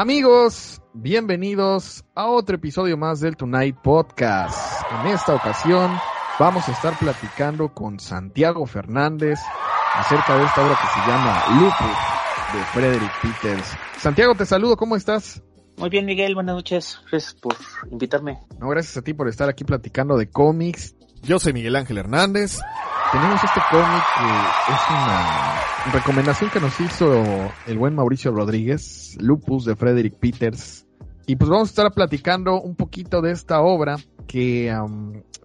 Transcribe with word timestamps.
Amigos, 0.00 0.80
bienvenidos 0.94 2.06
a 2.14 2.26
otro 2.26 2.56
episodio 2.56 2.96
más 2.96 3.20
del 3.20 3.36
Tonight 3.36 3.76
Podcast. 3.82 4.82
En 4.98 5.08
esta 5.08 5.34
ocasión 5.34 5.94
vamos 6.38 6.66
a 6.66 6.72
estar 6.72 6.98
platicando 6.98 7.74
con 7.74 8.00
Santiago 8.00 8.64
Fernández 8.64 9.38
acerca 9.94 10.38
de 10.38 10.44
esta 10.46 10.64
obra 10.64 10.78
que 10.80 10.86
se 10.86 11.06
llama 11.06 11.44
Lupus 11.50 12.54
de 12.54 12.64
Frederick 12.72 13.12
Peters. 13.20 13.76
Santiago, 13.98 14.34
te 14.34 14.46
saludo, 14.46 14.78
¿cómo 14.78 14.96
estás? 14.96 15.42
Muy 15.76 15.90
bien, 15.90 16.06
Miguel, 16.06 16.34
buenas 16.34 16.54
noches. 16.54 16.98
Gracias 17.10 17.34
por 17.34 17.54
invitarme. 17.90 18.38
No, 18.58 18.70
gracias 18.70 18.96
a 18.96 19.02
ti 19.02 19.12
por 19.12 19.28
estar 19.28 19.50
aquí 19.50 19.64
platicando 19.64 20.16
de 20.16 20.30
cómics. 20.30 20.96
Yo 21.20 21.38
soy 21.38 21.52
Miguel 21.52 21.76
Ángel 21.76 21.98
Hernández. 21.98 22.58
Tenemos 23.12 23.44
este 23.44 23.60
cómic 23.70 24.02
que 24.16 24.72
es 24.72 24.80
una 24.88 25.69
recomendación 25.92 26.50
que 26.50 26.60
nos 26.60 26.78
hizo 26.80 27.24
el 27.66 27.78
buen 27.78 27.94
Mauricio 27.94 28.30
Rodríguez, 28.32 29.16
Lupus 29.18 29.64
de 29.64 29.76
Frederick 29.76 30.14
Peters. 30.18 30.86
Y 31.26 31.36
pues 31.36 31.50
vamos 31.50 31.68
a 31.68 31.70
estar 31.70 31.92
platicando 31.92 32.60
un 32.60 32.76
poquito 32.76 33.22
de 33.22 33.32
esta 33.32 33.60
obra 33.60 33.96
que 34.26 34.72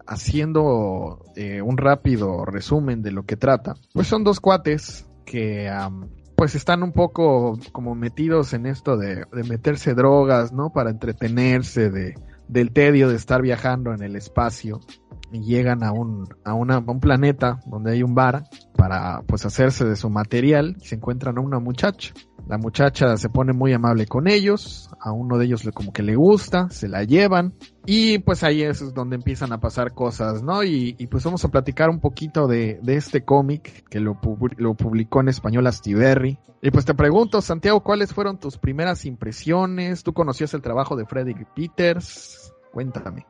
haciendo 0.06 1.24
eh, 1.36 1.62
un 1.62 1.76
rápido 1.76 2.44
resumen 2.44 3.02
de 3.02 3.12
lo 3.12 3.24
que 3.24 3.36
trata. 3.36 3.74
Pues 3.92 4.06
son 4.06 4.24
dos 4.24 4.40
cuates 4.40 5.08
que 5.24 5.70
pues 6.36 6.54
están 6.54 6.82
un 6.82 6.92
poco 6.92 7.58
como 7.72 7.94
metidos 7.94 8.52
en 8.52 8.66
esto 8.66 8.96
de, 8.96 9.24
de 9.32 9.44
meterse 9.44 9.94
drogas, 9.94 10.52
¿no? 10.52 10.70
Para 10.70 10.90
entretenerse 10.90 11.90
de, 11.90 12.14
del 12.46 12.72
tedio 12.72 13.08
de 13.08 13.16
estar 13.16 13.42
viajando 13.42 13.92
en 13.92 14.02
el 14.02 14.16
espacio 14.16 14.80
llegan 15.32 15.82
a 15.82 15.92
un, 15.92 16.26
a, 16.44 16.54
un 16.54 17.00
planeta 17.00 17.60
donde 17.66 17.92
hay 17.92 18.02
un 18.02 18.14
bar 18.14 18.44
para 18.76 19.22
pues 19.26 19.44
hacerse 19.44 19.84
de 19.84 19.96
su 19.96 20.10
material 20.10 20.76
se 20.80 20.96
encuentran 20.96 21.38
a 21.38 21.40
una 21.40 21.58
muchacha. 21.58 22.14
La 22.48 22.58
muchacha 22.58 23.16
se 23.16 23.28
pone 23.28 23.52
muy 23.52 23.72
amable 23.72 24.06
con 24.06 24.28
ellos, 24.28 24.88
a 25.00 25.10
uno 25.10 25.36
de 25.36 25.46
ellos 25.46 25.64
le 25.64 25.72
como 25.72 25.92
que 25.92 26.04
le 26.04 26.14
gusta, 26.14 26.70
se 26.70 26.88
la 26.88 27.02
llevan 27.02 27.54
y 27.86 28.18
pues 28.18 28.44
ahí 28.44 28.62
es 28.62 28.94
donde 28.94 29.16
empiezan 29.16 29.52
a 29.52 29.58
pasar 29.58 29.94
cosas, 29.94 30.44
¿no? 30.44 30.62
Y, 30.62 30.94
y 30.96 31.08
pues 31.08 31.24
vamos 31.24 31.44
a 31.44 31.48
platicar 31.48 31.90
un 31.90 31.98
poquito 31.98 32.46
de, 32.46 32.78
de 32.82 32.96
este 32.96 33.24
cómic 33.24 33.88
que 33.88 33.98
lo, 33.98 34.20
lo 34.58 34.74
publicó 34.74 35.20
en 35.20 35.28
español 35.28 35.66
Astiberri. 35.66 36.38
Y 36.62 36.70
pues 36.70 36.84
te 36.84 36.94
pregunto, 36.94 37.40
Santiago, 37.42 37.80
¿cuáles 37.80 38.14
fueron 38.14 38.38
tus 38.38 38.58
primeras 38.58 39.04
impresiones? 39.06 40.04
¿Tú 40.04 40.12
conocías 40.12 40.54
el 40.54 40.62
trabajo 40.62 40.96
de 40.96 41.04
Frederick 41.04 41.48
Peters? 41.54 42.52
Cuéntame. 42.72 43.26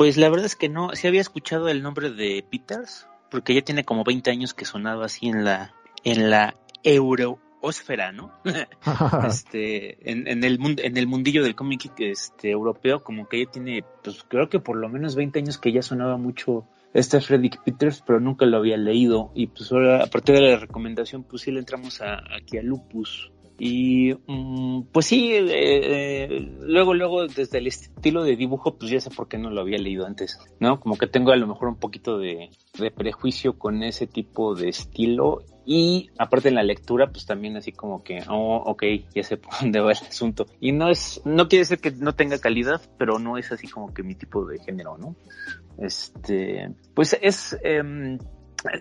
Pues 0.00 0.16
la 0.16 0.30
verdad 0.30 0.46
es 0.46 0.56
que 0.56 0.70
no, 0.70 0.94
sí 0.94 1.08
había 1.08 1.20
escuchado 1.20 1.68
el 1.68 1.82
nombre 1.82 2.10
de 2.10 2.42
Peters, 2.50 3.06
porque 3.30 3.52
ya 3.52 3.60
tiene 3.60 3.84
como 3.84 4.02
20 4.02 4.30
años 4.30 4.54
que 4.54 4.64
sonaba 4.64 5.04
así 5.04 5.28
en 5.28 5.44
la, 5.44 5.74
en 6.04 6.30
la 6.30 6.56
euroosfera, 6.82 8.10
¿no? 8.10 8.32
este, 9.28 10.10
en, 10.10 10.26
en 10.26 10.42
el 10.42 10.58
mundo, 10.58 10.80
en 10.82 10.96
el 10.96 11.06
mundillo 11.06 11.42
del 11.42 11.54
cómic 11.54 11.92
este, 11.98 12.48
europeo, 12.48 13.04
como 13.04 13.28
que 13.28 13.44
ya 13.44 13.50
tiene, 13.50 13.84
pues 14.02 14.24
creo 14.26 14.48
que 14.48 14.58
por 14.58 14.78
lo 14.78 14.88
menos 14.88 15.16
20 15.16 15.38
años 15.38 15.58
que 15.58 15.70
ya 15.70 15.82
sonaba 15.82 16.16
mucho 16.16 16.64
este 16.94 17.20
Frederick 17.20 17.62
Peters, 17.62 18.02
pero 18.06 18.20
nunca 18.20 18.46
lo 18.46 18.56
había 18.56 18.78
leído. 18.78 19.30
Y 19.34 19.48
pues 19.48 19.70
ahora, 19.70 20.02
a 20.02 20.06
partir 20.06 20.34
de 20.34 20.40
la 20.40 20.56
recomendación, 20.56 21.24
pues 21.24 21.42
sí 21.42 21.50
le 21.50 21.58
entramos 21.58 22.00
a, 22.00 22.22
aquí 22.34 22.56
a 22.56 22.62
Lupus. 22.62 23.30
Y 23.62 24.14
mm, 24.26 24.84
pues 24.90 25.04
sí, 25.04 25.34
eh, 25.34 25.44
eh, 25.50 26.28
luego, 26.62 26.94
luego, 26.94 27.26
desde 27.26 27.58
el 27.58 27.66
estilo 27.66 28.24
de 28.24 28.34
dibujo, 28.34 28.78
pues 28.78 28.90
ya 28.90 29.02
sé 29.02 29.10
por 29.10 29.28
qué 29.28 29.36
no 29.36 29.50
lo 29.50 29.60
había 29.60 29.76
leído 29.76 30.06
antes, 30.06 30.38
¿no? 30.60 30.80
Como 30.80 30.96
que 30.96 31.06
tengo 31.06 31.30
a 31.30 31.36
lo 31.36 31.46
mejor 31.46 31.68
un 31.68 31.76
poquito 31.76 32.16
de, 32.16 32.48
prejuicio 32.96 33.58
con 33.58 33.82
ese 33.82 34.06
tipo 34.06 34.54
de 34.54 34.70
estilo. 34.70 35.42
Y 35.66 36.08
aparte 36.16 36.48
en 36.48 36.54
la 36.54 36.62
lectura, 36.62 37.08
pues 37.08 37.26
también 37.26 37.58
así 37.58 37.70
como 37.70 38.02
que, 38.02 38.22
oh, 38.30 38.62
ok, 38.64 38.82
ya 39.14 39.22
sé 39.22 39.36
por 39.36 39.52
dónde 39.60 39.80
va 39.80 39.92
el 39.92 39.98
asunto. 39.98 40.46
Y 40.58 40.72
no 40.72 40.88
es, 40.88 41.20
no 41.26 41.46
quiere 41.46 41.64
decir 41.64 41.80
que 41.80 41.90
no 41.90 42.14
tenga 42.14 42.38
calidad, 42.38 42.80
pero 42.96 43.18
no 43.18 43.36
es 43.36 43.52
así 43.52 43.68
como 43.68 43.92
que 43.92 44.02
mi 44.02 44.14
tipo 44.14 44.46
de 44.46 44.58
género, 44.60 44.96
¿no? 44.96 45.16
Este, 45.76 46.72
pues 46.94 47.14
es, 47.20 47.58
em, 47.62 48.18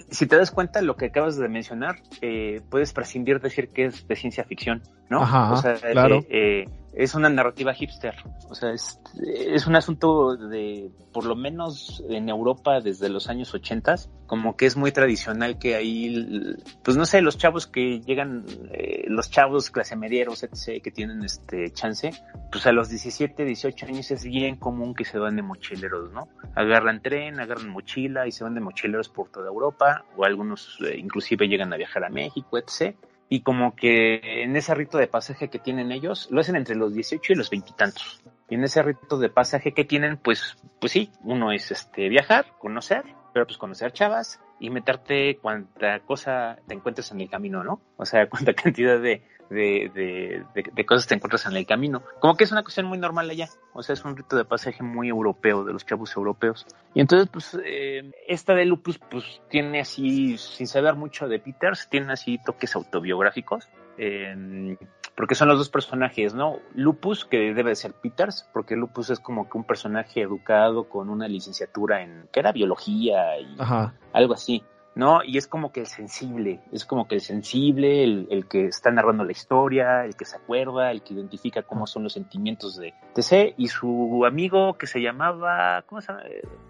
si 0.09 0.27
te 0.27 0.35
das 0.35 0.51
cuenta, 0.51 0.81
lo 0.81 0.95
que 0.95 1.05
acabas 1.05 1.37
de 1.37 1.47
mencionar, 1.47 1.97
eh, 2.21 2.61
puedes 2.69 2.93
prescindir 2.93 3.37
de 3.39 3.49
decir 3.49 3.69
que 3.69 3.85
es 3.85 4.07
de 4.07 4.15
ciencia 4.15 4.43
ficción, 4.43 4.81
¿no? 5.09 5.21
Ajá, 5.21 5.53
o 5.53 5.57
sea, 5.57 5.75
claro. 5.75 6.17
eh, 6.29 6.65
eh, 6.65 6.65
es 6.93 7.15
una 7.15 7.29
narrativa 7.29 7.73
hipster. 7.73 8.15
O 8.49 8.55
sea, 8.55 8.71
es, 8.73 8.99
es 9.23 9.67
un 9.67 9.75
asunto 9.75 10.35
de, 10.35 10.91
por 11.13 11.25
lo 11.25 11.35
menos 11.35 12.03
en 12.09 12.29
Europa 12.29 12.79
desde 12.81 13.09
los 13.09 13.29
años 13.29 13.53
80, 13.53 13.95
como 14.27 14.55
que 14.55 14.65
es 14.65 14.75
muy 14.75 14.91
tradicional 14.91 15.57
que 15.57 15.75
ahí, 15.75 16.55
pues 16.83 16.97
no 16.97 17.05
sé, 17.05 17.21
los 17.21 17.37
chavos 17.37 17.67
que 17.67 18.01
llegan, 18.01 18.45
eh, 18.71 19.05
los 19.07 19.29
chavos 19.29 19.71
clase 19.71 19.95
medieros, 19.95 20.43
etc., 20.43 20.81
que 20.83 20.91
tienen 20.91 21.23
este 21.23 21.71
chance, 21.71 22.11
pues 22.51 22.65
a 22.67 22.71
los 22.71 22.89
17, 22.89 23.45
18 23.45 23.85
años 23.85 24.11
es 24.11 24.23
bien 24.23 24.57
común 24.57 24.93
que 24.93 25.05
se 25.05 25.17
van 25.17 25.35
de 25.35 25.41
mochileros, 25.41 26.11
¿no? 26.11 26.27
Agarran 26.55 27.01
tren, 27.01 27.39
agarran 27.39 27.69
mochila 27.69 28.27
y 28.27 28.31
se 28.31 28.43
van 28.43 28.55
de 28.55 28.61
mochileros 28.61 29.09
por 29.09 29.29
toda 29.29 29.47
Europa, 29.47 30.05
o 30.17 30.25
algunos 30.25 30.77
inclusive 30.95 31.47
llegan 31.47 31.71
a 31.71 31.77
viajar 31.77 32.03
a 32.03 32.09
México, 32.09 32.57
etc 32.57 32.95
y 33.29 33.41
como 33.41 33.75
que 33.75 34.43
en 34.43 34.55
ese 34.55 34.73
rito 34.73 34.97
de 34.97 35.07
pasaje 35.07 35.49
que 35.49 35.59
tienen 35.59 35.91
ellos, 35.91 36.27
lo 36.31 36.41
hacen 36.41 36.55
entre 36.55 36.75
los 36.75 36.93
18 36.93 37.33
y 37.33 37.35
los 37.35 37.51
veintitantos. 37.51 38.23
Y, 38.49 38.55
en 38.55 38.63
ese 38.63 38.81
rito 38.81 39.19
de 39.19 39.29
pasaje 39.29 39.73
que 39.73 39.85
tienen, 39.85 40.17
pues, 40.17 40.57
pues 40.79 40.91
sí, 40.91 41.11
uno 41.23 41.51
es 41.51 41.69
este 41.69 42.09
viajar, 42.09 42.47
conocer, 42.57 43.03
pero 43.31 43.45
pues 43.45 43.59
conocer 43.59 43.93
chavas 43.93 44.41
y 44.59 44.71
meterte 44.71 45.37
cuanta 45.37 45.99
cosa 45.99 46.57
te 46.67 46.73
encuentres 46.73 47.11
en 47.11 47.21
el 47.21 47.29
camino, 47.29 47.63
¿no? 47.63 47.79
O 47.97 48.05
sea, 48.05 48.27
cuánta 48.29 48.53
cantidad 48.53 48.99
de, 48.99 49.21
de, 49.49 49.91
de, 49.93 50.43
de, 50.53 50.71
de 50.71 50.85
cosas 50.85 51.07
te 51.07 51.15
encuentras 51.15 51.45
en 51.45 51.55
el 51.55 51.65
camino. 51.65 52.01
Como 52.19 52.35
que 52.35 52.43
es 52.43 52.51
una 52.51 52.63
cuestión 52.63 52.85
muy 52.85 52.97
normal 52.97 53.29
allá. 53.29 53.49
O 53.73 53.83
sea, 53.83 53.93
es 53.93 54.03
un 54.05 54.15
rito 54.15 54.35
de 54.35 54.45
pasaje 54.45 54.83
muy 54.83 55.09
europeo, 55.09 55.63
de 55.63 55.73
los 55.73 55.85
chavos 55.85 56.15
europeos. 56.15 56.65
Y 56.93 57.01
entonces, 57.01 57.29
pues, 57.31 57.57
eh, 57.65 58.11
esta 58.27 58.53
de 58.53 58.65
Lupus, 58.65 58.99
pues, 58.99 59.41
tiene 59.49 59.81
así, 59.81 60.37
sin 60.37 60.67
saber 60.67 60.95
mucho 60.95 61.27
de 61.27 61.39
Peters, 61.39 61.87
tiene 61.89 62.13
así 62.13 62.39
toques 62.43 62.75
autobiográficos. 62.75 63.67
Eh, 63.97 64.77
porque 65.19 65.35
son 65.35 65.49
los 65.49 65.57
dos 65.57 65.67
personajes, 65.67 66.33
¿no? 66.33 66.59
Lupus, 66.73 67.25
que 67.25 67.53
debe 67.53 67.71
de 67.71 67.75
ser 67.75 67.91
Peters, 67.91 68.47
porque 68.53 68.77
Lupus 68.77 69.09
es 69.09 69.19
como 69.19 69.49
que 69.49 69.57
un 69.57 69.65
personaje 69.65 70.21
educado 70.21 70.87
con 70.87 71.09
una 71.09 71.27
licenciatura 71.27 72.01
en, 72.01 72.29
que 72.31 72.39
era 72.39 72.53
biología 72.53 73.37
y 73.37 73.53
Ajá. 73.59 73.93
algo 74.13 74.33
así, 74.33 74.63
¿no? 74.95 75.23
Y 75.23 75.37
es 75.37 75.47
como 75.47 75.71
que 75.71 75.81
el 75.81 75.87
sensible, 75.87 76.61
es 76.71 76.85
como 76.85 77.07
que 77.07 77.15
el 77.15 77.21
sensible, 77.21 78.03
el, 78.03 78.27
el, 78.29 78.47
que 78.47 78.65
está 78.65 78.91
narrando 78.91 79.23
la 79.23 79.31
historia, 79.31 80.05
el 80.05 80.15
que 80.15 80.25
se 80.25 80.37
acuerda, 80.37 80.91
el 80.91 81.01
que 81.01 81.13
identifica 81.13 81.63
cómo 81.63 81.87
son 81.87 82.03
los 82.03 82.13
sentimientos 82.13 82.77
de 82.77 82.93
TC, 83.13 83.55
y 83.57 83.67
su 83.67 84.25
amigo 84.25 84.77
que 84.77 84.87
se 84.87 85.01
llamaba, 85.01 85.83
¿cómo 85.83 86.01
se 86.01 86.11
llama? 86.11 86.23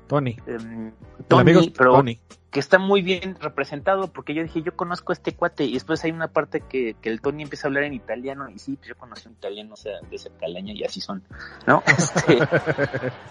Tony. 0.10 0.36
Eh, 0.48 0.92
Tony, 1.28 1.42
amigo 1.42 1.62
pero 1.78 1.94
Tony. 1.94 2.20
que 2.50 2.60
está 2.60 2.80
muy 2.80 3.04
bien 3.04 3.38
representado, 3.40 4.12
porque 4.12 4.34
yo 4.34 4.42
dije, 4.42 4.64
yo 4.64 4.76
conozco 4.76 5.12
a 5.12 5.14
este 5.14 5.34
cuate, 5.34 5.66
y 5.66 5.74
después 5.74 6.04
hay 6.04 6.10
una 6.12 6.30
parte 6.30 6.62
que, 6.62 6.96
que 7.00 7.10
el 7.10 7.22
Tony 7.22 7.44
empieza 7.44 7.68
a 7.68 7.70
hablar 7.70 7.84
en 7.84 7.94
italiano, 7.94 8.50
y 8.50 8.58
sí, 8.58 8.76
pues 8.76 8.90
yo 8.90 8.96
conocí 8.98 9.28
un 9.28 9.36
italiano, 9.36 9.76
o 9.76 9.78
sea, 9.78 9.94
de 10.10 10.18
calaña, 10.40 10.74
y 10.74 10.84
así 10.84 11.00
son, 11.00 11.24
¿no? 11.68 11.84
Este, 11.96 12.40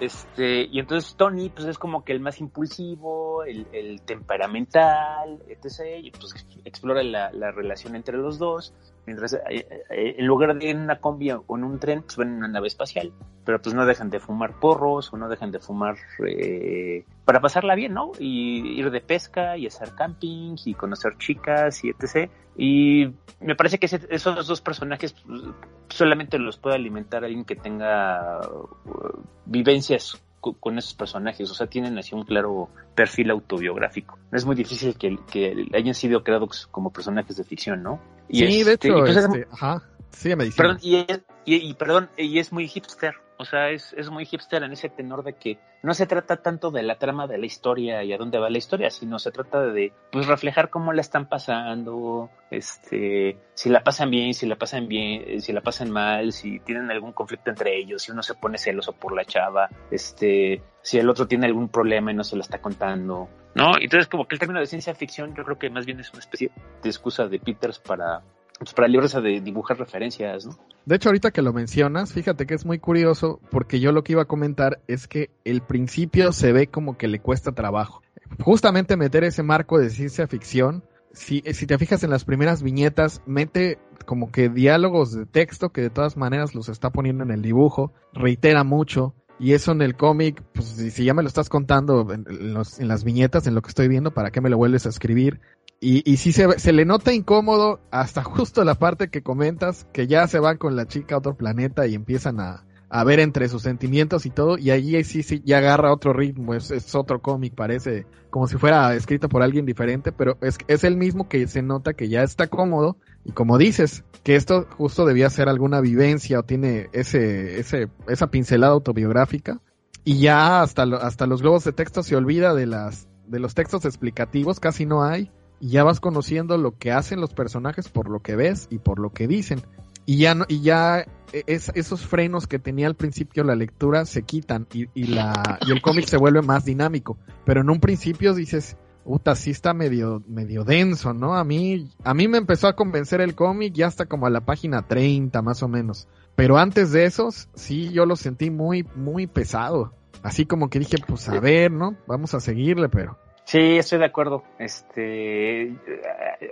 este, 0.01 0.69
y 0.71 0.79
entonces 0.79 1.17
Tony, 1.17 1.51
pues 1.51 1.67
es 1.67 1.79
como 1.79 2.05
que 2.05 2.13
el 2.13 2.21
más 2.21 2.41
impulsivo, 2.41 3.43
el, 3.43 3.67
el 3.73 4.01
temperamental, 4.03 5.43
etc., 5.49 5.99
y 6.01 6.13
pues 6.13 6.47
explora 6.65 7.03
la, 7.03 7.33
la 7.33 7.51
relación 7.51 7.97
entre 7.97 8.17
los 8.17 8.39
dos, 8.39 8.73
mientras 9.09 9.33
eh, 9.33 9.41
eh, 9.49 10.17
en 10.19 10.27
lugar 10.27 10.55
de 10.55 10.67
ir 10.67 10.77
en 10.77 10.83
una 10.83 11.01
combi 11.01 11.31
o 11.31 11.57
en 11.57 11.65
un 11.65 11.81
tren, 11.81 12.03
pues 12.03 12.17
van 12.19 12.29
en 12.29 12.35
una 12.35 12.49
nave 12.49 12.69
espacial, 12.69 13.11
pero 13.43 13.61
pues 13.61 13.75
no 13.75 13.87
dejan 13.87 14.11
de 14.11 14.21
fumar 14.21 14.61
porros 14.61 15.11
o 15.13 15.17
no 15.17 15.31
dejan 15.31 15.51
de 15.51 15.59
fumar 15.59 15.97
eh, 16.27 17.07
para 17.25 17.41
pasarla 17.41 17.75
bien, 17.75 17.95
¿no? 17.95 18.13
Y 18.19 18.79
ir 18.79 18.91
de 18.91 19.01
pesca 19.01 19.57
y 19.57 19.67
hacer 19.67 19.95
camping 19.95 20.57
y 20.63 20.75
conocer 20.75 21.17
chicas 21.17 21.83
y 21.85 21.89
etc. 21.89 22.31
Y 22.57 23.15
me 23.41 23.57
parece 23.57 23.79
que 23.79 23.87
esos 23.87 24.47
dos 24.47 24.61
personajes 24.61 25.15
pues, 25.15 25.43
solamente 25.89 26.39
los 26.39 26.59
puede 26.59 26.77
alimentar 26.77 27.25
alguien 27.25 27.47
que 27.47 27.57
tenga 27.57 28.41
uh, 28.41 29.23
vivencias 29.47 30.23
co- 30.41 30.55
con 30.55 30.79
esos 30.79 30.95
personajes, 30.95 31.51
o 31.51 31.55
sea, 31.55 31.67
tienen 31.67 31.97
así 31.99 32.15
un 32.15 32.25
claro 32.25 32.69
perfil 32.95 33.31
autobiográfico. 33.31 34.19
Es 34.33 34.45
muy 34.45 34.57
difícil 34.57 34.95
que, 34.97 35.17
que 35.31 35.67
hayan 35.75 35.95
sido 35.95 36.23
creados 36.25 36.67
como 36.71 36.91
personajes 36.93 37.37
de 37.37 37.45
ficción, 37.45 37.83
¿no? 37.83 38.01
Y 38.29 38.39
sí, 38.39 38.45
de 38.65 38.73
este, 38.73 38.89
hecho, 38.89 38.99
y 38.99 39.01
pues 39.01 39.17
es- 39.17 39.25
este, 39.25 39.47
ajá. 39.51 39.83
Sí, 40.11 40.35
me 40.35 40.45
diciendo. 40.45 40.75
Perdón, 40.75 40.79
y, 40.83 40.97
es, 40.97 41.21
y, 41.45 41.71
y 41.71 41.75
perdón, 41.75 42.11
y 42.17 42.39
es 42.39 42.53
muy 42.53 42.67
hipster. 42.67 43.15
O 43.39 43.45
sea, 43.45 43.71
es, 43.71 43.93
es 43.97 44.11
muy 44.11 44.27
hipster 44.27 44.63
en 44.65 44.73
ese 44.73 44.89
tenor 44.89 45.23
de 45.23 45.35
que 45.35 45.59
no 45.83 45.95
se 45.95 46.07
trata 46.07 46.39
tanto 46.39 46.73
de 46.73 46.83
la 46.83 46.99
trama 46.99 47.29
de 47.29 47.39
la 47.39 47.47
historia 47.47 48.03
y 48.03 48.13
a 48.13 48.19
dónde 48.19 48.39
va 48.39 48.51
la 48.51 48.59
historia, 48.59 48.91
sino 48.91 49.21
se 49.21 49.31
trata 49.31 49.65
de 49.65 49.93
pues 50.11 50.27
reflejar 50.27 50.71
cómo 50.71 50.93
la 50.93 51.01
están 51.01 51.29
pasando, 51.29 52.31
este, 52.51 53.39
si 53.55 53.69
la 53.71 53.85
pasan 53.85 54.11
bien, 54.11 54.35
si 54.35 54.47
la 54.47 54.57
pasan 54.57 54.89
bien, 54.89 55.23
eh, 55.25 55.41
si 55.41 55.53
la 55.53 55.61
pasan 55.61 55.91
mal, 55.91 56.33
si 56.33 56.59
tienen 56.61 56.91
algún 56.91 57.13
conflicto 57.13 57.51
entre 57.51 57.77
ellos, 57.77 58.03
si 58.03 58.11
uno 58.11 58.25
se 58.25 58.35
pone 58.35 58.59
celoso 58.59 58.93
por 58.93 59.15
la 59.15 59.25
chava, 59.25 59.69
este, 59.91 60.61
si 60.83 60.99
el 60.99 61.09
otro 61.09 61.29
tiene 61.29 61.47
algún 61.47 61.69
problema 61.69 62.11
y 62.11 62.15
no 62.15 62.25
se 62.25 62.35
lo 62.35 62.43
está 62.43 62.61
contando. 62.61 63.29
No, 63.55 63.73
entonces 63.81 64.09
como 64.09 64.27
que 64.27 64.35
el 64.35 64.41
término 64.41 64.61
de 64.61 64.67
ciencia 64.67 64.95
ficción 64.95 65.35
yo 65.37 65.45
creo 65.45 65.59
que 65.59 65.71
más 65.71 65.87
bien 65.87 66.01
es 66.01 66.11
una 66.11 66.21
especie 66.21 66.51
de 66.83 66.89
excusa 66.89 67.29
de 67.29 67.39
Peters 67.39 67.79
para 67.79 68.23
pues, 68.59 68.75
para 68.75 68.89
librarse 68.89 69.21
de 69.21 69.41
dibujar 69.41 69.79
referencias, 69.79 70.47
¿no? 70.47 70.59
De 70.85 70.97
hecho, 70.97 71.11
ahorita 71.11 71.31
que 71.31 71.43
lo 71.43 71.53
mencionas, 71.53 72.13
fíjate 72.13 72.47
que 72.47 72.55
es 72.55 72.65
muy 72.65 72.79
curioso 72.79 73.41
porque 73.51 73.79
yo 73.79 73.93
lo 73.93 74.03
que 74.03 74.13
iba 74.13 74.23
a 74.23 74.27
comentar 74.27 74.81
es 74.89 75.07
que 75.07 75.31
el 75.45 75.61
principio 75.61 76.33
se 76.33 76.53
ve 76.53 76.67
como 76.67 76.97
que 76.97 77.09
le 77.09 77.21
cuesta 77.21 77.53
trabajo. 77.53 78.03
Justamente 78.41 78.97
meter 78.97 79.25
ese 79.25 79.43
marco 79.43 79.79
de 79.79 79.91
ciencia 79.91 80.27
ficción, 80.27 80.83
si, 81.13 81.43
si 81.53 81.67
te 81.67 81.79
fijas 81.79 82.03
en 82.05 82.11
las 82.11 82.25
primeras 82.25 82.63
viñetas, 82.63 83.23
mete 83.27 83.79
como 84.07 84.31
que 84.31 84.49
diálogos 84.49 85.13
de 85.13 85.27
texto 85.27 85.71
que 85.71 85.83
de 85.83 85.91
todas 85.91 86.17
maneras 86.17 86.55
los 86.55 86.69
está 86.69 86.91
poniendo 86.91 87.25
en 87.25 87.31
el 87.31 87.43
dibujo, 87.43 87.93
reitera 88.13 88.65
mucho. 88.65 89.15
Y 89.41 89.53
eso 89.53 89.71
en 89.71 89.83
el 89.83 89.95
cómic, 89.95 90.43
pues 90.53 90.67
si, 90.67 91.05
ya 91.05 91.15
me 91.15 91.23
lo 91.23 91.29
estás 91.29 91.49
contando 91.49 92.13
en, 92.13 92.25
en 92.29 92.89
las 92.89 93.05
viñetas, 93.05 93.47
en 93.47 93.55
lo 93.55 93.63
que 93.63 93.69
estoy 93.69 93.87
viendo, 93.87 94.13
¿para 94.13 94.33
qué 94.33 94.41
me 94.41 94.51
lo 94.51 94.57
vuelves 94.57 94.87
a 94.87 94.89
escribir? 94.89 95.41
Y, 95.81 96.03
y 96.11 96.17
sí 96.17 96.33
se, 96.33 96.59
se 96.59 96.73
le 96.73 96.85
nota 96.85 97.13
incómodo 97.13 97.81
hasta 97.93 98.25
justo 98.25 98.65
la 98.65 98.75
parte 98.75 99.09
que 99.11 99.23
comentas, 99.23 99.87
que 99.93 100.09
ya 100.09 100.27
se 100.27 100.41
van 100.41 100.57
con 100.59 100.75
la 100.75 100.87
chica 100.87 101.15
a 101.15 101.19
otro 101.19 101.37
planeta 101.37 101.87
y 101.87 101.95
empiezan 101.95 102.41
a, 102.41 102.65
a 102.91 103.05
ver 103.05 103.21
entre 103.21 103.49
sus 103.49 103.63
sentimientos 103.63 104.27
y 104.27 104.31
todo, 104.31 104.59
y 104.59 104.73
allí 104.73 105.05
sí, 105.05 105.23
sí, 105.23 105.41
ya 105.45 105.59
agarra 105.59 105.93
otro 105.93 106.13
ritmo, 106.13 106.55
es, 106.55 106.73
es 106.73 106.95
otro 106.97 107.21
cómic, 107.23 107.55
parece 107.55 108.07
como 108.31 108.49
si 108.49 108.57
fuera 108.57 108.93
escrito 108.95 109.29
por 109.29 109.43
alguien 109.43 109.67
diferente, 109.67 110.11
pero 110.11 110.37
es, 110.41 110.59
es 110.67 110.83
el 110.83 110.97
mismo 110.97 111.29
que 111.29 111.47
se 111.47 111.63
nota 111.63 111.93
que 111.95 112.09
ya 112.09 112.25
está 112.25 112.49
cómodo, 112.49 112.97
y 113.25 113.31
como 113.31 113.57
dices, 113.57 114.03
que 114.25 114.35
esto 114.35 114.67
justo 114.77 115.07
debía 115.07 115.31
ser 115.31 115.49
alguna 115.49 115.81
vivencia 115.81 116.41
o 116.41 116.43
tiene 116.43 116.89
ese, 116.93 117.61
ese, 117.61 117.89
esa 118.09 118.27
pincelada 118.33 118.73
autobiográfica, 118.73 119.61
y 120.03 120.19
ya 120.19 120.61
hasta, 120.63 120.87
lo- 120.87 121.01
hasta 121.01 121.27
los 121.29 121.41
globos 121.43 121.63
de 121.63 121.73
texto 121.73 122.03
se 122.03 122.17
olvida 122.17 122.53
de 122.55 122.67
las, 122.67 123.07
de 123.29 123.39
los 123.39 123.55
textos 123.55 123.85
explicativos, 123.85 124.59
casi 124.59 124.87
no 124.87 125.05
hay, 125.05 125.31
y 125.61 125.71
ya 125.71 125.85
vas 125.85 126.01
conociendo 126.01 126.57
lo 126.59 126.77
que 126.79 126.93
hacen 126.93 127.21
los 127.21 127.35
personajes 127.35 127.89
por 127.89 128.09
lo 128.09 128.21
que 128.21 128.37
ves 128.37 128.69
y 128.71 128.79
por 128.79 128.99
lo 128.99 129.11
que 129.11 129.27
dicen. 129.27 129.63
Y 130.07 130.19
ya 130.19 130.35
no, 130.35 130.47
y 130.49 130.63
ya 130.63 131.05
es, 131.33 131.71
esos 131.75 132.07
frenos 132.07 132.47
que 132.47 132.59
tenía 132.59 132.87
al 132.87 132.95
principio 132.95 133.45
la 133.45 133.55
lectura 133.55 134.07
se 134.07 134.23
quitan 134.23 134.67
y, 134.73 134.87
y 134.95 135.09
la, 135.09 135.59
y 135.67 135.71
el 135.71 135.83
cómic 135.83 136.07
se 136.07 136.17
vuelve 136.17 136.43
más 136.43 136.65
dinámico. 136.65 137.19
Pero 137.45 137.61
en 137.61 137.71
un 137.71 137.81
principio 137.81 138.35
dices, 138.35 138.77
puta, 139.05 139.35
sí 139.35 139.51
está 139.51 139.75
medio, 139.75 140.23
medio 140.27 140.65
denso, 140.65 141.13
¿no? 141.13 141.35
A 141.35 141.45
mí, 141.45 141.91
a 142.05 142.15
mí 142.15 142.29
me 142.29 142.39
empezó 142.39 142.69
a 142.69 142.77
convencer 142.77 143.21
el 143.21 143.35
cómic 143.35 143.75
ya 143.75 143.87
hasta 143.87 144.07
como 144.07 144.27
a 144.27 144.31
la 144.31 144.43
página 144.43 144.87
30 144.87 145.43
más 145.43 145.63
o 145.63 145.69
menos. 145.69 146.09
Pero 146.37 146.59
antes 146.59 146.93
de 146.93 147.05
esos, 147.05 147.49
sí, 147.55 147.91
yo 147.91 148.07
lo 148.07 148.17
sentí 148.17 148.51
muy, 148.51 148.87
muy 148.95 149.27
pesado. 149.27 149.93
Así 150.23 150.47
como 150.47 150.69
que 150.69 150.79
dije, 150.79 150.97
pues 151.07 151.29
a 151.29 151.41
ver, 151.41 151.71
¿no? 151.71 151.97
Vamos 152.07 152.35
a 152.35 152.41
seguirle, 152.41 152.89
pero. 152.89 153.19
Sí, 153.49 153.79
estoy 153.79 153.99
de 153.99 154.05
acuerdo. 154.05 154.45
Este, 154.59 155.75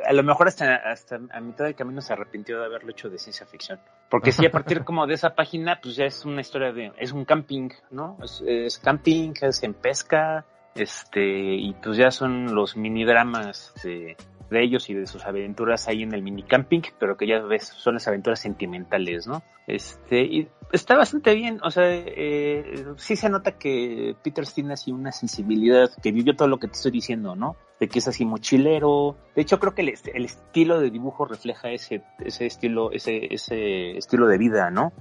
a 0.06 0.12
lo 0.14 0.22
mejor 0.22 0.48
hasta, 0.48 0.76
hasta 0.76 1.16
a 1.30 1.40
mitad 1.40 1.66
del 1.66 1.74
camino 1.74 2.00
se 2.00 2.14
arrepintió 2.14 2.58
de 2.58 2.64
haberlo 2.64 2.90
hecho 2.90 3.10
de 3.10 3.18
ciencia 3.18 3.44
ficción. 3.44 3.78
Porque 4.08 4.32
sí, 4.32 4.46
a 4.46 4.50
partir 4.50 4.82
como 4.82 5.06
de 5.06 5.12
esa 5.12 5.34
página, 5.34 5.78
pues 5.82 5.94
ya 5.96 6.06
es 6.06 6.24
una 6.24 6.40
historia 6.40 6.72
de, 6.72 6.92
es 6.96 7.12
un 7.12 7.26
camping, 7.26 7.68
¿no? 7.90 8.16
Es, 8.22 8.78
camping, 8.78 9.34
es 9.42 9.62
en 9.62 9.74
pesca, 9.74 10.46
este, 10.74 11.20
y 11.20 11.74
pues 11.74 11.98
ya 11.98 12.10
son 12.10 12.54
los 12.54 12.78
mini 12.78 13.04
dramas 13.04 13.74
de, 13.84 14.16
de 14.48 14.64
ellos 14.64 14.88
y 14.88 14.94
de 14.94 15.06
sus 15.06 15.26
aventuras 15.26 15.88
ahí 15.88 16.02
en 16.02 16.14
el 16.14 16.22
mini 16.22 16.44
camping, 16.44 16.80
pero 16.98 17.18
que 17.18 17.26
ya 17.26 17.40
ves, 17.40 17.64
son 17.64 17.94
las 17.94 18.08
aventuras 18.08 18.40
sentimentales, 18.40 19.26
¿no? 19.26 19.42
Este, 19.66 20.22
y 20.22 20.48
está 20.72 20.96
bastante 20.96 21.34
bien, 21.34 21.60
o 21.62 21.70
sea, 21.70 21.84
eh, 21.88 22.84
sí 22.96 23.16
se 23.16 23.28
nota 23.28 23.52
que 23.52 24.16
Peter 24.22 24.46
tiene 24.46 24.74
así 24.74 24.92
una 24.92 25.12
sensibilidad, 25.12 25.90
que 26.02 26.12
vivió 26.12 26.34
todo 26.34 26.48
lo 26.48 26.58
que 26.58 26.68
te 26.68 26.74
estoy 26.74 26.90
diciendo, 26.90 27.36
¿no? 27.36 27.56
De 27.78 27.88
que 27.88 27.98
es 27.98 28.08
así 28.08 28.24
mochilero. 28.24 29.16
De 29.34 29.42
hecho, 29.42 29.58
creo 29.58 29.74
que 29.74 29.82
el, 29.82 30.24
estilo 30.24 30.80
de 30.80 30.90
dibujo 30.90 31.24
refleja 31.24 31.70
ese, 31.70 32.02
ese 32.18 32.46
estilo, 32.46 32.90
ese, 32.92 33.34
ese 33.34 33.96
estilo 33.96 34.26
de 34.26 34.38
vida, 34.38 34.70
¿no? 34.70 34.92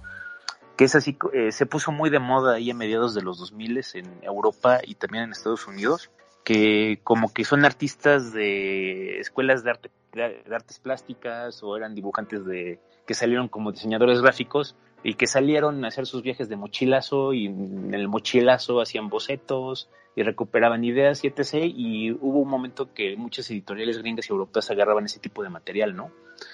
Que 0.78 0.86
es 0.86 0.96
así, 0.96 1.18
eh, 1.34 1.52
se 1.52 1.66
puso 1.66 1.92
muy 1.92 2.10
de 2.10 2.20
moda 2.20 2.56
ahí 2.56 2.70
a 2.70 2.76
mediados 2.76 3.16
de 3.16 3.22
los 3.22 3.40
2000 3.40 3.82
en 3.94 4.24
Europa 4.24 4.80
y 4.84 4.96
también 4.96 5.26
en 5.26 5.32
Estados 5.32 5.68
Unidos, 5.68 6.12
que 6.44 7.00
como 7.04 7.34
que 7.34 7.46
son 7.46 7.66
artistas 7.66 8.34
de 8.34 9.20
escuelas 9.20 9.64
de 9.64 9.72
arte, 9.72 9.92
de 10.14 10.44
artes 10.54 10.80
plásticas 10.80 11.64
o 11.64 11.76
eran 11.76 11.96
dibujantes 11.96 12.46
de, 12.46 12.80
que 13.08 13.14
salieron 13.14 13.48
como 13.48 13.72
diseñadores 13.72 14.22
gráficos 14.22 14.76
y 15.06 15.14
que 15.14 15.28
salieron 15.28 15.86
a 15.86 15.90
hacer 15.90 16.08
sus 16.08 16.24
viajes 16.24 16.50
de 16.50 16.56
mochilazo 16.56 17.32
y 17.32 17.46
en 17.46 17.94
el 17.94 18.08
mochilazo 18.08 18.82
hacían 18.82 19.08
bocetos 19.08 19.88
y 20.16 20.24
recuperaban 20.24 20.84
ideas 20.84 21.24
y 21.24 21.28
etc. 21.28 21.66
Y 21.66 22.12
hubo 22.12 22.40
un 22.40 22.50
momento 22.50 22.92
que 22.92 23.16
muchas 23.16 23.52
editoriales 23.52 24.00
gringas 24.00 24.28
y 24.28 24.34
europeas 24.34 24.72
agarraban 24.72 25.06
ese 25.06 25.20
tipo 25.20 25.44
de 25.44 25.50
material, 25.50 25.96
¿no? 25.96 26.12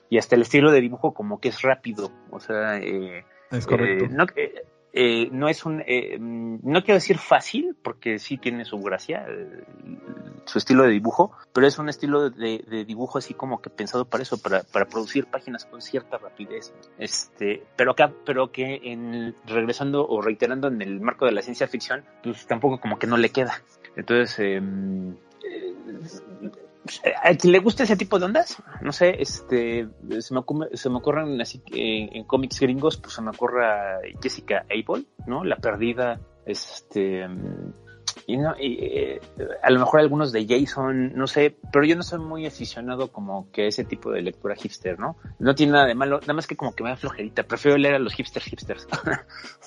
Y 0.09 0.17
hasta 0.17 0.35
el 0.35 0.41
estilo 0.41 0.69
de 0.71 0.81
dibujo 0.81 1.13
como 1.13 1.39
que 1.39 1.47
es 1.47 1.61
rápido, 1.61 2.11
o 2.29 2.41
sea, 2.41 2.77
eh, 2.79 3.23
Es 3.51 3.65
correcto. 3.65 4.03
eh, 4.03 4.09
no, 4.11 4.25
eh, 4.35 4.65
eh, 4.93 5.29
no 5.31 5.47
es 5.47 5.65
un, 5.65 5.81
eh, 5.87 6.17
no 6.19 6.83
quiero 6.83 6.95
decir 6.95 7.17
fácil, 7.17 7.75
porque 7.81 8.19
sí 8.19 8.37
tiene 8.37 8.65
su 8.65 8.77
gracia, 8.79 9.25
eh, 9.27 9.63
su 10.45 10.57
estilo 10.57 10.83
de 10.83 10.89
dibujo, 10.89 11.31
pero 11.53 11.65
es 11.65 11.79
un 11.79 11.87
estilo 11.87 12.29
de, 12.29 12.83
dibujo 12.85 13.17
así 13.17 13.33
como 13.33 13.61
que 13.61 13.69
pensado 13.69 14.05
para 14.05 14.23
eso, 14.23 14.41
para, 14.41 14.63
para 14.63 14.85
producir 14.85 15.27
páginas 15.27 15.65
con 15.65 15.81
cierta 15.81 16.17
rapidez. 16.17 16.73
Este, 16.97 17.63
pero 17.77 17.91
acá, 17.91 18.11
pero 18.25 18.51
que 18.51 18.81
en, 18.83 19.33
regresando 19.45 20.05
o 20.07 20.21
reiterando 20.21 20.67
en 20.67 20.81
el 20.81 20.99
marco 20.99 21.25
de 21.25 21.31
la 21.31 21.41
ciencia 21.41 21.67
ficción, 21.67 22.03
pues 22.23 22.45
tampoco 22.45 22.79
como 22.79 22.99
que 22.99 23.07
no 23.07 23.17
le 23.17 23.29
queda. 23.29 23.61
Entonces, 23.95 24.37
eh, 24.39 24.61
a 27.23 27.35
quien 27.35 27.53
le 27.53 27.59
gusta 27.59 27.83
ese 27.83 27.95
tipo 27.95 28.19
de 28.19 28.25
ondas, 28.25 28.61
no 28.81 28.91
sé, 28.91 29.21
este, 29.21 29.87
se 30.19 30.33
me, 30.33 30.39
ocurre, 30.39 30.75
se 30.75 30.89
me 30.89 30.97
ocurren 30.97 31.39
así 31.39 31.61
en, 31.67 32.15
en 32.15 32.23
cómics 32.25 32.59
gringos, 32.59 32.97
pues 32.97 33.13
se 33.13 33.21
me 33.21 33.29
ocurre 33.29 33.65
a 33.65 33.99
Jessica 34.21 34.65
Abel, 34.69 35.07
¿no? 35.27 35.43
La 35.43 35.57
perdida, 35.57 36.19
este, 36.45 37.27
y 38.27 38.37
no, 38.37 38.55
y, 38.59 38.77
eh, 38.81 39.21
a 39.61 39.69
lo 39.71 39.79
mejor 39.79 39.99
algunos 39.99 40.31
de 40.31 40.45
Jason, 40.47 41.13
no 41.15 41.27
sé, 41.27 41.57
pero 41.71 41.85
yo 41.85 41.95
no 41.95 42.03
soy 42.03 42.19
muy 42.19 42.45
aficionado 42.45 43.11
como 43.11 43.51
que 43.51 43.63
a 43.63 43.67
ese 43.67 43.83
tipo 43.83 44.11
de 44.11 44.21
lectura 44.21 44.55
hipster, 44.55 44.99
¿no? 44.99 45.17
No 45.39 45.55
tiene 45.55 45.73
nada 45.73 45.85
de 45.85 45.95
malo, 45.95 46.19
nada 46.21 46.33
más 46.33 46.47
que 46.47 46.55
como 46.55 46.73
que 46.73 46.83
me 46.83 46.89
da 46.89 46.97
flojerita, 46.97 47.43
prefiero 47.43 47.77
leer 47.77 47.95
a 47.95 47.99
los 47.99 48.13
hipsters 48.13 48.45
hipsters. 48.45 48.87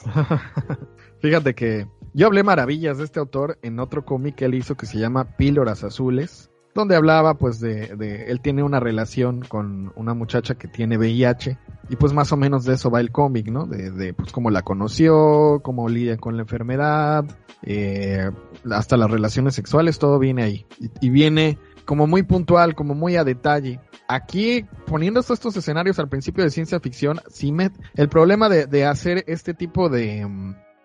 Fíjate 1.21 1.55
que 1.55 1.87
yo 2.13 2.27
hablé 2.27 2.43
maravillas 2.43 2.99
de 2.99 3.05
este 3.05 3.19
autor 3.19 3.59
en 3.63 3.81
otro 3.81 4.05
cómic 4.05 4.37
que 4.37 4.45
él 4.45 4.55
hizo 4.55 4.77
que 4.77 4.87
se 4.87 4.99
llama 4.99 5.37
Píldoras 5.37 5.85
Azules, 5.85 6.51
donde 6.75 6.97
hablaba 6.97 7.35
pues 7.35 7.61
de, 7.61 7.97
de, 7.97 8.27
él 8.27 8.41
tiene 8.41 8.63
una 8.63 8.81
relación 8.81 9.43
con 9.43 9.93
una 9.97 10.15
muchacha 10.15 10.57
que 10.57 10.69
tiene 10.69 10.99
VIH 10.99 11.59
y 11.89 11.97
pues 11.97 12.13
más 12.13 12.33
o 12.33 12.37
menos 12.37 12.65
de 12.65 12.75
eso 12.75 12.91
va 12.91 13.01
el 13.01 13.13
cómic, 13.13 13.49
¿no? 13.49 13.67
De, 13.67 13.91
de 13.91 14.13
pues 14.13 14.33
cómo 14.33 14.51
la 14.51 14.63
conoció, 14.63 15.61
cómo 15.63 15.89
lidia 15.89 16.17
con 16.17 16.37
la 16.37 16.43
enfermedad, 16.43 17.25
eh, 17.63 18.31
hasta 18.71 18.97
las 18.97 19.11
relaciones 19.11 19.55
sexuales, 19.55 19.99
todo 19.99 20.19
viene 20.19 20.43
ahí. 20.43 20.67
Y, 21.01 21.11
viene 21.11 21.59
como 21.85 22.07
muy 22.07 22.23
puntual, 22.23 22.75
como 22.75 22.95
muy 22.95 23.17
a 23.17 23.25
detalle. 23.25 23.81
Aquí, 24.09 24.67
poniendo 24.87 25.21
estos 25.21 25.57
escenarios 25.57 25.99
al 25.99 26.09
principio 26.09 26.45
de 26.45 26.51
ciencia 26.51 26.81
ficción, 26.81 27.21
sí 27.29 27.53
me, 27.53 27.71
el 27.95 28.09
problema 28.09 28.49
de, 28.49 28.67
de 28.67 28.87
hacer 28.87 29.25
este 29.27 29.55
tipo 29.55 29.89
de, 29.89 30.27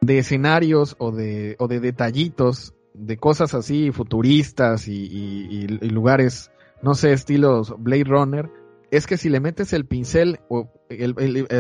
de 0.02 0.18
escenarios 0.20 0.96
o 1.00 1.12
de, 1.12 1.56
o 1.60 1.68
de 1.68 1.80
detallitos 1.80 2.74
de 2.94 3.18
cosas 3.18 3.54
así 3.54 3.92
futuristas 3.92 4.88
y, 4.88 5.68
lugares, 5.68 6.52
no 6.82 6.94
sé, 6.94 7.14
estilos 7.14 7.74
Blade 7.78 8.06
Runner, 8.06 8.50
es 8.92 9.08
que 9.08 9.18
si 9.18 9.30
le 9.30 9.40
metes 9.40 9.74
el 9.74 9.86
pincel 9.86 10.40
o 10.50 10.72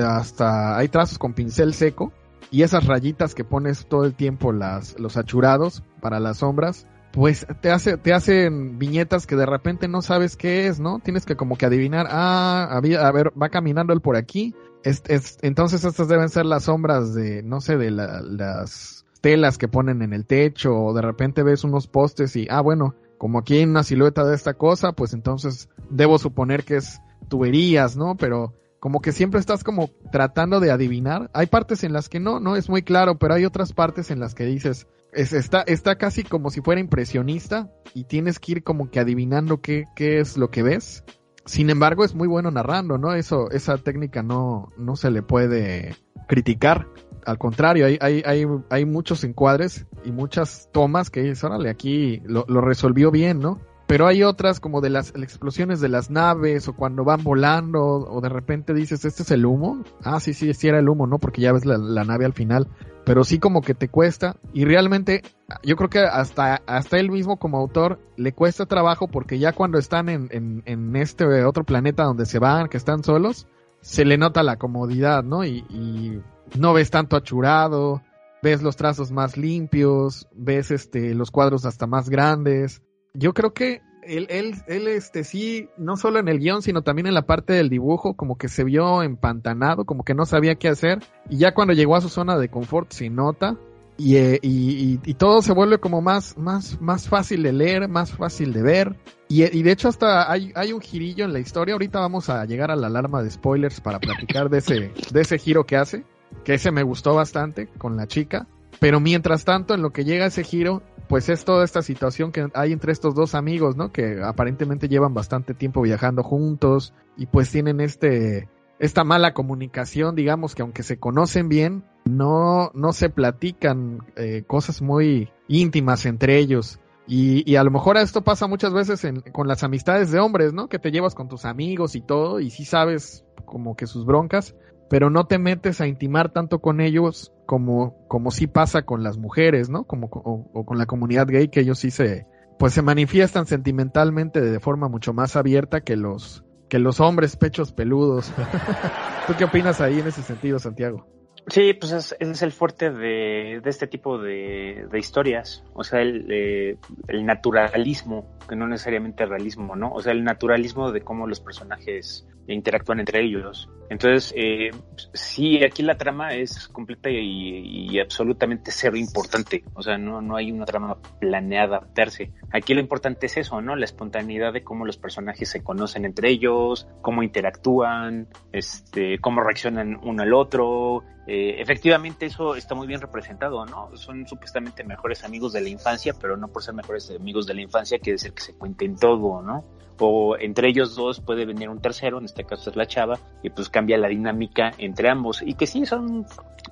hasta 0.03 0.77
hay 0.77 0.87
trazos 0.87 1.19
con 1.19 1.33
pincel 1.33 1.73
seco 1.73 2.11
y 2.51 2.63
esas 2.63 2.87
rayitas 2.87 3.35
que 3.35 3.43
pones 3.43 3.85
todo 3.85 4.05
el 4.05 4.15
tiempo 4.15 4.51
las 4.51 4.99
los 4.99 5.17
achurados 5.17 5.83
para 6.01 6.19
las 6.19 6.37
sombras, 6.37 6.87
pues 7.11 7.45
te 7.61 7.69
hace 7.69 7.97
te 7.97 8.13
hacen 8.13 8.79
viñetas 8.79 9.27
que 9.27 9.35
de 9.35 9.45
repente 9.45 9.87
no 9.87 10.01
sabes 10.01 10.35
qué 10.35 10.67
es, 10.67 10.79
¿no? 10.79 10.99
Tienes 10.99 11.25
que 11.25 11.35
como 11.35 11.57
que 11.57 11.67
adivinar, 11.67 12.07
ah, 12.09 12.67
había, 12.71 13.07
a 13.07 13.11
ver, 13.11 13.31
va 13.39 13.49
caminando 13.49 13.93
él 13.93 14.01
por 14.01 14.15
aquí, 14.15 14.55
es, 14.83 15.03
es, 15.07 15.37
entonces 15.41 15.83
estas 15.83 16.07
deben 16.07 16.29
ser 16.29 16.45
las 16.45 16.63
sombras 16.63 17.13
de, 17.13 17.43
no 17.43 17.61
sé, 17.61 17.77
de 17.77 17.91
la, 17.91 18.21
las 18.21 18.98
telas 19.21 19.57
que 19.57 19.67
ponen 19.67 20.01
en 20.01 20.13
el 20.13 20.25
techo 20.25 20.75
o 20.75 20.93
de 20.93 21.01
repente 21.01 21.43
ves 21.43 21.63
unos 21.63 21.87
postes 21.87 22.35
y, 22.35 22.47
ah, 22.49 22.61
bueno, 22.61 22.95
como 23.17 23.39
aquí 23.39 23.57
hay 23.57 23.63
una 23.63 23.83
silueta 23.83 24.23
de 24.23 24.35
esta 24.35 24.53
cosa, 24.53 24.93
pues 24.93 25.13
entonces 25.13 25.69
debo 25.89 26.17
suponer 26.17 26.63
que 26.63 26.77
es 26.77 27.01
tuberías, 27.27 27.97
¿no? 27.97 28.15
Pero 28.15 28.53
como 28.79 29.01
que 29.01 29.11
siempre 29.11 29.39
estás 29.39 29.63
como 29.63 29.89
tratando 30.11 30.59
de 30.59 30.71
adivinar. 30.71 31.29
Hay 31.33 31.47
partes 31.47 31.83
en 31.83 31.93
las 31.93 32.09
que 32.09 32.19
no, 32.19 32.39
no 32.39 32.55
es 32.55 32.69
muy 32.69 32.81
claro, 32.81 33.19
pero 33.19 33.33
hay 33.33 33.45
otras 33.45 33.73
partes 33.73 34.09
en 34.09 34.19
las 34.19 34.35
que 34.35 34.45
dices, 34.45 34.87
es, 35.11 35.33
está, 35.33 35.61
está 35.61 35.97
casi 35.97 36.23
como 36.23 36.49
si 36.49 36.61
fuera 36.61 36.79
impresionista 36.79 37.69
y 37.93 38.05
tienes 38.05 38.39
que 38.39 38.53
ir 38.53 38.63
como 38.63 38.89
que 38.89 38.99
adivinando 38.99 39.61
qué, 39.61 39.85
qué 39.95 40.19
es 40.19 40.37
lo 40.37 40.49
que 40.49 40.63
ves. 40.63 41.03
Sin 41.45 41.69
embargo, 41.69 42.05
es 42.05 42.13
muy 42.13 42.27
bueno 42.27 42.51
narrando, 42.51 42.97
¿no? 42.97 43.13
Eso, 43.13 43.49
esa 43.51 43.77
técnica 43.77 44.23
no, 44.23 44.69
no 44.77 44.95
se 44.95 45.09
le 45.11 45.23
puede 45.23 45.95
criticar. 46.27 46.87
Al 47.25 47.37
contrario, 47.37 47.85
hay, 47.85 47.97
hay, 48.01 48.23
hay, 48.25 48.45
hay 48.69 48.85
muchos 48.85 49.23
encuadres 49.23 49.85
y 50.03 50.11
muchas 50.11 50.69
tomas 50.71 51.09
que 51.09 51.21
dices, 51.21 51.43
órale, 51.43 51.69
aquí 51.69 52.21
lo, 52.25 52.45
lo 52.47 52.61
resolvió 52.61 53.11
bien, 53.11 53.39
¿no? 53.39 53.59
Pero 53.89 54.05
hay 54.05 54.21
otras 54.21 54.59
como 54.59 54.81
de 54.81 54.91
las 54.91 55.09
explosiones 55.15 55.81
de 55.81 55.89
las 55.89 56.11
naves 56.11 56.67
o 56.67 56.75
cuando 56.75 57.03
van 57.03 57.23
volando 57.23 57.81
o 57.81 58.21
de 58.21 58.29
repente 58.29 58.75
dices, 58.75 59.03
este 59.03 59.23
es 59.23 59.31
el 59.31 59.47
humo. 59.47 59.83
Ah, 60.03 60.19
sí, 60.19 60.35
sí, 60.35 60.53
sí 60.53 60.67
era 60.67 60.77
el 60.77 60.87
humo, 60.87 61.07
¿no? 61.07 61.17
Porque 61.17 61.41
ya 61.41 61.51
ves 61.53 61.65
la, 61.65 61.79
la 61.79 62.03
nave 62.03 62.25
al 62.25 62.33
final. 62.33 62.67
Pero 63.03 63.23
sí 63.23 63.39
como 63.39 63.61
que 63.61 63.73
te 63.73 63.87
cuesta 63.87 64.35
y 64.53 64.63
realmente 64.63 65.23
yo 65.63 65.75
creo 65.75 65.89
que 65.89 66.01
hasta, 66.01 66.61
hasta 66.67 66.99
él 66.99 67.09
mismo 67.09 67.37
como 67.37 67.57
autor 67.57 67.99
le 68.15 68.31
cuesta 68.31 68.67
trabajo 68.67 69.07
porque 69.07 69.39
ya 69.39 69.53
cuando 69.53 69.79
están 69.79 70.07
en, 70.07 70.27
en, 70.29 70.61
en 70.67 70.95
este 70.95 71.25
otro 71.43 71.63
planeta 71.63 72.03
donde 72.03 72.27
se 72.27 72.37
van, 72.37 72.67
que 72.67 72.77
están 72.77 73.03
solos, 73.03 73.47
se 73.81 74.05
le 74.05 74.19
nota 74.19 74.43
la 74.43 74.57
comodidad, 74.57 75.23
¿no? 75.23 75.43
Y, 75.43 75.65
y 75.69 76.21
no 76.57 76.73
ves 76.73 76.89
tanto 76.89 77.15
achurado, 77.15 78.01
ves 78.41 78.61
los 78.61 78.75
trazos 78.75 79.11
más 79.11 79.37
limpios, 79.37 80.27
ves 80.33 80.71
este 80.71 81.13
los 81.13 81.31
cuadros 81.31 81.65
hasta 81.65 81.87
más 81.87 82.09
grandes. 82.09 82.81
Yo 83.13 83.33
creo 83.33 83.53
que 83.53 83.81
él, 84.03 84.27
él, 84.29 84.55
él 84.67 84.87
este 84.87 85.23
sí, 85.23 85.69
no 85.77 85.97
solo 85.97 86.19
en 86.19 86.27
el 86.27 86.39
guion, 86.39 86.61
sino 86.61 86.81
también 86.81 87.07
en 87.07 87.13
la 87.13 87.25
parte 87.25 87.53
del 87.53 87.69
dibujo, 87.69 88.15
como 88.15 88.37
que 88.37 88.47
se 88.47 88.63
vio 88.63 89.03
empantanado, 89.03 89.85
como 89.85 90.03
que 90.03 90.13
no 90.13 90.25
sabía 90.25 90.55
qué 90.55 90.69
hacer, 90.69 90.99
y 91.29 91.37
ya 91.37 91.53
cuando 91.53 91.73
llegó 91.73 91.95
a 91.95 92.01
su 92.01 92.09
zona 92.09 92.37
de 92.37 92.49
confort 92.49 92.91
se 92.91 93.09
nota, 93.09 93.57
y, 93.99 94.15
eh, 94.15 94.39
y, 94.41 95.13
todo 95.15 95.41
se 95.41 95.51
vuelve 95.51 95.77
como 95.79 96.01
más, 96.01 96.37
más, 96.37 96.79
más 96.79 97.09
fácil 97.09 97.43
de 97.43 97.51
leer, 97.51 97.89
más 97.89 98.13
fácil 98.13 98.53
de 98.53 98.63
ver. 98.63 98.95
Y, 99.27 99.43
y, 99.43 99.61
de 99.61 99.71
hecho 99.71 99.89
hasta 99.89 100.31
hay, 100.31 100.53
hay 100.55 100.71
un 100.71 100.79
girillo 100.79 101.25
en 101.25 101.33
la 101.33 101.39
historia. 101.39 101.73
Ahorita 101.73 101.99
vamos 101.99 102.29
a 102.29 102.45
llegar 102.45 102.71
a 102.71 102.77
la 102.77 102.87
alarma 102.87 103.21
de 103.21 103.29
spoilers 103.29 103.81
para 103.81 103.99
platicar 103.99 104.49
de 104.49 104.59
ese, 104.59 104.93
de 105.11 105.21
ese 105.21 105.37
giro 105.37 105.65
que 105.65 105.75
hace. 105.75 106.05
Que 106.43 106.55
ese 106.55 106.71
me 106.71 106.83
gustó 106.83 107.15
bastante 107.15 107.67
con 107.67 107.95
la 107.97 108.07
chica. 108.07 108.47
Pero 108.79 108.99
mientras 108.99 109.45
tanto, 109.45 109.73
en 109.73 109.81
lo 109.81 109.91
que 109.91 110.05
llega 110.05 110.27
ese 110.27 110.43
giro, 110.43 110.81
pues 111.07 111.27
es 111.27 111.43
toda 111.43 111.65
esta 111.65 111.81
situación 111.81 112.31
que 112.31 112.47
hay 112.53 112.71
entre 112.71 112.91
estos 112.91 113.15
dos 113.15 113.35
amigos, 113.35 113.75
¿no? 113.75 113.91
Que 113.91 114.21
aparentemente 114.23 114.87
llevan 114.87 115.13
bastante 115.13 115.53
tiempo 115.53 115.81
viajando 115.81 116.23
juntos 116.23 116.93
y 117.17 117.25
pues 117.25 117.51
tienen 117.51 117.81
este, 117.81 118.47
esta 118.77 119.03
mala 119.03 119.33
comunicación, 119.33 120.15
digamos 120.15 120.55
que 120.55 120.61
aunque 120.61 120.83
se 120.83 120.99
conocen 120.99 121.49
bien, 121.49 121.83
no, 122.05 122.71
no 122.73 122.93
se 122.93 123.09
platican 123.09 124.05
eh, 124.15 124.43
cosas 124.45 124.81
muy 124.81 125.31
íntimas 125.47 126.05
entre 126.05 126.37
ellos. 126.37 126.79
Y, 127.07 127.43
y, 127.51 127.55
a 127.55 127.63
lo 127.63 127.71
mejor 127.71 127.97
esto 127.97 128.23
pasa 128.23 128.45
muchas 128.45 128.71
veces 128.71 129.01
con 129.31 129.47
las 129.47 129.63
amistades 129.63 130.11
de 130.11 130.19
hombres, 130.19 130.53
¿no? 130.53 130.69
Que 130.69 130.77
te 130.77 130.91
llevas 130.91 131.15
con 131.15 131.27
tus 131.27 131.43
amigos 131.43 131.95
y 131.95 132.01
todo, 132.01 132.39
y 132.39 132.51
sí 132.51 132.65
sabes 132.65 133.25
como 133.45 133.75
que 133.75 133.87
sus 133.87 134.05
broncas, 134.05 134.55
pero 134.89 135.09
no 135.09 135.25
te 135.25 135.37
metes 135.37 135.81
a 135.81 135.87
intimar 135.87 136.31
tanto 136.31 136.59
con 136.59 136.81
ellos 136.81 137.31
como, 137.45 138.07
como 138.07 138.31
sí 138.31 138.47
pasa 138.47 138.83
con 138.83 139.03
las 139.03 139.17
mujeres, 139.17 139.69
¿no? 139.69 139.85
Como, 139.85 140.07
o, 140.07 140.49
o 140.53 140.65
con 140.65 140.77
la 140.77 140.85
comunidad 140.85 141.27
gay, 141.27 141.47
que 141.47 141.61
ellos 141.61 141.79
sí 141.79 141.91
se, 141.91 142.25
pues 142.59 142.73
se 142.73 142.81
manifiestan 142.81 143.45
sentimentalmente 143.45 144.41
de 144.41 144.59
forma 144.59 144.89
mucho 144.89 145.13
más 145.13 145.35
abierta 145.35 145.81
que 145.81 145.95
los, 145.95 146.43
que 146.67 146.79
los 146.79 146.99
hombres 146.99 147.37
pechos 147.37 147.71
peludos. 147.71 148.31
¿Tú 149.27 149.33
qué 149.37 149.45
opinas 149.45 149.81
ahí 149.81 149.99
en 149.99 150.07
ese 150.07 150.21
sentido, 150.21 150.59
Santiago? 150.59 151.07
Sí, 151.47 151.73
pues 151.73 151.91
es, 151.93 152.15
ese 152.19 152.31
es 152.31 152.41
el 152.43 152.51
fuerte 152.51 152.91
de, 152.91 153.61
de 153.63 153.69
este 153.69 153.87
tipo 153.87 154.19
de, 154.19 154.87
de, 154.91 154.99
historias, 154.99 155.63
o 155.73 155.83
sea, 155.83 156.01
el, 156.01 156.27
eh, 156.29 156.77
el, 157.07 157.25
naturalismo, 157.25 158.37
que 158.47 158.55
no 158.55 158.67
necesariamente 158.67 159.23
el 159.23 159.29
realismo, 159.29 159.75
¿no? 159.75 159.91
O 159.91 160.01
sea, 160.01 160.11
el 160.11 160.23
naturalismo 160.23 160.91
de 160.91 161.01
cómo 161.01 161.25
los 161.25 161.39
personajes 161.39 162.27
interactúan 162.53 162.99
entre 162.99 163.21
ellos. 163.21 163.69
Entonces, 163.89 164.33
eh, 164.35 164.69
sí, 165.13 165.63
aquí 165.63 165.81
la 165.81 165.97
trama 165.97 166.35
es 166.35 166.67
completa 166.67 167.09
y, 167.09 167.99
absolutamente 167.99 168.71
cero 168.71 168.95
importante, 168.95 169.63
o 169.73 169.81
sea, 169.81 169.97
no, 169.97 170.21
no 170.21 170.35
hay 170.35 170.51
una 170.51 170.65
trama 170.65 170.97
planeada 171.19 171.81
per. 171.81 172.09
Aquí 172.51 172.73
lo 172.73 172.79
importante 172.79 173.25
es 173.25 173.37
eso, 173.37 173.61
¿no? 173.61 173.75
La 173.75 173.85
espontaneidad 173.85 174.53
de 174.53 174.63
cómo 174.63 174.85
los 174.85 174.97
personajes 174.97 175.49
se 175.49 175.63
conocen 175.63 176.05
entre 176.05 176.29
ellos, 176.29 176.87
cómo 177.01 177.23
interactúan, 177.23 178.27
este, 178.51 179.19
cómo 179.19 179.41
reaccionan 179.41 179.99
uno 180.03 180.23
al 180.23 180.33
otro, 180.33 181.03
eh, 181.31 181.61
efectivamente 181.61 182.25
eso 182.25 182.55
está 182.55 182.73
muy 182.73 182.87
bien 182.87 183.01
representado, 183.01 183.63
¿no? 183.63 183.95
Son 183.95 184.25
supuestamente 184.25 184.83
mejores 184.83 185.23
amigos 185.23 185.53
de 185.53 185.61
la 185.61 185.69
infancia, 185.69 186.15
pero 186.19 186.35
no 186.37 186.47
por 186.47 186.63
ser 186.63 186.73
mejores 186.73 187.11
amigos 187.11 187.45
de 187.45 187.53
la 187.53 187.61
infancia 187.61 187.99
quiere 187.99 188.13
decir 188.13 188.33
que 188.33 188.41
se 188.41 188.57
cuenten 188.57 188.95
todo, 188.95 189.39
¿no? 189.43 189.63
O 189.99 190.37
entre 190.37 190.69
ellos 190.69 190.95
dos 190.95 191.19
puede 191.19 191.45
venir 191.45 191.69
un 191.69 191.81
tercero, 191.81 192.19
en 192.19 192.25
este 192.25 192.43
caso 192.43 192.69
es 192.69 192.75
la 192.75 192.87
chava, 192.87 193.19
y 193.43 193.49
pues 193.49 193.69
cambia 193.69 193.97
la 193.97 194.07
dinámica 194.07 194.71
entre 194.77 195.09
ambos. 195.09 195.41
Y 195.41 195.55
que 195.55 195.67
sí, 195.67 195.85
son, 195.85 196.25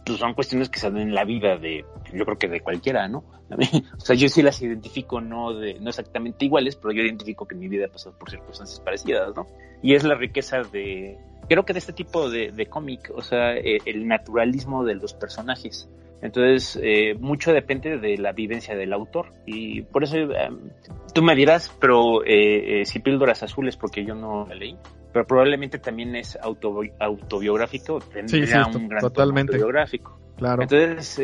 pues 0.06 0.20
son 0.20 0.34
cuestiones 0.34 0.70
que 0.70 0.80
se 0.80 0.90
dan 0.90 1.00
en 1.00 1.14
la 1.14 1.26
vida 1.26 1.58
de, 1.58 1.86
yo 2.14 2.26
creo 2.26 2.38
que 2.38 2.48
de 2.48 2.62
cualquiera, 2.62 3.08
¿no? 3.08 3.24
o 3.98 4.00
sea, 4.00 4.16
yo 4.16 4.30
sí 4.30 4.42
las 4.42 4.62
identifico, 4.62 5.22
no, 5.22 5.54
de, 5.54 5.80
no 5.80 5.90
exactamente 5.90 6.46
iguales, 6.46 6.76
pero 6.76 6.94
yo 6.94 7.04
identifico 7.04 7.48
que 7.48 7.56
mi 7.56 7.68
vida 7.68 7.86
ha 7.86 7.90
pasado 7.90 8.18
por 8.18 8.30
circunstancias 8.30 8.80
parecidas, 8.80 9.36
¿no? 9.36 9.46
Y 9.82 9.94
es 9.94 10.04
la 10.04 10.16
riqueza 10.16 10.64
de, 10.64 11.18
creo 11.48 11.66
que 11.66 11.74
de 11.74 11.80
este 11.80 11.94
tipo 11.94 12.30
de, 12.30 12.52
de 12.52 12.66
cómic, 12.68 13.12
o 13.16 13.22
sea, 13.22 13.56
eh, 13.56 13.80
el 13.86 14.08
naturalismo 14.08 14.84
de 14.84 14.96
los 14.96 15.14
personajes. 15.14 15.90
Entonces, 16.22 16.80
eh, 16.82 17.16
mucho 17.20 17.54
depende 17.54 17.98
de 18.00 18.18
la 18.18 18.32
vivencia 18.32 18.76
del 18.76 18.94
autor. 18.94 19.34
Y 19.46 19.82
por 19.82 20.04
eso 20.04 20.18
eh, 20.18 20.50
tú 21.14 21.22
me 21.22 21.36
dirás, 21.36 21.76
pero 21.80 22.24
eh, 22.26 22.84
si 22.86 23.00
Píldoras 23.00 23.44
Azules, 23.44 23.78
porque 23.78 24.04
yo 24.04 24.16
no 24.16 24.46
la 24.48 24.56
leí, 24.56 24.76
pero 25.14 25.26
probablemente 25.28 25.80
también 25.80 26.16
es 26.16 26.38
auto, 26.42 26.82
autobiográfico, 27.00 28.00
tendría 28.00 28.64
sí, 28.64 28.72
sí, 28.72 28.78
un 28.78 28.88
gran 28.88 29.02
totalmente. 29.02 29.54
autobiográfico. 29.54 30.20
Claro. 30.38 30.62
Entonces, 30.62 31.20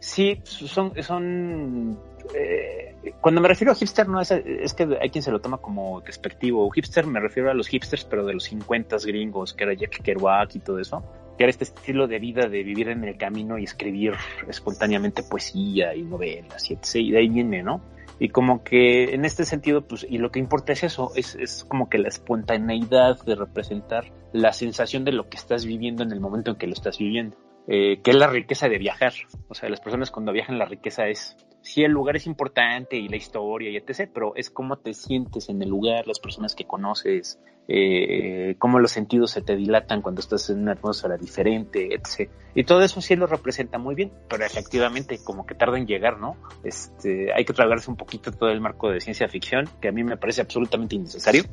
sí, 0.00 0.40
son, 0.44 0.92
son 1.02 1.98
eh, 2.32 3.12
cuando 3.20 3.40
me 3.40 3.48
refiero 3.48 3.72
a 3.72 3.74
hipster, 3.74 4.08
no 4.08 4.20
es, 4.20 4.30
es, 4.30 4.72
que 4.72 4.88
hay 5.00 5.10
quien 5.10 5.22
se 5.22 5.30
lo 5.30 5.40
toma 5.40 5.58
como 5.58 6.00
despectivo. 6.00 6.68
Hipster 6.70 7.06
me 7.06 7.20
refiero 7.20 7.50
a 7.50 7.54
los 7.54 7.68
hipsters, 7.68 8.04
pero 8.04 8.24
de 8.24 8.34
los 8.34 8.44
50 8.44 8.96
gringos, 9.04 9.52
que 9.52 9.64
era 9.64 9.74
Jack 9.74 10.02
Kerouac 10.02 10.54
y 10.54 10.60
todo 10.60 10.78
eso. 10.78 11.02
Que 11.38 11.46
este 11.46 11.64
estilo 11.64 12.06
de 12.06 12.18
vida 12.18 12.48
de 12.48 12.62
vivir 12.62 12.88
en 12.88 13.04
el 13.04 13.16
camino 13.16 13.58
y 13.58 13.64
escribir 13.64 14.12
espontáneamente 14.48 15.22
poesía 15.22 15.94
y 15.94 16.02
novelas 16.02 16.70
y 16.70 16.74
etc. 16.74 16.94
Y 16.96 17.10
de 17.12 17.18
ahí 17.18 17.28
viene, 17.28 17.62
¿no? 17.62 17.82
Y 18.18 18.28
como 18.28 18.62
que 18.62 19.14
en 19.14 19.24
este 19.24 19.44
sentido, 19.44 19.82
pues, 19.82 20.06
y 20.08 20.18
lo 20.18 20.30
que 20.30 20.38
importa 20.38 20.72
es 20.72 20.84
eso, 20.84 21.10
es, 21.16 21.34
es 21.34 21.64
como 21.64 21.88
que 21.88 21.98
la 21.98 22.08
espontaneidad 22.08 23.20
de 23.24 23.34
representar 23.34 24.12
la 24.32 24.52
sensación 24.52 25.04
de 25.04 25.12
lo 25.12 25.28
que 25.28 25.36
estás 25.36 25.64
viviendo 25.64 26.02
en 26.02 26.12
el 26.12 26.20
momento 26.20 26.52
en 26.52 26.56
que 26.56 26.66
lo 26.66 26.74
estás 26.74 26.98
viviendo. 26.98 27.36
Eh, 27.66 28.02
que 28.02 28.10
es 28.10 28.16
la 28.16 28.26
riqueza 28.26 28.68
de 28.68 28.78
viajar. 28.78 29.14
O 29.48 29.54
sea, 29.54 29.68
las 29.68 29.80
personas 29.80 30.10
cuando 30.10 30.32
viajan 30.32 30.58
la 30.58 30.66
riqueza 30.66 31.08
es, 31.08 31.36
sí, 31.64 31.82
el 31.82 31.92
lugar 31.92 32.16
es 32.16 32.26
importante 32.26 32.96
y 32.96 33.08
la 33.08 33.16
historia 33.16 33.70
y 33.70 33.76
etc., 33.76 34.08
pero 34.12 34.36
es 34.36 34.50
cómo 34.50 34.76
te 34.76 34.92
sientes 34.92 35.48
en 35.48 35.62
el 35.62 35.70
lugar, 35.70 36.06
las 36.06 36.20
personas 36.20 36.54
que 36.54 36.66
conoces, 36.66 37.40
eh, 37.66 38.54
cómo 38.58 38.78
los 38.78 38.92
sentidos 38.92 39.30
se 39.30 39.40
te 39.40 39.56
dilatan 39.56 40.02
cuando 40.02 40.20
estás 40.20 40.50
en 40.50 40.60
una 40.60 40.72
atmósfera 40.72 41.16
diferente, 41.16 41.94
etc. 41.94 42.30
Y 42.54 42.64
todo 42.64 42.82
eso 42.82 43.00
sí 43.00 43.16
lo 43.16 43.26
representa 43.26 43.78
muy 43.78 43.94
bien, 43.94 44.12
pero 44.28 44.44
efectivamente 44.44 45.18
como 45.24 45.46
que 45.46 45.54
tarda 45.54 45.78
en 45.78 45.86
llegar, 45.86 46.20
¿no? 46.20 46.36
Este, 46.62 47.32
hay 47.32 47.46
que 47.46 47.54
tragarse 47.54 47.90
un 47.90 47.96
poquito 47.96 48.30
todo 48.30 48.50
el 48.50 48.60
marco 48.60 48.90
de 48.90 49.00
ciencia 49.00 49.26
ficción, 49.28 49.66
que 49.80 49.88
a 49.88 49.92
mí 49.92 50.04
me 50.04 50.18
parece 50.18 50.42
absolutamente 50.42 50.96
innecesario. 50.96 51.44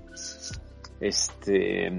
Este, 1.00 1.90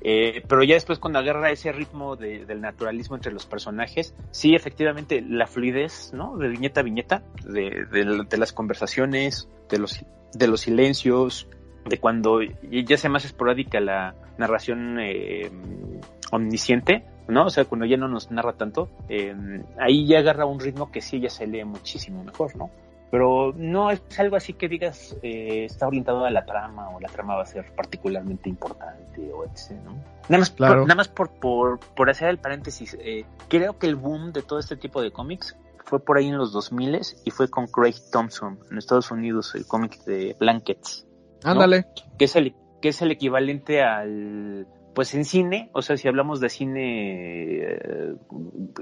eh, 0.00 0.42
pero 0.48 0.62
ya 0.62 0.74
después 0.74 0.98
cuando 0.98 1.18
agarra 1.18 1.50
ese 1.50 1.72
ritmo 1.72 2.16
de, 2.16 2.44
del 2.44 2.60
naturalismo 2.60 3.16
entre 3.16 3.32
los 3.32 3.46
personajes, 3.46 4.14
sí, 4.30 4.54
efectivamente, 4.54 5.20
la 5.20 5.46
fluidez, 5.46 6.12
¿no? 6.12 6.36
De 6.36 6.48
viñeta 6.48 6.80
a 6.80 6.82
viñeta, 6.84 7.22
de, 7.44 7.86
de, 7.90 8.38
las 8.38 8.52
conversaciones, 8.52 9.48
de 9.68 9.78
los, 9.78 10.04
de 10.32 10.48
los 10.48 10.60
silencios, 10.60 11.48
de 11.84 11.98
cuando 11.98 12.40
ya 12.42 12.96
sea 12.96 13.10
más 13.10 13.24
esporádica 13.24 13.80
la 13.80 14.14
narración 14.36 14.98
eh, 15.00 15.50
omnisciente, 16.30 17.04
¿no? 17.28 17.46
O 17.46 17.50
sea, 17.50 17.64
cuando 17.64 17.86
ya 17.86 17.96
no 17.96 18.08
nos 18.08 18.30
narra 18.30 18.54
tanto, 18.54 18.88
eh, 19.08 19.34
ahí 19.78 20.06
ya 20.06 20.18
agarra 20.18 20.46
un 20.46 20.60
ritmo 20.60 20.90
que 20.92 21.00
sí 21.00 21.20
ya 21.20 21.30
se 21.30 21.46
lee 21.46 21.64
muchísimo 21.64 22.22
mejor, 22.22 22.56
¿no? 22.56 22.70
Pero 23.10 23.52
no 23.56 23.90
es 23.90 24.00
algo 24.18 24.36
así 24.36 24.52
que 24.52 24.68
digas 24.68 25.16
eh, 25.22 25.64
está 25.64 25.86
orientado 25.86 26.24
a 26.24 26.30
la 26.30 26.44
trama 26.44 26.90
o 26.90 27.00
la 27.00 27.08
trama 27.08 27.36
va 27.36 27.42
a 27.42 27.46
ser 27.46 27.72
particularmente 27.74 28.48
importante 28.48 29.32
o 29.32 29.44
etc. 29.44 29.72
¿no? 29.84 29.92
Nada 30.28 30.38
más, 30.40 30.50
Claro. 30.50 30.74
por, 30.80 30.82
nada 30.82 30.94
más 30.96 31.08
por, 31.08 31.30
por, 31.30 31.80
por 31.80 32.10
hacer 32.10 32.28
el 32.28 32.38
paréntesis, 32.38 32.96
eh, 33.00 33.24
creo 33.48 33.78
que 33.78 33.86
el 33.86 33.96
boom 33.96 34.32
de 34.32 34.42
todo 34.42 34.58
este 34.58 34.76
tipo 34.76 35.00
de 35.00 35.10
cómics 35.10 35.56
fue 35.84 36.00
por 36.00 36.18
ahí 36.18 36.28
en 36.28 36.36
los 36.36 36.52
2000 36.52 37.00
y 37.24 37.30
fue 37.30 37.48
con 37.48 37.66
Craig 37.66 37.94
Thompson 38.12 38.58
en 38.70 38.78
Estados 38.78 39.10
Unidos, 39.10 39.54
el 39.54 39.66
cómic 39.66 40.04
de 40.04 40.36
Blankets. 40.38 41.06
¿no? 41.44 41.52
Ándale. 41.52 41.86
Que 42.18 42.26
es 42.26 42.36
el 42.36 42.54
que 42.80 42.90
es 42.90 43.02
el 43.02 43.10
equivalente 43.10 43.82
al 43.82 44.66
pues 44.94 45.14
en 45.14 45.24
cine, 45.24 45.70
o 45.74 45.82
sea, 45.82 45.96
si 45.96 46.08
hablamos 46.08 46.40
de 46.40 46.48
cine 46.48 47.62
eh, 47.62 48.14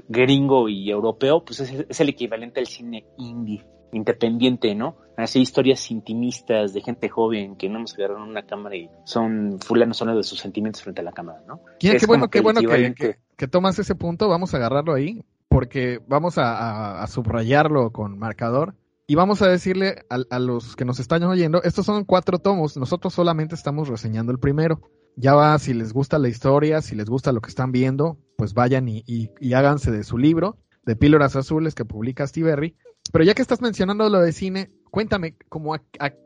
gringo 0.07 0.67
y 0.67 0.89
europeo, 0.89 1.45
pues 1.45 1.59
es, 1.59 1.85
es 1.87 1.99
el 1.99 2.09
equivalente 2.09 2.59
al 2.59 2.65
cine 2.65 3.05
indie, 3.17 3.63
independiente, 3.91 4.73
¿no? 4.75 4.97
Así 5.17 5.39
historias 5.41 5.89
intimistas 5.89 6.73
de 6.73 6.81
gente 6.81 7.09
joven 7.09 7.55
que 7.55 7.69
no 7.69 7.79
nos 7.79 7.95
agarraron 7.95 8.29
una 8.29 8.45
cámara 8.45 8.75
y 8.75 8.89
son 9.03 9.59
fulanos 9.59 9.97
son 9.97 10.15
de 10.15 10.23
sus 10.23 10.39
sentimientos 10.39 10.83
frente 10.83 11.01
a 11.01 11.03
la 11.03 11.11
cámara, 11.11 11.41
¿no? 11.47 11.61
Qué, 11.79 11.93
Es 11.93 12.01
qué 12.01 12.05
bueno, 12.05 12.29
qué 12.29 12.41
bueno 12.41 12.61
que, 12.61 12.93
que- 12.95 13.19
que 13.35 13.47
tomas 13.47 13.79
ese 13.79 13.95
punto. 13.95 14.29
Vamos 14.29 14.53
a 14.53 14.57
agarrarlo 14.57 14.93
ahí 14.93 15.23
porque 15.49 15.99
vamos 16.07 16.37
a, 16.37 16.53
a- 16.57 17.03
a 17.03 17.07
subrayarlo 17.07 17.91
con 17.91 18.17
marcador 18.19 18.75
y 19.07 19.15
vamos 19.15 19.41
a 19.41 19.47
decirle 19.47 20.03
a, 20.09 20.17
a 20.29 20.39
los 20.39 20.75
que 20.75 20.85
nos 20.85 20.99
están 20.99 21.23
oyendo, 21.23 21.63
estos 21.63 21.85
son 21.85 22.03
cuatro 22.03 22.39
tomos, 22.39 22.77
nosotros 22.77 23.13
solamente 23.13 23.55
estamos 23.55 23.87
reseñando 23.87 24.31
el 24.31 24.39
primero. 24.39 24.81
Ya 25.15 25.33
va, 25.33 25.57
si 25.57 25.73
les 25.73 25.93
gusta 25.93 26.19
la 26.19 26.27
historia, 26.29 26.81
si 26.83 26.95
les 26.95 27.09
gusta 27.09 27.31
lo 27.31 27.41
que 27.41 27.49
están 27.49 27.71
viendo, 27.71 28.17
pues 28.37 28.53
vayan 28.53 28.87
y, 28.87 29.03
y- 29.07 29.31
y 29.39 29.53
háganse 29.53 29.89
de 29.91 30.03
su 30.03 30.17
libro, 30.19 30.57
de 30.85 30.95
Píldoras 30.95 31.35
Azules 31.35 31.73
que 31.73 31.85
publica 31.85 32.27
Steve 32.27 32.49
Berry. 32.51 32.75
Pero 33.11 33.23
ya 33.23 33.33
que 33.33 33.41
estás 33.41 33.61
mencionando 33.61 34.09
lo 34.09 34.19
de 34.19 34.31
cine, 34.31 34.71
cuéntame, 34.91 35.35
como 35.49 35.73
a, 35.73 35.79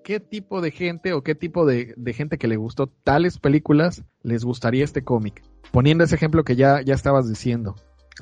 qué 0.04 0.20
tipo 0.20 0.62
de 0.62 0.72
gente 0.72 1.14
o 1.14 1.24
qué 1.24 1.36
tipo 1.36 1.66
de, 1.66 1.96
gente 2.14 2.38
que 2.38 2.48
le 2.48 2.58
gustó 2.58 2.88
tales 2.88 3.38
películas 3.38 4.04
les 4.24 4.44
gustaría 4.44 4.84
este 4.84 5.04
cómic. 5.04 5.44
Poniendo 5.72 6.04
ese 6.04 6.16
ejemplo 6.16 6.44
que 6.44 6.56
ya, 6.56 6.82
ya 6.82 6.94
estabas 6.94 7.28
diciendo. 7.30 7.76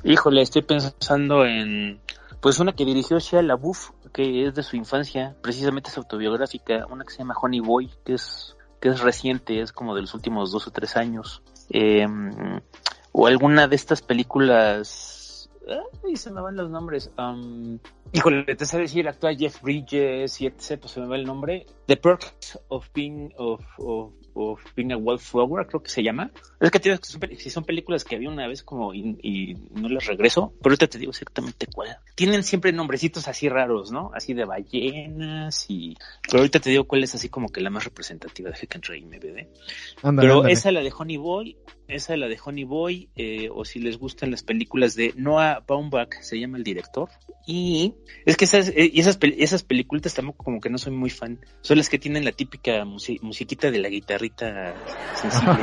Híjole, 0.04 0.42
estoy 0.42 0.62
pensando 0.62 1.46
en 1.46 2.00
pues 2.42 2.60
una 2.60 2.74
que 2.74 2.86
dirigió 2.86 3.20
Shia 3.20 3.42
LaBeouf, 3.42 3.90
que 4.14 4.48
es 4.48 4.56
de 4.56 4.64
su 4.64 4.78
infancia, 4.78 5.36
precisamente 5.42 5.90
es 5.90 5.98
autobiográfica, 5.98 6.86
una 6.90 7.04
que 7.04 7.12
se 7.12 7.18
llama 7.18 7.36
Honey 7.40 7.60
Boy, 7.60 7.90
que 8.06 8.14
es 8.14 8.56
que 8.80 8.90
es 8.90 9.02
reciente, 9.02 9.62
es 9.62 9.74
como 9.74 9.94
de 9.94 10.02
los 10.02 10.14
últimos 10.14 10.52
dos 10.52 10.68
o 10.68 10.72
tres 10.72 10.96
años, 10.96 11.42
Eh, 11.72 12.08
o 13.12 13.28
alguna 13.28 13.68
de 13.68 13.76
estas 13.76 14.02
películas, 14.02 15.50
ay, 16.04 16.16
se 16.16 16.32
me 16.32 16.42
van 16.42 16.56
los 16.56 16.70
nombres, 16.70 17.12
híjole, 18.14 18.44
te 18.56 18.66
sé 18.66 18.78
decir, 18.80 19.08
actúa 19.08 19.34
Jeff 19.36 19.62
Bridges 19.62 20.42
y 20.42 20.48
etc, 20.48 20.80
pues 20.80 20.92
se 20.94 21.00
me 21.02 21.08
va 21.08 21.16
el 21.16 21.26
nombre, 21.26 21.66
The 21.86 21.98
Perks 21.98 22.60
of 22.70 22.88
Being 22.94 23.34
of, 23.38 23.62
of, 23.78 24.14
of 24.34 24.62
Being 24.76 24.92
a 24.92 24.98
Wallflower, 24.98 25.68
creo 25.68 25.84
que 25.84 25.90
se 25.90 26.02
llama, 26.04 26.32
es 26.60 26.72
que 26.72 26.80
tienes 26.80 27.00
que 27.00 27.08
son, 27.08 27.22
pel- 27.22 27.36
si 27.38 27.50
son 27.50 27.64
películas 27.64 28.04
que 28.04 28.16
había 28.16 28.30
una 28.30 28.48
vez 28.48 28.64
como 28.64 28.94
y, 28.94 29.18
y 29.22 29.54
no 29.72 29.90
las 29.90 30.06
regreso, 30.08 30.54
pero 30.62 30.72
ahorita 30.74 30.88
te 30.88 30.98
digo 30.98 31.12
exactamente 31.12 31.68
cuál. 31.68 31.98
Tienen 32.16 32.44
siempre 32.44 32.72
nombrecitos 32.72 33.28
así 33.28 33.48
raros, 33.50 33.92
¿no? 33.92 34.12
Así 34.14 34.34
de 34.34 34.46
ballenas 34.46 35.66
y... 35.70 35.96
Pero 36.24 36.40
ahorita 36.40 36.60
te 36.60 36.70
digo 36.70 36.86
cuál 36.86 37.04
es 37.04 37.16
así 37.16 37.30
como 37.30 37.50
que 37.50 37.62
la 37.62 37.70
más 37.70 37.86
representativa 37.86 38.50
de 38.50 38.58
Heck 38.62 38.76
and 38.76 38.86
Ray 38.86 39.06
MBD. 39.06 39.48
Pero 40.02 40.08
ándale. 40.10 40.52
esa 40.52 40.72
la 40.72 40.82
de 40.82 40.92
Honey 40.98 41.18
Boy, 41.18 41.58
esa 41.90 42.16
la 42.18 42.28
de 42.28 42.40
Honey 42.44 42.64
Boy, 42.64 43.10
eh, 43.16 43.50
o 43.52 43.66
si 43.66 43.80
les 43.80 43.98
gustan 43.98 44.32
las 44.32 44.44
películas 44.44 44.96
de 44.96 45.14
Noah 45.16 45.64
Baumbach, 45.68 46.14
se 46.22 46.40
llama 46.40 46.58
el 46.58 46.64
director. 46.64 47.10
Y 47.46 47.96
es 48.26 48.38
que 48.38 48.46
esas, 48.46 48.70
eh, 48.70 48.92
esas, 48.94 49.18
esas 49.38 49.64
películas 49.64 50.14
tampoco 50.14 50.44
como 50.44 50.62
que 50.62 50.70
no 50.70 50.78
soy 50.78 50.94
muy 50.94 51.10
fan. 51.10 51.40
Son 51.62 51.78
las 51.78 51.90
que 51.90 51.98
tienen 52.00 52.24
la 52.24 52.32
típica 52.32 52.86
musi- 52.86 53.20
musiquita 53.22 53.72
de 53.72 53.80
la 53.80 53.90
guitarrita 53.90 54.76
sensible. 55.16 55.60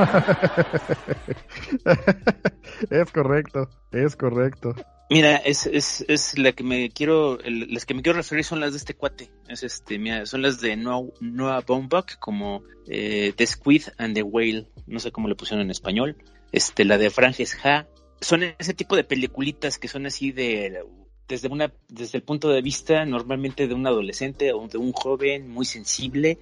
es 2.91 3.11
correcto, 3.13 3.69
es 3.93 4.17
correcto. 4.17 4.75
Mira, 5.09 5.37
es, 5.37 5.67
es, 5.67 6.05
es 6.09 6.37
la 6.37 6.53
que 6.53 6.65
me 6.65 6.91
quiero, 6.91 7.39
el- 7.41 7.73
las 7.73 7.87
que 7.87 7.95
me 7.95 8.03
quiero 8.03 8.17
referir 8.17 8.45
son 8.45 8.61
las 8.61 8.73
de 8.73 8.79
este 8.79 8.95
cuate. 8.95 9.31
Es 9.49 9.63
este, 9.63 9.99
mira, 9.99 10.27
son 10.27 10.43
las 10.43 10.61
de 10.61 10.77
Noah, 10.77 11.07
Noah 11.21 11.63
Baumbach, 11.67 12.19
como 12.19 12.65
eh, 12.89 13.33
The 13.37 13.47
Squid 13.47 13.83
and 13.99 14.15
the 14.15 14.23
Whale, 14.23 14.67
no 14.87 14.99
sé 14.99 15.13
cómo 15.13 15.29
le 15.29 15.37
pusieron 15.37 15.65
en 15.65 15.71
español. 15.71 16.17
Este, 16.51 16.85
la 16.85 16.99
de 16.99 17.11
Frances 17.11 17.57
Ha. 17.65 17.87
Son 18.21 18.43
ese 18.43 18.75
tipo 18.75 18.97
de 18.97 19.05
peliculitas 19.05 19.79
que 19.79 19.89
son 19.89 20.07
así 20.07 20.33
de, 20.33 20.83
desde 21.29 21.49
una, 21.49 21.73
desde 21.89 22.19
el 22.19 22.25
punto 22.25 22.49
de 22.49 22.63
vista 22.63 23.05
normalmente 23.05 23.69
de 23.69 23.75
un 23.75 23.87
adolescente 23.87 24.53
o 24.53 24.67
de 24.67 24.79
un 24.79 24.93
joven 24.93 25.49
muy 25.49 25.67
sensible 25.67 26.39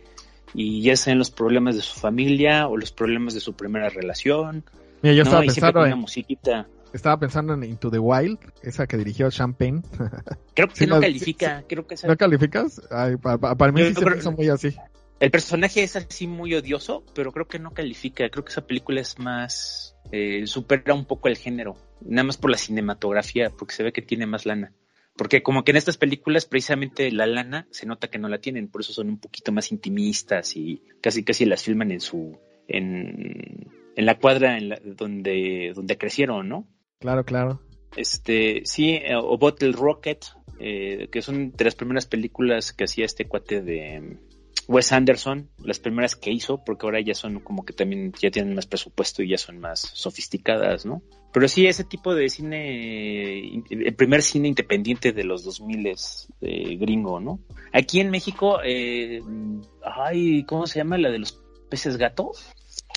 y 0.54 0.82
ya 0.82 0.96
sean 0.96 1.18
los 1.18 1.30
problemas 1.30 1.74
de 1.74 1.82
su 1.82 1.98
familia 1.98 2.68
o 2.68 2.76
los 2.76 2.92
problemas 2.92 3.34
de 3.34 3.40
su 3.40 3.54
primera 3.54 3.90
relación. 3.90 4.64
Mira, 5.02 5.16
yo 5.16 5.24
¿no? 5.24 5.30
estaba 5.30 5.44
y 5.44 5.50
siempre 5.50 5.72
pensando 5.72 5.80
con 5.80 5.86
en, 5.86 5.92
una 5.92 6.00
musiquita. 6.00 6.68
Estaba 6.94 7.18
pensando 7.18 7.52
en 7.54 7.64
Into 7.64 7.90
the 7.90 7.98
Wild, 7.98 8.38
esa 8.62 8.86
que 8.86 8.96
dirigió 8.96 9.30
Champagne. 9.30 9.82
Creo 10.54 10.68
que 10.68 10.74
Sí, 10.76 10.86
no 10.86 11.00
califica, 11.00 11.64
creo 11.68 11.86
que 11.86 11.94
esa 11.94 12.06
¿No 12.08 12.16
calificas? 12.16 12.80
Ay, 12.90 13.16
pa- 13.16 13.36
pa- 13.38 13.54
para, 13.56 13.72
mí 13.72 13.80
Yo 13.80 13.86
sí 13.88 13.94
se 13.94 14.00
creo- 14.04 14.32
muy 14.32 14.48
así. 14.48 14.74
El 15.20 15.30
personaje 15.30 15.82
es 15.82 15.94
así 15.96 16.26
muy 16.26 16.54
odioso, 16.54 17.04
pero 17.14 17.32
creo 17.32 17.46
que 17.46 17.58
no 17.58 17.70
califica. 17.72 18.28
Creo 18.30 18.44
que 18.44 18.50
esa 18.50 18.66
película 18.66 19.00
es 19.00 19.18
más. 19.18 19.96
eh, 20.12 20.46
supera 20.46 20.92
un 20.94 21.06
poco 21.06 21.28
el 21.28 21.36
género. 21.36 21.76
Nada 22.02 22.24
más 22.24 22.36
por 22.36 22.50
la 22.50 22.58
cinematografía, 22.58 23.50
porque 23.50 23.74
se 23.74 23.82
ve 23.82 23.92
que 23.92 24.02
tiene 24.02 24.26
más 24.26 24.44
lana. 24.44 24.72
Porque 25.16 25.42
como 25.42 25.62
que 25.64 25.70
en 25.70 25.76
estas 25.78 25.96
películas, 25.96 26.44
precisamente 26.44 27.10
la 27.12 27.26
lana 27.26 27.66
se 27.70 27.86
nota 27.86 28.08
que 28.08 28.18
no 28.18 28.28
la 28.28 28.38
tienen, 28.40 28.68
por 28.68 28.80
eso 28.82 28.92
son 28.92 29.08
un 29.08 29.18
poquito 29.18 29.52
más 29.52 29.70
intimistas 29.72 30.56
y 30.56 30.82
casi 31.00 31.22
casi 31.24 31.44
las 31.46 31.62
filman 31.62 31.92
en 31.92 32.00
su. 32.00 32.36
en, 32.68 33.70
en 33.96 34.06
la 34.06 34.18
cuadra 34.18 34.58
en 34.58 34.68
la- 34.70 34.80
donde, 34.84 35.72
donde 35.74 35.96
crecieron, 35.96 36.48
¿no? 36.48 36.66
Claro, 36.98 37.24
claro. 37.24 37.60
Este, 37.96 38.62
sí, 38.64 38.92
eh, 38.94 39.14
o 39.16 39.38
Bottle 39.38 39.72
Rocket, 39.72 40.24
eh, 40.58 41.08
que 41.10 41.22
son 41.22 41.52
de 41.52 41.64
las 41.64 41.74
primeras 41.74 42.06
películas 42.06 42.72
que 42.72 42.84
hacía 42.84 43.04
este 43.04 43.26
cuate 43.26 43.60
de 43.60 44.00
mm, 44.00 44.18
Wes 44.68 44.92
Anderson, 44.92 45.50
las 45.58 45.78
primeras 45.78 46.16
que 46.16 46.30
hizo, 46.30 46.64
porque 46.64 46.86
ahora 46.86 47.00
ya 47.00 47.14
son 47.14 47.40
como 47.40 47.64
que 47.64 47.72
también 47.72 48.12
ya 48.20 48.30
tienen 48.30 48.54
más 48.54 48.66
presupuesto 48.66 49.22
y 49.22 49.28
ya 49.28 49.38
son 49.38 49.58
más 49.58 49.80
sofisticadas, 49.80 50.86
¿no? 50.86 51.02
Pero 51.32 51.48
sí, 51.48 51.66
ese 51.66 51.84
tipo 51.84 52.14
de 52.14 52.28
cine, 52.28 53.62
el 53.68 53.94
primer 53.96 54.22
cine 54.22 54.48
independiente 54.48 55.12
de 55.12 55.24
los 55.24 55.44
2000 55.44 55.94
eh, 56.40 56.76
gringo, 56.76 57.20
¿no? 57.20 57.40
Aquí 57.72 58.00
en 58.00 58.10
México, 58.10 58.60
eh, 58.64 59.20
ay, 59.82 60.44
¿cómo 60.44 60.66
se 60.66 60.78
llama? 60.78 60.96
La 60.96 61.10
de 61.10 61.18
los 61.18 61.42
peces 61.68 61.96
gato. 61.96 62.30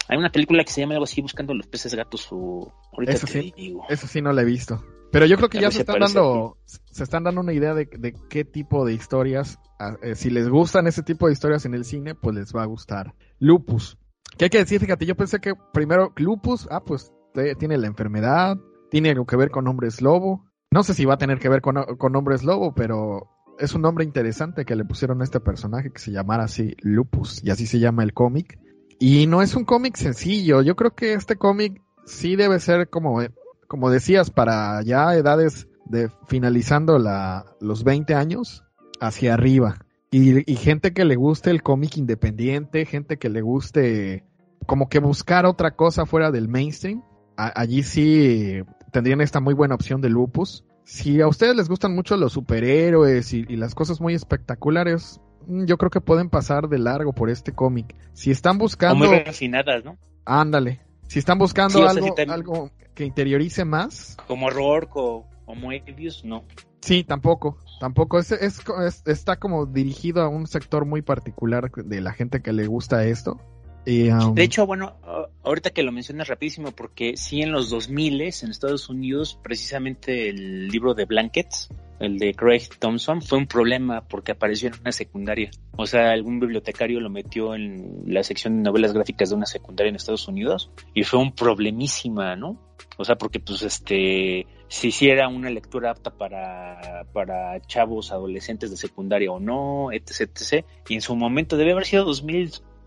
Hay 0.09 0.17
una 0.17 0.29
película 0.29 0.63
que 0.63 0.71
se 0.71 0.81
llama 0.81 0.93
algo 0.93 1.03
así, 1.03 1.21
buscando 1.21 1.53
los 1.53 1.67
peces 1.67 1.93
gatos 1.93 2.27
o... 2.31 2.73
Ahorita 2.93 3.13
Eso 3.13 3.27
te 3.27 3.41
sí. 3.41 3.53
digo. 3.55 3.85
Eso 3.89 4.07
sí 4.07 4.21
no 4.21 4.31
la 4.31 4.41
he 4.41 4.45
visto. 4.45 4.83
Pero 5.11 5.25
yo 5.25 5.37
creo 5.37 5.49
que 5.49 5.59
ya 5.59 5.71
se 5.71 5.81
están 5.81 5.99
dando, 5.99 6.57
se 6.65 7.03
están 7.03 7.23
dando 7.23 7.41
una 7.41 7.53
idea 7.53 7.73
de, 7.73 7.85
de 7.85 8.13
qué 8.29 8.43
tipo 8.43 8.85
de 8.85 8.93
historias, 8.93 9.57
eh, 10.01 10.15
si 10.15 10.29
les 10.29 10.49
gustan 10.49 10.87
ese 10.87 11.03
tipo 11.03 11.27
de 11.27 11.33
historias 11.33 11.65
en 11.65 11.73
el 11.73 11.85
cine, 11.85 12.15
pues 12.15 12.35
les 12.35 12.53
va 12.53 12.63
a 12.63 12.65
gustar. 12.65 13.13
Lupus. 13.39 13.97
¿Qué 14.37 14.45
hay 14.45 14.49
que 14.49 14.57
decir? 14.59 14.79
Fíjate, 14.79 15.05
yo 15.05 15.15
pensé 15.15 15.39
que 15.39 15.53
primero 15.73 16.13
Lupus, 16.17 16.67
ah, 16.71 16.83
pues 16.83 17.11
tiene 17.59 17.77
la 17.77 17.87
enfermedad, 17.87 18.57
tiene 18.89 19.11
algo 19.11 19.25
que 19.25 19.35
ver 19.37 19.49
con 19.49 19.67
hombres 19.67 20.01
lobo. 20.01 20.45
No 20.71 20.83
sé 20.83 20.93
si 20.93 21.05
va 21.05 21.13
a 21.13 21.17
tener 21.17 21.39
que 21.39 21.49
ver 21.49 21.61
con, 21.61 21.75
con 21.97 22.15
hombres 22.15 22.43
lobo, 22.43 22.73
pero 22.75 23.29
es 23.59 23.73
un 23.73 23.81
nombre 23.81 24.03
interesante 24.03 24.65
que 24.65 24.75
le 24.75 24.85
pusieron 24.85 25.21
a 25.21 25.23
este 25.23 25.39
personaje 25.39 25.91
que 25.91 25.99
se 25.99 26.11
llamara 26.11 26.43
así 26.43 26.75
Lupus, 26.81 27.43
y 27.43 27.51
así 27.51 27.65
se 27.65 27.79
llama 27.79 28.03
el 28.03 28.13
cómic. 28.13 28.59
Y 28.99 29.27
no 29.27 29.41
es 29.41 29.55
un 29.55 29.65
cómic 29.65 29.95
sencillo, 29.95 30.61
yo 30.61 30.75
creo 30.75 30.95
que 30.95 31.13
este 31.13 31.35
cómic 31.35 31.81
sí 32.05 32.35
debe 32.35 32.59
ser 32.59 32.89
como, 32.89 33.21
como 33.67 33.89
decías, 33.89 34.31
para 34.31 34.81
ya 34.81 35.13
edades 35.13 35.67
de 35.85 36.09
finalizando 36.27 36.97
la, 36.99 37.45
los 37.59 37.83
20 37.83 38.15
años 38.15 38.63
hacia 38.99 39.33
arriba. 39.33 39.79
Y, 40.09 40.55
gente 40.55 40.93
que 40.93 41.03
le 41.03 41.15
guste 41.15 41.49
el 41.49 41.61
cómic 41.61 41.97
independiente, 41.97 42.85
gente 42.85 43.17
que 43.17 43.29
le 43.29 43.41
guste 43.41 44.23
como 44.65 44.87
que 44.87 44.99
buscar 44.99 45.45
otra 45.45 45.75
cosa 45.75 46.05
fuera 46.05 46.31
del 46.31 46.47
mainstream. 46.47 47.03
Allí 47.35 47.83
sí 47.83 48.61
tendrían 48.91 49.21
esta 49.21 49.41
muy 49.41 49.53
buena 49.53 49.75
opción 49.75 50.01
de 50.01 50.09
Lupus. 50.09 50.63
Si 50.85 51.19
a 51.19 51.27
ustedes 51.27 51.55
les 51.55 51.67
gustan 51.67 51.93
mucho 51.93 52.15
los 52.15 52.33
superhéroes 52.33 53.33
y, 53.33 53.43
las 53.57 53.75
cosas 53.75 53.99
muy 53.99 54.13
espectaculares, 54.13 55.19
yo 55.47 55.77
creo 55.77 55.89
que 55.89 56.01
pueden 56.01 56.29
pasar 56.29 56.67
de 56.69 56.79
largo 56.79 57.13
por 57.13 57.29
este 57.29 57.51
cómic. 57.53 57.95
Si 58.13 58.31
están 58.31 58.55
O 58.57 58.59
buscando... 58.59 59.05
muy 59.05 59.19
refinadas, 59.19 59.83
¿no? 59.85 59.97
Ándale. 60.25 60.81
Si 61.07 61.19
están 61.19 61.37
buscando 61.37 61.77
Sí, 61.79 61.83
o 61.83 62.15
sea, 62.15 62.33
algo 62.33 62.71
que 62.93 63.05
interiorice 63.05 63.63
más, 63.63 64.17
Como 64.27 64.49
Rourke 64.49 64.91
o, 64.95 65.25
o 65.45 65.55
Moebius, 65.55 66.25
no. 66.25 66.43
sí, 66.81 67.03
tampoco. 67.03 67.57
Tampoco. 67.79 68.17
Es, 68.19 68.31
es, 68.31 68.59
es- 68.85 69.03
está 69.05 69.37
como 69.37 69.65
dirigido 69.67 70.21
a 70.23 70.27
un 70.29 70.47
sector 70.47 70.85
muy 70.85 71.01
particular 71.03 71.71
de 71.71 72.01
la 72.01 72.11
gente 72.11 72.41
que 72.41 72.51
le 72.53 72.65
gusta 72.67 73.05
esto. 73.05 73.39
Y, 73.87 74.09
um, 74.09 74.35
De 74.35 74.43
hecho, 74.43 74.67
bueno, 74.67 74.97
ahorita 75.43 75.69
que 75.69 75.81
lo 75.81 75.93
mencionas 75.93 76.27
rapidísimo, 76.27 76.73
porque 76.73 77.15
sí 77.15 77.41
en 77.41 77.53
los 77.53 77.69
2000 77.69 78.21
en 78.21 78.51
Estados 78.51 78.89
Unidos, 78.89 79.39
precisamente 79.41 80.27
el 80.27 80.67
libro 80.67 80.93
de 80.93 81.05
Blankets, 81.05 81.69
el 82.01 82.19
de 82.19 82.33
Craig 82.33 82.67
Thompson, 82.79 83.21
fue 83.21 83.37
un 83.37 83.47
problema 83.47 84.01
porque 84.01 84.33
apareció 84.33 84.67
en 84.67 84.75
una 84.81 84.91
secundaria. 84.91 85.51
O 85.77 85.87
sea, 85.87 86.11
algún 86.11 86.41
bibliotecario 86.41 86.99
lo 86.99 87.09
metió 87.09 87.55
en 87.55 88.03
la 88.05 88.23
sección 88.23 88.57
de 88.57 88.63
novelas 88.63 88.91
gráficas 88.91 89.29
de 89.29 89.35
una 89.35 89.45
secundaria 89.45 89.89
en 89.89 89.95
Estados 89.95 90.27
Unidos 90.27 90.69
y 90.93 91.03
fue 91.03 91.19
un 91.19 91.31
problemísima, 91.31 92.35
¿no? 92.35 92.59
O 92.97 93.05
sea, 93.05 93.15
porque 93.15 93.39
pues 93.39 93.61
este, 93.61 94.47
si 94.67 94.91
sí 94.91 95.07
era 95.07 95.29
una 95.29 95.49
lectura 95.49 95.91
apta 95.91 96.11
para, 96.11 97.05
para 97.13 97.59
chavos, 97.61 98.11
adolescentes 98.11 98.69
de 98.69 98.77
secundaria 98.77 99.31
o 99.31 99.39
no, 99.39 99.91
etc, 99.91 100.29
etc. 100.35 100.65
Y 100.89 100.95
en 100.95 101.01
su 101.01 101.15
momento 101.15 101.57
debe 101.57 101.71
haber 101.71 101.85
sido 101.85 102.03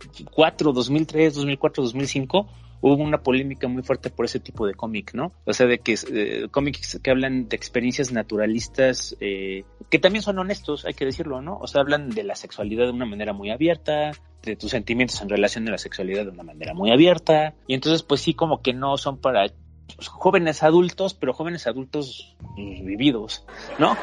2004, 0.06 0.72
2003, 0.72 1.34
2004, 1.34 1.84
2005 1.84 2.46
hubo 2.80 3.02
una 3.02 3.22
polémica 3.22 3.68
muy 3.68 3.82
fuerte 3.82 4.10
por 4.10 4.24
ese 4.24 4.40
tipo 4.40 4.66
de 4.66 4.74
cómic, 4.74 5.12
¿no? 5.14 5.32
O 5.44 5.52
sea, 5.52 5.66
de 5.66 5.78
que 5.78 5.98
eh, 6.12 6.48
cómics 6.50 6.98
que 7.02 7.10
hablan 7.10 7.48
de 7.48 7.56
experiencias 7.56 8.12
naturalistas, 8.12 9.16
eh, 9.20 9.64
que 9.90 9.98
también 9.98 10.22
son 10.22 10.38
honestos, 10.38 10.84
hay 10.86 10.94
que 10.94 11.04
decirlo, 11.04 11.42
¿no? 11.42 11.58
O 11.58 11.66
sea, 11.66 11.82
hablan 11.82 12.10
de 12.10 12.24
la 12.24 12.34
sexualidad 12.34 12.86
de 12.86 12.92
una 12.92 13.06
manera 13.06 13.32
muy 13.32 13.50
abierta, 13.50 14.12
de 14.42 14.56
tus 14.56 14.70
sentimientos 14.70 15.20
en 15.20 15.28
relación 15.28 15.68
a 15.68 15.72
la 15.72 15.78
sexualidad 15.78 16.24
de 16.24 16.30
una 16.30 16.42
manera 16.42 16.72
muy 16.72 16.90
abierta, 16.90 17.54
y 17.66 17.74
entonces 17.74 18.02
pues 18.02 18.22
sí 18.22 18.34
como 18.34 18.62
que 18.62 18.72
no 18.72 18.96
son 18.96 19.18
para 19.18 19.52
jóvenes 19.98 20.62
adultos, 20.62 21.14
pero 21.14 21.34
jóvenes 21.34 21.66
adultos 21.66 22.36
vividos, 22.56 23.44
¿no? 23.78 23.96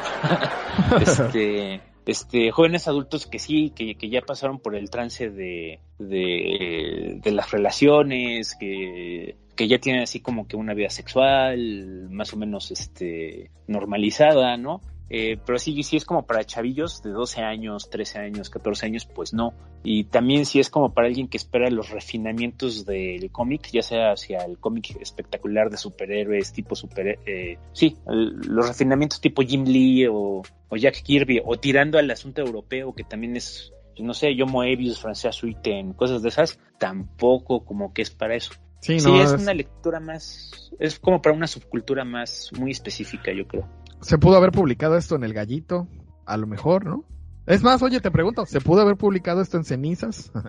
este, 1.00 1.80
este, 2.08 2.50
jóvenes 2.52 2.88
adultos 2.88 3.26
que 3.26 3.38
sí, 3.38 3.70
que, 3.76 3.94
que 3.94 4.08
ya 4.08 4.22
pasaron 4.22 4.60
por 4.60 4.74
el 4.74 4.88
trance 4.88 5.28
de, 5.28 5.78
de, 5.98 7.20
de 7.22 7.30
las 7.32 7.50
relaciones, 7.50 8.56
que, 8.58 9.36
que 9.54 9.68
ya 9.68 9.78
tienen 9.78 10.04
así 10.04 10.20
como 10.20 10.48
que 10.48 10.56
una 10.56 10.72
vida 10.72 10.88
sexual 10.88 12.08
más 12.08 12.32
o 12.32 12.38
menos 12.38 12.70
este, 12.70 13.50
normalizada, 13.66 14.56
¿no? 14.56 14.80
Eh, 15.10 15.38
pero 15.46 15.58
sí, 15.58 15.82
sí 15.82 15.96
es 15.96 16.04
como 16.04 16.26
para 16.26 16.44
chavillos 16.44 17.02
de 17.02 17.10
12 17.10 17.40
años, 17.40 17.88
13 17.88 18.18
años, 18.18 18.50
14 18.50 18.86
años, 18.86 19.06
pues 19.06 19.32
no. 19.32 19.54
Y 19.82 20.04
también 20.04 20.44
sí 20.44 20.60
es 20.60 20.68
como 20.68 20.92
para 20.92 21.06
alguien 21.06 21.28
que 21.28 21.36
espera 21.38 21.70
los 21.70 21.90
refinamientos 21.90 22.84
del 22.84 23.30
cómic, 23.30 23.68
ya 23.72 23.82
sea 23.82 24.12
hacia 24.12 24.44
el 24.44 24.58
cómic 24.58 24.96
espectacular 25.00 25.70
de 25.70 25.76
superhéroes, 25.78 26.52
tipo 26.52 26.74
super... 26.74 27.18
Eh, 27.26 27.58
sí, 27.72 27.96
el- 28.06 28.36
los 28.48 28.68
refinamientos 28.68 29.20
tipo 29.20 29.42
Jim 29.42 29.64
Lee 29.64 30.06
o, 30.06 30.42
o 30.68 30.76
Jack 30.76 31.02
Kirby, 31.02 31.40
o 31.44 31.56
tirando 31.56 31.98
al 31.98 32.10
asunto 32.10 32.42
europeo, 32.42 32.94
que 32.94 33.04
también 33.04 33.36
es, 33.36 33.72
no 33.98 34.12
sé, 34.14 34.34
yo 34.34 34.46
Moebius, 34.46 35.00
Francia 35.00 35.32
Suiten, 35.32 35.94
cosas 35.94 36.22
de 36.22 36.28
esas, 36.28 36.58
tampoco 36.78 37.64
como 37.64 37.92
que 37.94 38.02
es 38.02 38.10
para 38.10 38.34
eso. 38.36 38.52
Sí, 38.80 39.00
Sí, 39.00 39.06
no, 39.10 39.22
es 39.22 39.32
es- 39.32 39.40
una 39.40 39.54
lectura 39.54 40.00
más, 40.00 40.70
es 40.78 40.98
como 40.98 41.20
para 41.22 41.34
una 41.34 41.46
subcultura 41.46 42.04
más, 42.04 42.50
muy 42.58 42.70
específica, 42.72 43.32
yo 43.32 43.46
creo. 43.48 43.66
Se 44.00 44.18
pudo 44.18 44.36
haber 44.36 44.52
publicado 44.52 44.96
esto 44.96 45.16
en 45.16 45.24
El 45.24 45.32
Gallito, 45.32 45.88
a 46.26 46.36
lo 46.36 46.46
mejor, 46.46 46.84
¿no? 46.84 47.04
Es 47.46 47.62
más, 47.62 47.82
oye, 47.82 48.00
te 48.00 48.10
pregunto, 48.10 48.44
¿se 48.44 48.60
pudo 48.60 48.82
haber 48.82 48.96
publicado 48.96 49.40
esto 49.40 49.56
en 49.56 49.64
Cenizas? 49.64 50.32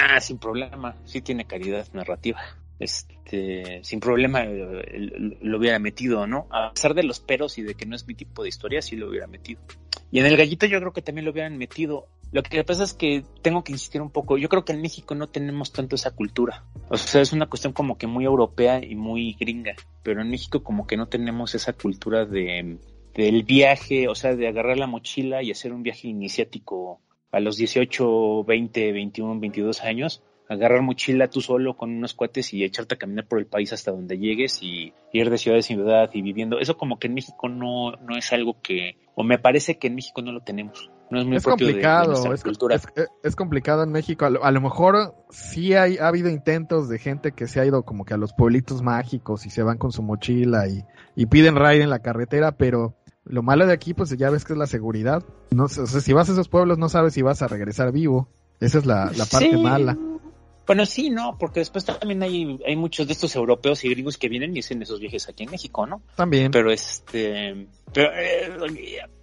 Ah, 0.00 0.20
sin 0.20 0.38
problema, 0.38 0.96
sí 1.04 1.20
tiene 1.20 1.44
calidad 1.44 1.86
narrativa. 1.92 2.40
Este, 2.78 3.80
sin 3.82 3.98
problema 3.98 4.44
eh, 4.44 5.36
lo 5.42 5.58
hubiera 5.58 5.78
metido, 5.80 6.26
¿no? 6.26 6.46
A 6.50 6.72
pesar 6.72 6.94
de 6.94 7.02
los 7.02 7.18
peros 7.18 7.58
y 7.58 7.62
de 7.62 7.74
que 7.74 7.84
no 7.84 7.96
es 7.96 8.06
mi 8.06 8.14
tipo 8.14 8.42
de 8.42 8.48
historia, 8.48 8.80
sí 8.80 8.94
lo 8.96 9.08
hubiera 9.08 9.26
metido. 9.26 9.60
Y 10.10 10.20
en 10.20 10.26
el 10.26 10.36
gallito 10.36 10.66
yo 10.66 10.78
creo 10.78 10.92
que 10.92 11.02
también 11.02 11.24
lo 11.24 11.32
hubieran 11.32 11.58
metido. 11.58 12.06
Lo 12.30 12.42
que 12.42 12.62
pasa 12.64 12.84
es 12.84 12.92
que 12.92 13.24
tengo 13.42 13.64
que 13.64 13.72
insistir 13.72 14.02
un 14.02 14.10
poco. 14.10 14.36
Yo 14.36 14.48
creo 14.48 14.64
que 14.64 14.72
en 14.72 14.82
México 14.82 15.14
no 15.14 15.28
tenemos 15.28 15.72
tanto 15.72 15.96
esa 15.96 16.10
cultura. 16.10 16.64
O 16.90 16.96
sea, 16.96 17.22
es 17.22 17.32
una 17.32 17.46
cuestión 17.46 17.72
como 17.72 17.96
que 17.96 18.06
muy 18.06 18.24
europea 18.24 18.84
y 18.84 18.94
muy 18.94 19.34
gringa. 19.34 19.74
Pero 20.02 20.20
en 20.20 20.30
México 20.30 20.62
como 20.62 20.86
que 20.86 20.96
no 20.96 21.06
tenemos 21.06 21.54
esa 21.54 21.72
cultura 21.72 22.26
de 22.26 22.78
del 23.18 23.42
viaje, 23.42 24.06
o 24.06 24.14
sea, 24.14 24.36
de 24.36 24.46
agarrar 24.46 24.78
la 24.78 24.86
mochila 24.86 25.42
y 25.42 25.50
hacer 25.50 25.72
un 25.72 25.82
viaje 25.82 26.06
iniciático 26.06 27.00
a 27.32 27.40
los 27.40 27.56
18, 27.56 28.44
20, 28.44 28.92
21, 28.92 29.40
22 29.40 29.82
años, 29.82 30.22
agarrar 30.48 30.82
mochila 30.82 31.28
tú 31.28 31.40
solo 31.40 31.76
con 31.76 31.90
unos 31.90 32.14
cuates 32.14 32.54
y 32.54 32.62
echarte 32.62 32.94
a 32.94 32.98
caminar 32.98 33.26
por 33.26 33.40
el 33.40 33.46
país 33.46 33.72
hasta 33.72 33.90
donde 33.90 34.18
llegues 34.18 34.62
y 34.62 34.92
ir 35.12 35.30
de 35.30 35.38
ciudad 35.38 35.58
a 35.58 35.62
ciudad 35.62 36.10
y 36.12 36.22
viviendo. 36.22 36.60
Eso 36.60 36.76
como 36.76 37.00
que 37.00 37.08
en 37.08 37.14
México 37.14 37.48
no, 37.48 37.90
no 37.92 38.16
es 38.16 38.32
algo 38.32 38.62
que, 38.62 38.96
o 39.16 39.24
me 39.24 39.38
parece 39.38 39.78
que 39.78 39.88
en 39.88 39.96
México 39.96 40.22
no 40.22 40.30
lo 40.30 40.42
tenemos. 40.42 40.90
No 41.10 41.20
es 41.20 41.26
muy 41.26 41.36
es 41.36 41.42
propio 41.44 41.66
de- 41.66 41.72
de 41.74 41.78
complicado, 41.78 42.10
nuestra 42.12 42.34
es, 42.34 42.42
cultura. 42.42 42.74
es- 42.76 42.86
es- 42.96 43.08
es 43.22 43.36
complicado 43.36 43.82
en 43.82 43.90
México. 43.92 44.24
A 44.26 44.30
lo, 44.30 44.44
a 44.44 44.50
lo 44.50 44.60
mejor 44.60 45.14
sí 45.30 45.74
hay, 45.74 45.96
ha 45.98 46.08
habido 46.08 46.28
intentos 46.28 46.88
de 46.88 46.98
gente 46.98 47.32
que 47.32 47.46
se 47.46 47.60
ha 47.60 47.64
ido 47.66 47.82
como 47.84 48.04
que 48.04 48.14
a 48.14 48.18
los 48.18 48.32
pueblitos 48.34 48.82
mágicos 48.82 49.46
y 49.46 49.50
se 49.50 49.62
van 49.62 49.78
con 49.78 49.90
su 49.92 50.02
mochila 50.02 50.68
y, 50.68 50.84
y 51.16 51.26
piden 51.26 51.56
ride 51.56 51.82
en 51.82 51.90
la 51.90 52.00
carretera, 52.00 52.52
pero 52.52 52.94
lo 53.24 53.42
malo 53.42 53.66
de 53.66 53.72
aquí, 53.72 53.94
pues 53.94 54.10
ya 54.16 54.30
ves 54.30 54.44
que 54.44 54.52
es 54.54 54.58
la 54.58 54.66
seguridad. 54.66 55.22
No 55.50 55.68
sé, 55.68 55.80
o 55.82 55.86
sea, 55.86 56.00
si 56.00 56.12
vas 56.12 56.28
a 56.28 56.32
esos 56.32 56.48
pueblos 56.48 56.78
no 56.78 56.88
sabes 56.88 57.14
si 57.14 57.22
vas 57.22 57.40
a 57.42 57.48
regresar 57.48 57.92
vivo. 57.92 58.28
Esa 58.60 58.78
es 58.78 58.86
la, 58.86 59.06
la 59.16 59.24
parte 59.26 59.50
Sí. 59.52 59.56
mala. 59.56 59.96
Bueno, 60.66 60.84
sí, 60.84 61.08
no, 61.08 61.38
porque 61.38 61.60
después 61.60 61.84
también 61.86 62.22
hay, 62.22 62.58
hay 62.66 62.76
muchos 62.76 63.06
de 63.06 63.14
estos 63.14 63.34
europeos 63.36 63.82
y 63.84 63.88
gringos 63.88 64.18
que 64.18 64.28
vienen 64.28 64.54
y 64.54 64.60
hacen 64.60 64.82
esos 64.82 65.00
viajes 65.00 65.26
aquí 65.26 65.44
en 65.44 65.50
México, 65.50 65.86
¿no? 65.86 66.02
También. 66.14 66.50
Pero 66.50 66.70
este, 66.70 67.68
eh, 68.04 68.50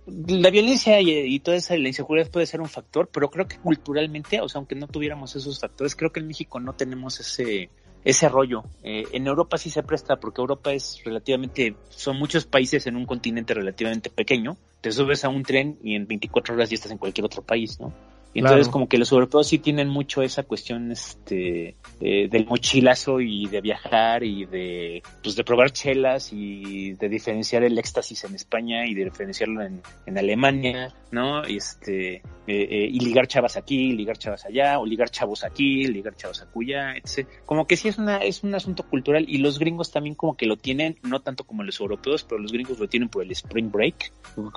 la 0.07 0.49
violencia 0.49 0.99
y, 1.01 1.11
y 1.11 1.39
toda 1.39 1.57
esa 1.57 1.77
la 1.77 1.87
inseguridad 1.87 2.29
puede 2.29 2.45
ser 2.45 2.61
un 2.61 2.69
factor, 2.69 3.09
pero 3.11 3.29
creo 3.29 3.47
que 3.47 3.57
culturalmente, 3.57 4.41
o 4.41 4.49
sea, 4.49 4.59
aunque 4.59 4.75
no 4.75 4.87
tuviéramos 4.87 5.35
esos 5.35 5.59
factores, 5.59 5.95
creo 5.95 6.11
que 6.11 6.19
en 6.19 6.27
México 6.27 6.59
no 6.59 6.73
tenemos 6.73 7.19
ese 7.19 7.69
ese 8.05 8.29
rollo. 8.29 8.63
Eh, 8.83 9.03
en 9.11 9.25
Europa 9.25 9.57
sí 9.57 9.71
se 9.71 9.81
presta 9.81 10.17
porque 10.17 10.39
Europa 10.39 10.71
es 10.71 11.01
relativamente, 11.03 11.75
son 11.89 12.17
muchos 12.17 12.45
países 12.45 12.85
en 12.85 12.95
un 12.95 13.05
continente 13.05 13.53
relativamente 13.55 14.11
pequeño. 14.11 14.57
Te 14.79 14.91
subes 14.91 15.25
a 15.25 15.29
un 15.29 15.41
tren 15.41 15.79
y 15.83 15.95
en 15.95 16.05
24 16.05 16.53
horas 16.53 16.69
ya 16.69 16.75
estás 16.75 16.91
en 16.91 16.99
cualquier 16.99 17.25
otro 17.25 17.41
país, 17.41 17.79
¿no? 17.79 17.91
Entonces 18.35 18.65
Claro. 18.65 18.71
como 18.71 18.89
que 18.89 18.97
los 18.97 19.11
europeos 19.13 19.47
sí 19.47 19.59
tienen 19.59 19.87
mucho 19.87 20.21
esa 20.21 20.43
cuestión 20.43 20.91
este 20.91 21.77
eh, 22.01 22.27
del 22.29 22.45
mochilazo 22.45 23.21
y 23.21 23.47
de 23.47 23.61
viajar 23.61 24.25
y 24.25 24.45
de 24.45 25.01
pues 25.23 25.37
de 25.37 25.43
probar 25.45 25.71
chelas 25.71 26.33
y 26.33 26.93
de 26.93 27.07
diferenciar 27.07 27.63
el 27.63 27.77
éxtasis 27.77 28.25
en 28.25 28.35
España 28.35 28.85
y 28.85 28.93
de 28.93 29.05
diferenciarlo 29.05 29.61
en, 29.61 29.81
en 30.05 30.17
Alemania, 30.17 30.93
¿no? 31.11 31.47
Y 31.47 31.55
este 31.55 32.15
eh, 32.15 32.21
eh, 32.47 32.89
y 32.91 32.99
ligar 32.99 33.25
chavas 33.27 33.55
aquí, 33.55 33.93
ligar 33.93 34.17
chavas 34.17 34.45
allá, 34.45 34.79
o 34.79 34.85
ligar 34.85 35.09
chavos 35.09 35.45
aquí, 35.45 35.85
ligar 35.87 36.17
chavos 36.17 36.41
acullá, 36.41 36.97
etc. 36.97 37.25
Como 37.45 37.65
que 37.65 37.77
sí 37.77 37.87
es 37.87 37.97
una 37.97 38.17
es 38.17 38.43
un 38.43 38.53
asunto 38.53 38.83
cultural 38.83 39.25
y 39.29 39.37
los 39.37 39.59
gringos 39.59 39.91
también 39.91 40.13
como 40.13 40.35
que 40.35 40.45
lo 40.45 40.57
tienen, 40.57 40.99
no 41.03 41.21
tanto 41.21 41.45
como 41.45 41.63
los 41.63 41.79
europeos, 41.79 42.25
pero 42.25 42.41
los 42.41 42.51
gringos 42.51 42.79
lo 42.79 42.89
tienen 42.89 43.07
por 43.07 43.23
el 43.23 43.31
spring 43.31 43.71
break, 43.71 44.11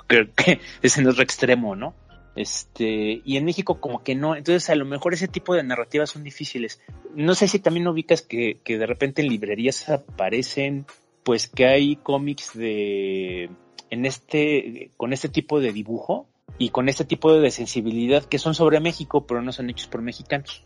que, 0.09 0.29
que 0.35 0.59
es 0.81 0.97
en 0.97 1.07
otro 1.07 1.23
extremo, 1.23 1.77
¿no? 1.77 1.93
Este, 2.35 3.21
y 3.25 3.37
en 3.37 3.45
México 3.45 3.81
como 3.81 4.03
que 4.03 4.15
no, 4.15 4.35
entonces 4.35 4.69
a 4.69 4.75
lo 4.75 4.85
mejor 4.85 5.13
ese 5.13 5.27
tipo 5.27 5.55
de 5.55 5.63
narrativas 5.63 6.09
son 6.11 6.23
difíciles. 6.23 6.81
No 7.15 7.35
sé 7.35 7.47
si 7.47 7.59
también 7.59 7.87
ubicas 7.87 8.21
que, 8.21 8.59
que 8.63 8.77
de 8.77 8.85
repente 8.85 9.21
en 9.21 9.29
librerías 9.29 9.89
aparecen, 9.89 10.85
pues 11.23 11.47
que 11.47 11.65
hay 11.65 11.95
cómics 11.97 12.53
de, 12.53 13.49
en 13.89 14.05
este, 14.05 14.91
con 14.97 15.13
este 15.13 15.29
tipo 15.29 15.59
de 15.59 15.73
dibujo 15.73 16.27
y 16.57 16.69
con 16.69 16.89
este 16.89 17.05
tipo 17.05 17.33
de 17.33 17.51
sensibilidad 17.51 18.23
que 18.23 18.39
son 18.39 18.55
sobre 18.55 18.79
México, 18.79 19.25
pero 19.25 19.41
no 19.41 19.51
son 19.51 19.69
hechos 19.69 19.87
por 19.87 20.01
mexicanos, 20.01 20.63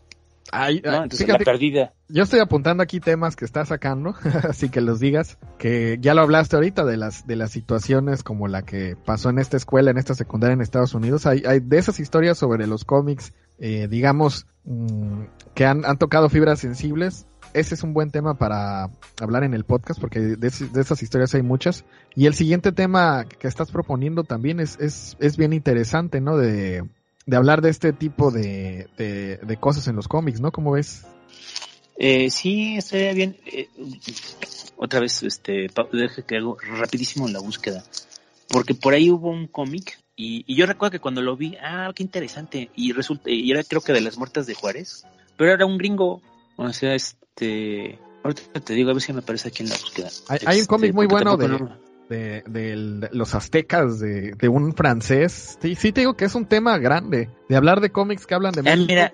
Ay, 0.52 0.82
¿no? 0.84 0.92
ay, 0.92 0.96
Entonces 1.04 1.26
fíjate, 1.26 1.46
la 1.46 1.52
perdida. 1.52 1.94
yo 2.10 2.24
estoy 2.24 2.40
apuntando 2.40 2.84
aquí 2.84 3.00
temas 3.00 3.36
que 3.36 3.46
está 3.46 3.66
sacando, 3.66 4.14
así 4.50 4.70
que 4.70 4.82
los 4.82 5.00
digas, 5.00 5.38
que 5.58 5.98
ya 6.02 6.14
lo 6.14 6.22
hablaste 6.22 6.56
ahorita 6.56 6.86
de 6.86 6.98
las, 6.98 7.26
de 7.26 7.36
las 7.36 7.52
situaciones 7.52 8.24
como 8.24 8.48
la 8.48 8.64
que 8.64 8.96
pasó 9.06 9.30
en 9.30 9.40
esta 9.40 9.58
escuela, 9.58 9.92
en 9.92 9.98
esta 9.98 10.14
secundaria 10.16 10.54
en 10.54 10.62
Estados 10.62 10.94
Unidos. 10.94 11.26
Hay, 11.26 11.44
hay 11.48 11.60
de 11.60 11.78
esas 11.78 12.00
historias 12.00 12.38
sobre 12.38 12.68
los 12.68 12.86
cómics, 12.86 13.34
eh, 13.60 13.88
digamos, 13.88 14.48
mm, 14.66 15.22
que 15.56 15.66
han, 15.66 15.86
han 15.86 15.98
tocado 15.98 16.30
fibras 16.30 16.60
sensibles. 16.60 17.26
Ese 17.54 17.76
es 17.76 17.84
un 17.84 17.94
buen 17.94 18.10
tema 18.10 18.36
para 18.36 18.90
hablar 19.22 19.44
en 19.44 19.54
el 19.54 19.64
podcast 19.64 20.00
porque 20.02 20.20
de, 20.20 20.36
de 20.38 20.82
esas 20.82 21.04
historias 21.04 21.36
hay 21.36 21.44
muchas. 21.44 21.86
Y 22.16 22.26
el 22.26 22.34
siguiente 22.34 22.72
tema 22.72 23.26
que 23.26 23.48
estás 23.48 23.72
proponiendo 23.72 24.24
también 24.24 24.60
es, 24.60 24.80
es, 24.80 25.16
es 25.20 25.38
bien 25.38 25.54
interesante, 25.54 26.20
¿no? 26.20 26.36
De, 26.36 26.84
de 27.26 27.38
hablar 27.38 27.62
de 27.62 27.70
este 27.70 27.94
tipo 27.94 28.32
de, 28.32 28.88
de, 28.98 29.38
de 29.38 29.58
cosas 29.58 29.88
en 29.88 29.96
los 29.96 30.08
cómics, 30.08 30.40
¿no? 30.42 30.52
¿Cómo 30.52 30.72
ves? 30.72 31.06
Eh, 31.98 32.30
sí, 32.30 32.76
estaría 32.78 33.14
bien. 33.14 33.38
Eh, 33.46 33.70
otra 34.78 35.00
vez, 35.00 35.24
este, 35.24 35.68
deje 35.92 36.24
que 36.24 36.38
hago 36.38 36.58
rapidísimo 36.60 37.28
la 37.28 37.40
búsqueda. 37.40 37.84
Porque 38.50 38.74
por 38.76 38.94
ahí 38.94 39.10
hubo 39.10 39.30
un 39.30 39.48
cómic 39.48 40.00
y, 40.16 40.44
y 40.46 40.56
yo 40.56 40.66
recuerdo 40.66 40.92
que 40.92 41.00
cuando 41.00 41.22
lo 41.22 41.36
vi, 41.38 41.56
ah, 41.62 41.92
qué 41.96 42.04
interesante. 42.04 42.70
Y 42.76 42.92
resulta, 42.92 43.30
y 43.30 43.50
era 43.52 43.64
creo 43.64 43.82
que 43.82 43.94
de 43.94 44.02
las 44.02 44.18
muertas 44.18 44.46
de 44.46 44.54
Juárez, 44.54 45.06
pero 45.38 45.52
era 45.54 45.66
un 45.66 45.78
gringo. 45.78 46.22
O 46.58 46.72
sea, 46.74 46.94
este, 46.94 47.98
ahorita 48.24 48.60
te 48.60 48.74
digo 48.74 48.90
a 48.90 48.94
ver 48.94 49.02
si 49.02 49.14
me 49.14 49.20
aparece 49.20 49.48
aquí 49.48 49.64
en 49.64 49.70
la 49.70 49.76
búsqueda. 49.78 50.10
Hay- 50.28 50.40
hay 50.46 50.56
un 50.58 50.62
Este, 50.62 50.68
cómic 50.68 50.94
muy 50.94 51.08
porque 51.08 51.24
bueno 51.26 51.38
de- 51.38 51.48
no- 51.48 51.78
de, 52.10 53.10
los 53.12 53.36
aztecas, 53.36 54.00
de, 54.00 54.32
de 54.34 54.50
un 54.50 54.74
francés. 54.74 55.58
Sí, 55.62 55.76
sí 55.76 55.92
te 55.92 56.02
digo 56.02 56.16
que 56.16 56.26
es 56.26 56.36
un 56.36 56.46
tema 56.46 56.78
grande, 56.78 57.30
de 57.50 57.56
hablar 57.56 57.82
de 57.82 57.92
cómics 57.92 58.26
que 58.26 58.36
hablan 58.36 58.54
de 58.54 58.62
Ah, 58.62 58.64
México, 58.64 58.86
mira, 58.88 59.14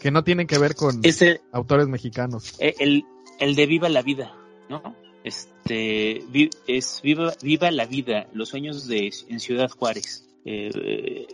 que 0.00 0.10
no 0.10 0.24
tienen 0.24 0.46
que 0.46 0.58
ver 0.58 0.74
con 0.74 1.00
ese, 1.02 1.40
autores 1.52 1.86
mexicanos. 1.88 2.54
Eh, 2.58 2.74
el, 2.78 3.04
el 3.38 3.54
de 3.54 3.66
Viva 3.66 3.88
la 3.88 4.02
Vida, 4.02 4.34
¿no? 4.68 4.96
Este, 5.22 6.22
es 6.66 7.00
Viva, 7.02 7.34
Viva 7.42 7.70
la 7.70 7.84
Vida, 7.86 8.26
los 8.32 8.48
sueños 8.48 8.88
de 8.88 9.12
en 9.28 9.40
Ciudad 9.40 9.68
Juárez. 9.70 10.26
Eh, 10.44 11.26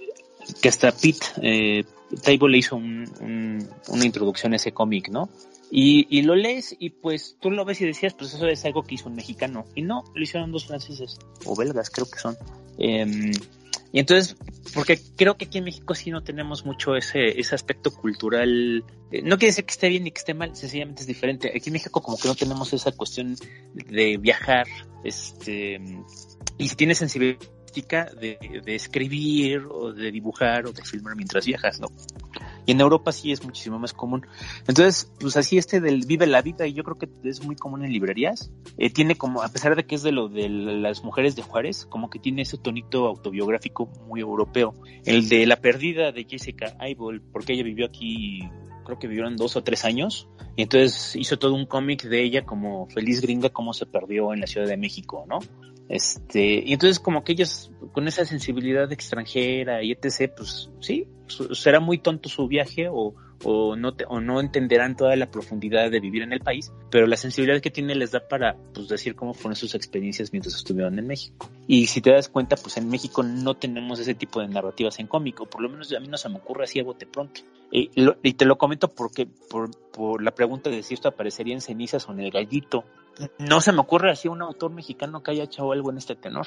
que 0.61 0.68
hasta 0.68 0.90
Pete 0.92 1.26
eh, 1.42 1.85
Table 2.22 2.50
le 2.50 2.59
hizo 2.59 2.76
un- 2.76 3.09
un- 3.20 3.68
una 3.88 4.04
introducción 4.04 4.52
a 4.52 4.56
ese 4.56 4.72
cómic, 4.72 5.09
¿no? 5.09 5.28
Y, 5.70 6.07
y, 6.16 6.22
lo 6.22 6.37
lees 6.37 6.76
y 6.79 6.90
pues 6.90 7.37
tú 7.40 7.50
lo 7.50 7.64
ves 7.64 7.81
y 7.81 7.87
decías, 7.87 8.14
pues 8.14 8.35
eso 8.35 8.46
es 8.46 8.64
algo 8.64 8.85
que 8.85 8.94
hizo 8.94 9.09
un 9.09 9.16
mexicano. 9.16 9.64
Y 9.74 9.83
no, 9.83 10.05
lo 10.14 10.22
hicieron 10.22 10.52
dos 10.52 10.66
franceses, 10.66 11.18
o 11.44 11.57
belgas 11.57 11.90
creo 11.90 12.09
que 12.09 12.18
son. 12.18 12.37
Eh, 12.79 13.33
y 13.92 14.00
entonces, 14.00 14.37
porque 14.74 15.00
creo 15.16 15.37
que 15.37 15.46
aquí 15.46 15.59
en 15.59 15.64
México 15.64 15.94
sí 15.94 16.11
no 16.11 16.22
tenemos 16.22 16.66
mucho 16.66 16.96
ese, 16.96 17.40
ese 17.40 17.55
aspecto 17.55 17.90
cultural. 17.90 18.85
Eh, 19.11 19.22
no 19.22 19.38
quiere 19.38 19.52
decir 19.52 19.64
que 19.64 19.72
esté 19.72 19.88
bien 19.88 20.05
ni 20.05 20.11
que 20.11 20.18
esté 20.18 20.35
mal, 20.35 20.55
sencillamente 20.55 21.02
es 21.02 21.07
diferente. 21.07 21.52
Aquí 21.55 21.70
en 21.70 21.72
México 21.72 22.02
como 22.02 22.18
que 22.18 22.29
no 22.29 22.35
tenemos 22.35 22.72
esa 22.72 22.92
cuestión 22.92 23.37
de 23.74 24.18
viajar, 24.18 24.66
este, 25.02 25.81
y 26.59 26.68
si 26.68 26.76
tienes 26.76 26.98
sensibilidad 26.98 27.40
de, 28.18 28.62
de, 28.64 28.74
escribir 28.74 29.62
o 29.70 29.92
de 29.92 30.11
dibujar 30.11 30.66
o 30.66 30.72
de 30.72 30.83
filmar 30.83 31.14
mientras 31.14 31.44
viajas, 31.44 31.79
¿no? 31.79 31.88
Y 32.66 32.72
en 32.72 32.81
Europa 32.81 33.12
sí 33.12 33.33
es 33.33 33.44
muchísimo 33.44 33.79
más 33.79 33.92
común. 33.92 34.26
Entonces, 34.66 35.12
pues 35.20 35.37
así 35.37 35.57
este 35.57 35.81
del 35.81 36.05
vive 36.05 36.26
la 36.26 36.42
vida, 36.42 36.66
y 36.66 36.74
yo 36.74 36.85
creo 36.85 36.98
que 36.98 37.09
es 37.24 37.44
muy 37.44 37.57
común 37.57 37.85
en 37.85 37.92
librerías, 37.92 38.50
eh, 38.76 38.90
tiene 38.90 39.16
como, 39.16 39.42
a 39.42 39.48
pesar 39.48 39.76
de 39.76 39.87
que 39.87 39.94
es 39.94 40.02
de 40.02 40.12
lo 40.12 40.29
de 40.29 40.48
las 40.48 41.05
mujeres 41.05 41.37
de 41.37 41.42
Juárez, 41.42 41.87
como 41.87 42.11
que 42.11 42.18
tiene 42.18 42.42
ese 42.42 42.59
tonito 42.59 43.07
autobiográfico 43.07 43.87
muy 44.07 44.20
europeo. 44.20 44.74
El 45.05 45.29
de 45.29 45.46
la 45.46 45.57
perdida 45.57 46.12
de 46.12 46.24
Jessica 46.24 46.76
Eibel, 46.81 47.22
porque 47.33 47.52
ella 47.52 47.62
vivió 47.62 47.87
aquí 47.87 48.48
creo 48.87 48.98
que 48.98 49.09
vivieron 49.09 49.37
dos 49.37 49.57
o 49.57 49.62
tres 49.62 49.85
años, 49.85 50.29
y 50.55 50.62
entonces 50.62 51.16
hizo 51.16 51.38
todo 51.38 51.55
un 51.55 51.66
cómic 51.66 52.05
de 52.05 52.22
ella 52.22 52.46
como 52.46 52.87
feliz 52.87 53.20
gringa, 53.20 53.50
cómo 53.50 53.74
se 53.74 53.85
perdió 53.85 54.33
en 54.33 54.40
la 54.40 54.46
Ciudad 54.46 54.66
de 54.66 54.76
México, 54.76 55.26
¿no? 55.29 55.40
Este, 55.88 56.62
y 56.66 56.72
entonces 56.72 56.99
como 56.99 57.22
que 57.22 57.33
ellos 57.33 57.70
con 57.92 58.09
esa 58.09 58.25
sensibilidad 58.25 58.90
extranjera 58.90 59.83
y 59.83 59.92
etc, 59.92 60.33
pues 60.37 60.70
sí, 60.81 61.07
será 61.53 61.81
muy 61.81 61.99
tonto 61.99 62.29
su 62.29 62.49
viaje 62.49 62.88
o, 62.90 63.14
o 63.44 63.77
no 63.77 63.94
o 64.09 64.20
no 64.20 64.40
entenderán 64.40 64.96
toda 64.96 65.14
la 65.16 65.27
profundidad 65.27 65.90
de 65.90 66.01
vivir 66.01 66.22
en 66.22 66.33
el 66.33 66.40
país, 66.40 66.72
pero 66.90 67.07
la 67.07 67.16
sensibilidad 67.16 67.61
que 67.61 67.70
tiene 67.70 67.94
les 67.94 68.12
da 68.12 68.20
para 68.27 68.57
pues 68.75 68.88
decir 68.88 69.14
cómo 69.14 69.35
fueron 69.35 69.57
sus 69.57 69.75
experiencias 69.75 70.33
mientras 70.33 70.55
estuvieron 70.55 70.99
en 70.99 71.07
México. 71.07 71.49
Y 71.66 71.87
si 71.87 72.01
te 72.01 72.12
das 72.12 72.29
cuenta, 72.29 72.57
pues 72.57 72.77
en 72.77 72.88
México 72.88 73.22
no 73.22 73.55
tenemos 73.55 74.01
ese 74.01 74.14
tipo 74.14 74.40
de 74.40 74.49
narrativas 74.49 74.99
en 74.99 75.07
cómic, 75.07 75.40
o 75.40 75.46
por 75.46 75.61
lo 75.61 75.68
menos 75.68 75.92
a 75.92 76.01
mí 76.01 76.09
no 76.09 76.16
se 76.16 76.29
me 76.29 76.37
ocurre 76.37 76.64
así 76.64 76.81
a 76.81 76.85
bote 76.85 77.07
pronto. 77.07 77.40
Y, 77.70 77.88
te 78.35 78.44
lo 78.44 78.57
comento 78.57 78.88
porque 78.88 79.27
por, 79.27 79.70
por 79.90 80.22
la 80.22 80.31
pregunta 80.31 80.70
de 80.70 80.83
si 80.83 80.94
esto 80.94 81.09
aparecería 81.09 81.53
en 81.53 81.61
cenizas 81.61 82.09
o 82.09 82.12
en 82.12 82.20
el 82.20 82.31
gallito, 82.31 82.85
no 83.38 83.61
se 83.61 83.72
me 83.72 83.81
ocurre 83.81 84.11
así 84.11 84.29
un 84.29 84.42
autor 84.42 84.70
mexicano 84.70 85.22
que 85.22 85.33
haya 85.33 85.44
hecho 85.44 85.70
algo 85.72 85.90
en 85.90 85.99
este 85.99 86.14
tenor. 86.14 86.46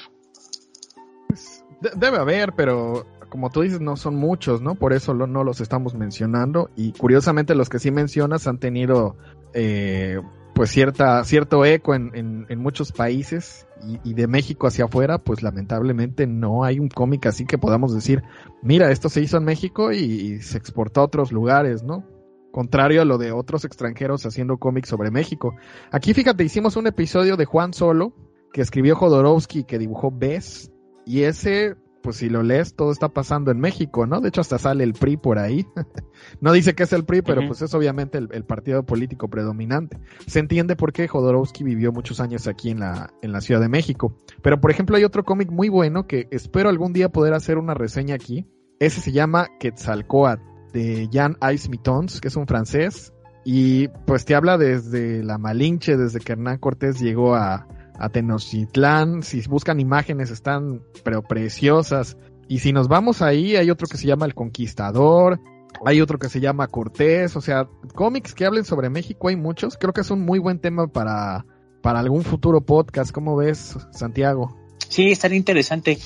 Pues, 1.28 1.64
debe 1.96 2.16
haber, 2.16 2.52
pero 2.52 3.06
como 3.30 3.50
tú 3.50 3.62
dices, 3.62 3.80
no 3.80 3.96
son 3.96 4.16
muchos, 4.16 4.60
¿no? 4.60 4.74
Por 4.74 4.92
eso 4.92 5.14
no 5.14 5.44
los 5.44 5.60
estamos 5.60 5.94
mencionando. 5.94 6.70
Y 6.76 6.92
curiosamente 6.92 7.54
los 7.54 7.68
que 7.68 7.78
sí 7.78 7.90
mencionas 7.90 8.46
han 8.46 8.58
tenido 8.58 9.16
eh, 9.54 10.20
pues 10.54 10.70
cierta, 10.70 11.24
cierto 11.24 11.64
eco 11.64 11.94
en, 11.94 12.10
en, 12.14 12.46
en 12.48 12.58
muchos 12.58 12.92
países 12.92 13.66
y, 14.04 14.12
de 14.12 14.26
México 14.26 14.66
hacia 14.66 14.84
afuera, 14.84 15.18
pues 15.18 15.42
lamentablemente 15.42 16.26
no 16.26 16.64
hay 16.64 16.78
un 16.78 16.88
cómic 16.88 17.24
así 17.26 17.46
que 17.46 17.56
podamos 17.56 17.94
decir, 17.94 18.22
mira, 18.62 18.90
esto 18.90 19.08
se 19.08 19.22
hizo 19.22 19.38
en 19.38 19.44
México 19.44 19.92
y, 19.92 19.96
y 19.96 20.42
se 20.42 20.58
exportó 20.58 21.00
a 21.00 21.04
otros 21.04 21.32
lugares, 21.32 21.82
¿no? 21.82 22.04
Contrario 22.52 23.00
a 23.00 23.04
lo 23.04 23.16
de 23.16 23.32
otros 23.32 23.64
extranjeros 23.64 24.26
haciendo 24.26 24.58
cómics 24.58 24.88
sobre 24.88 25.10
México. 25.10 25.54
Aquí 25.92 26.12
fíjate, 26.12 26.44
hicimos 26.44 26.76
un 26.76 26.88
episodio 26.88 27.36
de 27.36 27.46
Juan 27.46 27.72
Solo, 27.72 28.12
que 28.52 28.60
escribió 28.60 28.96
Jodorowsky, 28.96 29.64
que 29.64 29.78
dibujó 29.78 30.10
Bess, 30.10 30.70
y 31.06 31.22
ese, 31.22 31.76
pues 32.02 32.16
si 32.16 32.28
lo 32.28 32.42
lees, 32.42 32.74
todo 32.74 32.92
está 32.92 33.08
pasando 33.08 33.50
en 33.50 33.60
México, 33.60 34.06
¿no? 34.06 34.20
De 34.20 34.28
hecho, 34.28 34.40
hasta 34.40 34.58
sale 34.58 34.84
el 34.84 34.94
PRI 34.94 35.16
por 35.16 35.38
ahí. 35.38 35.66
no 36.40 36.52
dice 36.52 36.74
que 36.74 36.84
es 36.84 36.92
el 36.92 37.04
PRI, 37.04 37.22
pero 37.22 37.40
uh 37.40 37.44
-huh. 37.44 37.48
pues 37.48 37.62
es 37.62 37.74
obviamente 37.74 38.18
el, 38.18 38.28
el, 38.32 38.44
partido 38.44 38.84
político 38.84 39.28
predominante. 39.28 39.98
Se 40.26 40.38
entiende 40.38 40.76
por 40.76 40.92
qué 40.92 41.08
Jodorowsky 41.08 41.64
vivió 41.64 41.92
muchos 41.92 42.20
años 42.20 42.46
aquí 42.46 42.70
en 42.70 42.80
la, 42.80 43.12
en 43.22 43.32
la 43.32 43.40
Ciudad 43.40 43.60
de 43.60 43.68
México. 43.68 44.16
Pero, 44.42 44.60
por 44.60 44.70
ejemplo, 44.70 44.96
hay 44.96 45.04
otro 45.04 45.24
cómic 45.24 45.50
muy 45.50 45.68
bueno 45.68 46.06
que 46.06 46.28
espero 46.30 46.68
algún 46.68 46.92
día 46.92 47.10
poder 47.10 47.34
hacer 47.34 47.58
una 47.58 47.74
reseña 47.74 48.14
aquí. 48.14 48.46
Ese 48.78 49.00
se 49.00 49.12
llama 49.12 49.48
Quetzalcoatl 49.58 50.42
de 50.72 51.08
Jan 51.12 51.36
Mitons, 51.68 52.20
que 52.20 52.28
es 52.28 52.36
un 52.36 52.46
francés, 52.46 53.12
y 53.44 53.88
pues 54.06 54.24
te 54.24 54.34
habla 54.34 54.58
desde 54.58 55.22
la 55.22 55.38
Malinche, 55.38 55.96
desde 55.96 56.20
que 56.20 56.32
Hernán 56.32 56.58
Cortés 56.58 57.00
llegó 57.00 57.34
a, 57.34 57.66
a 58.00 58.08
Tenochtitlán, 58.08 59.22
si 59.22 59.42
buscan 59.46 59.78
imágenes 59.78 60.30
están 60.30 60.82
pero 61.04 61.22
preciosas, 61.22 62.16
y 62.48 62.58
si 62.58 62.72
nos 62.72 62.88
vamos 62.88 63.22
ahí 63.22 63.56
hay 63.56 63.70
otro 63.70 63.86
que 63.86 63.98
se 63.98 64.06
llama 64.06 64.26
El 64.26 64.34
Conquistador, 64.34 65.38
hay 65.84 66.00
otro 66.00 66.18
que 66.18 66.28
se 66.28 66.40
llama 66.40 66.66
Cortés, 66.66 67.36
o 67.36 67.40
sea, 67.40 67.68
cómics 67.94 68.34
que 68.34 68.46
hablen 68.46 68.64
sobre 68.64 68.90
México 68.90 69.28
hay 69.28 69.36
muchos, 69.36 69.76
creo 69.76 69.92
que 69.92 70.00
es 70.00 70.10
un 70.10 70.22
muy 70.22 70.38
buen 70.38 70.58
tema 70.58 70.88
para, 70.88 71.44
para 71.82 72.00
algún 72.00 72.22
futuro 72.22 72.60
podcast, 72.62 73.12
¿cómo 73.12 73.36
ves, 73.36 73.76
Santiago? 73.92 74.56
Sí, 74.88 75.12
estaría 75.12 75.36
interesante, 75.36 75.98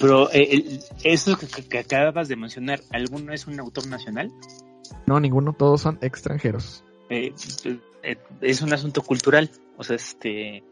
pero 0.00 0.28
eh, 0.32 0.80
eso 1.04 1.38
que, 1.38 1.46
que, 1.46 1.78
acabas 1.78 2.26
de 2.26 2.34
mencionar, 2.34 2.80
¿alguno 2.90 3.32
es 3.32 3.46
un 3.46 3.60
autor 3.60 3.86
nacional? 3.86 4.32
No, 5.06 5.20
ninguno, 5.20 5.52
todos 5.52 5.82
son 5.82 5.98
extranjeros. 6.00 6.84
Eh, 7.10 7.32
eh, 8.02 8.16
es 8.40 8.62
un 8.62 8.72
asunto 8.72 9.02
cultural, 9.02 9.50
o 9.76 9.84
sea, 9.84 9.94
este, 9.94 10.64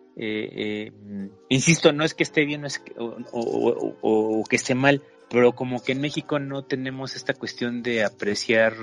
insisto, 1.48 1.92
no 1.92 2.04
es 2.04 2.14
que 2.14 2.22
esté 2.22 2.44
bien 2.44 2.64
es 2.64 2.78
que, 2.78 2.94
o, 2.98 3.96
o, 4.00 4.44
que 4.44 4.56
esté 4.56 4.74
mal, 4.74 5.02
pero 5.28 5.54
como 5.54 5.82
que 5.82 5.92
en 5.92 6.00
México 6.00 6.38
no 6.38 6.64
tenemos 6.64 7.16
esta 7.16 7.34
cuestión 7.34 7.82
de 7.82 8.04
apreciar 8.04 8.74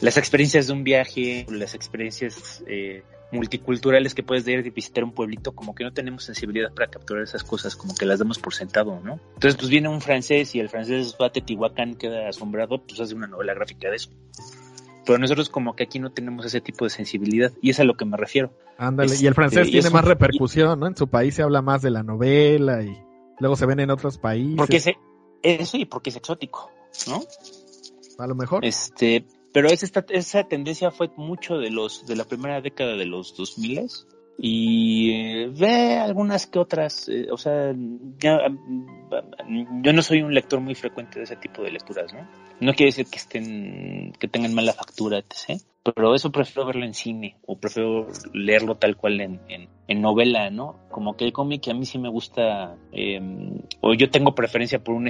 las 0.00 0.16
experiencias 0.16 0.66
de 0.66 0.72
un 0.72 0.84
viaje, 0.84 1.46
las 1.48 1.74
experiencias 1.74 2.62
multiculturales 3.32 4.14
que 4.14 4.22
puedes 4.22 4.46
ir 4.46 4.62
de 4.62 4.70
visitar 4.70 5.02
un 5.02 5.12
pueblito, 5.12 5.52
como 5.52 5.74
que 5.74 5.84
no 5.84 5.92
tenemos 5.92 6.24
sensibilidad 6.24 6.72
para 6.72 6.88
capturar 6.88 7.22
esas 7.22 7.42
cosas, 7.42 7.74
como 7.74 7.94
que 7.94 8.04
las 8.04 8.18
damos 8.18 8.38
por 8.38 8.54
sentado, 8.54 9.00
¿no? 9.00 9.18
Entonces, 9.34 9.56
pues 9.56 9.70
viene 9.70 9.88
un 9.88 10.00
francés 10.00 10.54
y 10.54 10.60
el 10.60 10.68
francés 10.68 11.16
va 11.20 11.26
a 11.26 11.32
queda 11.32 12.28
asombrado, 12.28 12.82
pues 12.82 13.00
hace 13.00 13.14
una 13.14 13.26
novela 13.26 13.54
gráfica 13.54 13.88
de 13.88 13.96
eso. 13.96 14.10
Pero 15.04 15.18
nosotros 15.18 15.48
como 15.48 15.74
que 15.74 15.84
aquí 15.84 15.98
no 15.98 16.10
tenemos 16.10 16.46
ese 16.46 16.60
tipo 16.60 16.84
de 16.84 16.90
sensibilidad, 16.90 17.52
y 17.60 17.70
es 17.70 17.80
a 17.80 17.84
lo 17.84 17.96
que 17.96 18.04
me 18.04 18.16
refiero. 18.16 18.52
Ándale, 18.78 19.14
y 19.20 19.26
el 19.26 19.34
francés 19.34 19.70
tiene 19.70 19.90
más 19.90 20.04
repercusión, 20.04 20.80
¿no? 20.80 20.86
En 20.86 20.96
su 20.96 21.08
país 21.08 21.34
se 21.34 21.42
habla 21.42 21.62
más 21.62 21.82
de 21.82 21.90
la 21.90 22.02
novela 22.02 22.82
y 22.82 22.96
luego 23.38 23.56
se 23.56 23.66
ven 23.66 23.80
en 23.80 23.90
otros 23.90 24.18
países. 24.18 24.56
Porque 24.56 24.80
se, 24.80 24.96
eso 25.42 25.76
y 25.76 25.84
porque 25.84 26.10
es 26.10 26.16
exótico, 26.16 26.70
¿no? 27.08 27.22
A 28.18 28.26
lo 28.26 28.34
mejor. 28.34 28.64
Este, 28.64 29.26
pero 29.52 29.68
esa, 29.68 30.04
esa 30.08 30.44
tendencia 30.44 30.90
fue 30.90 31.10
mucho 31.16 31.58
de 31.58 31.70
los 31.70 32.06
de 32.06 32.16
la 32.16 32.24
primera 32.24 32.60
década 32.60 32.96
de 32.96 33.06
los 33.06 33.36
2000 33.36 33.90
y 34.38 35.12
eh, 35.12 35.52
ve 35.52 35.98
algunas 35.98 36.46
que 36.46 36.58
otras, 36.58 37.08
eh, 37.08 37.28
o 37.30 37.36
sea, 37.36 37.72
yo 39.82 39.92
no 39.92 40.02
soy 40.02 40.22
un 40.22 40.34
lector 40.34 40.60
muy 40.60 40.74
frecuente 40.74 41.18
de 41.18 41.24
ese 41.24 41.36
tipo 41.36 41.62
de 41.62 41.70
lecturas, 41.70 42.12
¿no? 42.12 42.26
No 42.60 42.74
quiere 42.74 42.90
decir 42.90 43.06
que 43.06 43.18
estén, 43.18 44.12
que 44.18 44.28
tengan 44.28 44.54
mala 44.54 44.72
factura, 44.72 45.18
etc. 45.18 45.60
Pero 45.82 46.14
eso 46.14 46.30
prefiero 46.30 46.64
verlo 46.64 46.84
en 46.84 46.94
cine 46.94 47.36
o 47.44 47.58
prefiero 47.58 48.06
leerlo 48.32 48.76
tal 48.76 48.96
cual 48.96 49.20
en, 49.20 49.40
en, 49.48 49.68
en 49.88 50.00
novela, 50.00 50.48
¿no? 50.50 50.78
Como 50.90 51.16
que 51.16 51.24
el 51.24 51.32
cómic 51.32 51.68
a 51.68 51.74
mí 51.74 51.84
sí 51.84 51.98
me 51.98 52.08
gusta, 52.08 52.76
eh, 52.92 53.20
o 53.80 53.94
yo 53.94 54.10
tengo 54.10 54.34
preferencia 54.34 54.82
por 54.82 54.94
un, 54.94 55.08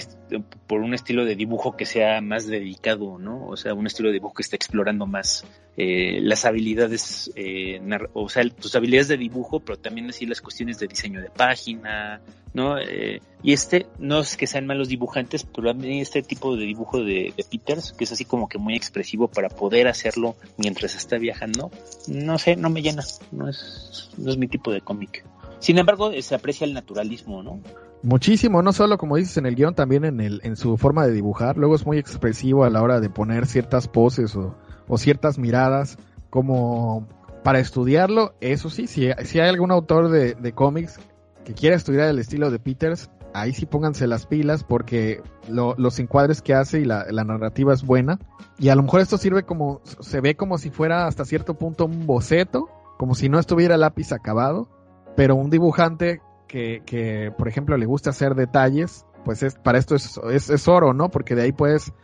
por 0.66 0.80
un 0.80 0.94
estilo 0.94 1.24
de 1.24 1.36
dibujo 1.36 1.76
que 1.76 1.84
sea 1.84 2.20
más 2.22 2.46
dedicado, 2.46 3.18
¿no? 3.18 3.46
O 3.46 3.56
sea, 3.56 3.74
un 3.74 3.86
estilo 3.86 4.08
de 4.08 4.14
dibujo 4.14 4.34
que 4.34 4.42
esté 4.42 4.56
explorando 4.56 5.06
más 5.06 5.46
eh, 5.74 6.20
las 6.20 6.44
habilidades, 6.44 7.32
eh, 7.34 7.80
o 8.12 8.28
sea, 8.28 8.46
tus 8.50 8.76
habilidades 8.76 9.08
de 9.08 9.16
dibujo, 9.16 9.60
pero 9.60 9.78
también 9.78 10.10
así 10.10 10.26
las 10.26 10.42
cuestiones 10.42 10.78
de 10.78 10.86
diseño 10.86 11.22
de 11.22 11.30
página, 11.30 12.20
¿no? 12.52 12.78
Eh, 12.78 13.22
y 13.42 13.54
este, 13.54 13.86
no 13.98 14.20
es 14.20 14.36
que 14.36 14.46
sean 14.46 14.66
malos 14.66 14.88
dibujantes, 14.88 15.44
pero 15.44 15.70
a 15.70 15.74
mí 15.74 16.02
este 16.02 16.22
tipo 16.22 16.56
de 16.56 16.66
dibujo 16.66 16.98
de, 16.98 17.32
de, 17.34 17.44
Peters, 17.50 17.92
que 17.92 18.04
es 18.04 18.12
así 18.12 18.26
como 18.26 18.50
que 18.50 18.58
muy 18.58 18.76
expresivo 18.76 19.28
para 19.28 19.48
poder 19.48 19.88
hacerlo 19.88 20.36
mientras 20.58 20.94
está 20.94 21.16
viajando, 21.16 21.70
no 22.06 22.38
sé, 22.38 22.54
no 22.56 22.68
me 22.68 22.82
llena, 22.82 23.02
no 23.30 23.48
es, 23.48 24.10
no 24.18 24.30
es 24.30 24.36
mi 24.36 24.48
tipo 24.48 24.72
de 24.72 24.82
cómic. 24.82 25.24
Sin 25.58 25.78
embargo, 25.78 26.12
se 26.20 26.34
aprecia 26.34 26.66
el 26.66 26.74
naturalismo, 26.74 27.42
¿no? 27.42 27.60
Muchísimo, 28.02 28.62
no 28.62 28.72
solo 28.72 28.98
como 28.98 29.16
dices 29.16 29.38
en 29.38 29.46
el 29.46 29.54
guion, 29.54 29.74
también 29.74 30.04
en, 30.04 30.20
el, 30.20 30.40
en 30.42 30.56
su 30.56 30.76
forma 30.76 31.06
de 31.06 31.12
dibujar. 31.12 31.56
Luego 31.56 31.76
es 31.76 31.86
muy 31.86 31.98
expresivo 31.98 32.64
a 32.64 32.70
la 32.70 32.82
hora 32.82 33.00
de 33.00 33.08
poner 33.08 33.46
ciertas 33.46 33.86
poses 33.86 34.34
o, 34.34 34.56
o 34.92 34.98
ciertas 34.98 35.38
miradas, 35.38 35.96
como 36.28 37.08
para 37.42 37.60
estudiarlo, 37.60 38.34
eso 38.42 38.68
sí, 38.68 38.86
si, 38.86 39.08
si 39.24 39.40
hay 39.40 39.48
algún 39.48 39.70
autor 39.70 40.10
de, 40.10 40.34
de 40.34 40.52
cómics 40.52 41.00
que 41.46 41.54
quiera 41.54 41.74
estudiar 41.74 42.08
el 42.08 42.18
estilo 42.18 42.50
de 42.50 42.58
Peters, 42.58 43.08
ahí 43.32 43.54
sí 43.54 43.64
pónganse 43.64 44.06
las 44.06 44.26
pilas 44.26 44.64
porque 44.64 45.22
lo, 45.48 45.74
los 45.78 45.98
encuadres 45.98 46.42
que 46.42 46.52
hace 46.52 46.80
y 46.80 46.84
la, 46.84 47.06
la, 47.10 47.24
narrativa 47.24 47.72
es 47.72 47.86
buena. 47.86 48.18
Y 48.58 48.68
a 48.68 48.74
lo 48.74 48.82
mejor 48.82 49.00
esto 49.00 49.16
sirve 49.16 49.44
como, 49.44 49.80
se 49.82 50.20
ve 50.20 50.34
como 50.34 50.58
si 50.58 50.68
fuera 50.68 51.06
hasta 51.06 51.24
cierto 51.24 51.54
punto 51.54 51.86
un 51.86 52.06
boceto, 52.06 52.68
como 52.98 53.14
si 53.14 53.30
no 53.30 53.38
estuviera 53.38 53.78
lápiz 53.78 54.12
acabado, 54.12 54.68
pero 55.16 55.36
un 55.36 55.48
dibujante 55.48 56.20
que, 56.48 56.82
que 56.84 57.32
por 57.38 57.48
ejemplo, 57.48 57.78
le 57.78 57.86
gusta 57.86 58.10
hacer 58.10 58.34
detalles, 58.34 59.06
pues 59.24 59.42
es, 59.42 59.54
para 59.54 59.78
esto 59.78 59.94
es, 59.94 60.20
es, 60.30 60.50
es 60.50 60.68
oro, 60.68 60.92
¿no? 60.92 61.10
Porque 61.10 61.34
de 61.34 61.44
ahí 61.44 61.52
puedes 61.52 61.94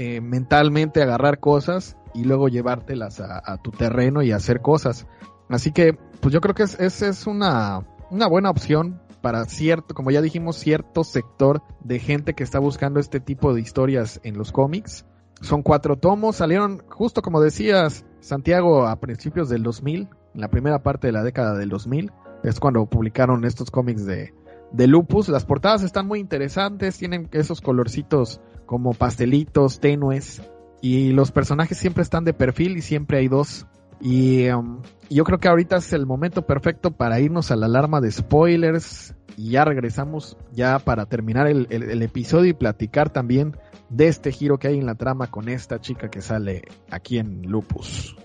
eh, 0.00 0.20
mentalmente 0.20 1.02
agarrar 1.02 1.40
cosas 1.40 1.98
y 2.18 2.24
luego 2.24 2.48
llevártelas 2.48 3.20
a, 3.20 3.56
tu 3.62 3.70
terreno 3.70 4.22
y 4.22 4.32
hacer 4.32 4.60
cosas. 4.60 5.06
Así 5.48 5.70
que, 5.70 5.96
pues 6.20 6.34
yo 6.34 6.40
creo 6.40 6.54
que 6.54 6.64
es, 6.64 6.78
es, 6.80 7.00
es 7.02 7.26
una, 7.28 7.86
una 8.10 8.26
buena 8.26 8.50
opción 8.50 9.00
para 9.20 9.44
cierto, 9.44 9.94
como 9.94 10.10
ya 10.10 10.20
dijimos, 10.20 10.56
cierto 10.56 11.04
sector 11.04 11.62
de 11.80 12.00
gente 12.00 12.34
que 12.34 12.42
está 12.42 12.58
buscando 12.58 12.98
este 12.98 13.20
tipo 13.20 13.54
de 13.54 13.60
historias 13.60 14.20
en 14.24 14.36
los 14.36 14.50
cómics. 14.50 15.06
Son 15.40 15.62
cuatro 15.62 15.96
tomos, 15.96 16.36
salieron 16.36 16.82
justo 16.88 17.22
como 17.22 17.40
decías, 17.40 18.04
Santiago, 18.18 18.88
a 18.88 18.98
principios 18.98 19.48
del 19.48 19.62
2000, 19.62 20.08
en 20.34 20.40
la 20.40 20.48
primera 20.48 20.82
parte 20.82 21.06
de 21.06 21.12
la 21.12 21.22
década 21.22 21.56
del 21.56 21.68
2000, 21.68 22.10
es 22.42 22.58
cuando 22.58 22.86
publicaron 22.86 23.44
estos 23.44 23.70
cómics 23.70 24.04
de, 24.04 24.34
de 24.72 24.86
Lupus. 24.88 25.28
Las 25.28 25.44
portadas 25.44 25.84
están 25.84 26.08
muy 26.08 26.18
interesantes, 26.18 26.98
tienen 26.98 27.28
esos 27.30 27.60
colorcitos 27.60 28.40
como 28.66 28.92
pastelitos, 28.92 29.78
tenues, 29.78 30.42
y 30.80 31.12
los 31.12 31.32
personajes 31.32 31.78
siempre 31.78 32.02
están 32.02 32.24
de 32.24 32.34
perfil 32.34 32.76
y 32.76 32.82
siempre 32.82 33.18
hay 33.18 33.28
dos. 33.28 33.66
Y 34.00 34.48
um, 34.50 34.82
yo 35.10 35.24
creo 35.24 35.38
que 35.38 35.48
ahorita 35.48 35.76
es 35.76 35.92
el 35.92 36.06
momento 36.06 36.46
perfecto 36.46 36.92
para 36.92 37.20
irnos 37.20 37.50
a 37.50 37.56
la 37.56 37.66
alarma 37.66 38.00
de 38.00 38.12
spoilers. 38.12 39.14
Y 39.36 39.50
ya 39.50 39.64
regresamos 39.64 40.36
ya 40.52 40.78
para 40.78 41.06
terminar 41.06 41.46
el, 41.46 41.66
el, 41.70 41.84
el 41.84 42.02
episodio 42.02 42.50
y 42.50 42.54
platicar 42.54 43.10
también 43.10 43.56
de 43.88 44.08
este 44.08 44.32
giro 44.32 44.58
que 44.58 44.68
hay 44.68 44.78
en 44.78 44.86
la 44.86 44.96
trama 44.96 45.28
con 45.28 45.48
esta 45.48 45.80
chica 45.80 46.10
que 46.10 46.20
sale 46.20 46.62
aquí 46.90 47.18
en 47.18 47.42
Lupus. 47.42 48.16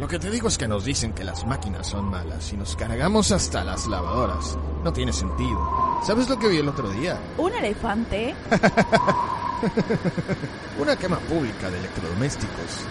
Lo 0.00 0.08
que 0.08 0.18
te 0.18 0.30
digo 0.30 0.48
es 0.48 0.56
que 0.56 0.66
nos 0.66 0.86
dicen 0.86 1.12
que 1.12 1.24
las 1.24 1.46
máquinas 1.46 1.86
son 1.86 2.06
malas 2.06 2.50
y 2.54 2.56
nos 2.56 2.74
cargamos 2.74 3.30
hasta 3.32 3.62
las 3.62 3.86
lavadoras. 3.86 4.56
No 4.82 4.90
tiene 4.94 5.12
sentido. 5.12 6.00
¿Sabes 6.02 6.26
lo 6.26 6.38
que 6.38 6.48
vi 6.48 6.56
el 6.56 6.68
otro 6.68 6.88
día? 6.88 7.18
¿Un 7.36 7.52
elefante? 7.52 8.34
Una 10.80 10.96
quema 10.96 11.18
pública 11.18 11.68
de 11.68 11.80
electrodomésticos. 11.80 12.86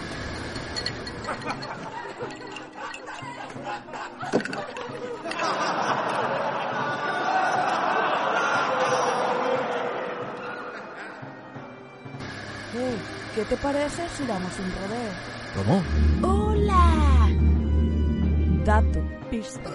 Hey, 12.72 12.96
¿Qué 13.34 13.44
te 13.46 13.56
parece 13.56 14.08
si 14.16 14.24
damos 14.26 14.52
un 14.60 14.72
rodeo? 14.76 15.10
¿Cómo? 15.56 15.82
¡Hola! 16.70 17.28
Dato, 18.64 19.00
pista. 19.30 19.70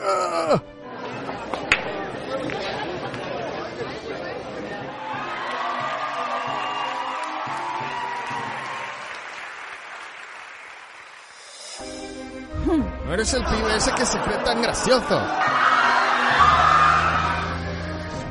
No 13.06 13.14
eres 13.14 13.34
el 13.34 13.46
pibe 13.46 13.76
ese 13.76 13.92
que 13.94 14.06
se 14.06 14.20
cree 14.20 14.38
tan 14.40 14.62
gracioso. 14.62 15.22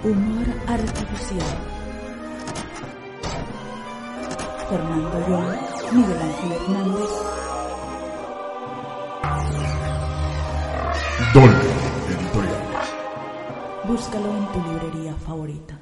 Humor 0.03 0.47
artificial. 0.67 1.59
Fernando 4.69 5.29
Young, 5.29 5.93
Miguel 5.93 6.23
Ángel 6.23 6.53
Hernández. 6.53 7.44
Dolby 11.35 11.49
Editorial. 11.49 12.63
Búscalo 13.89 14.37
en 14.37 14.53
tu 14.53 14.71
librería 14.71 15.15
favorita. 15.17 15.81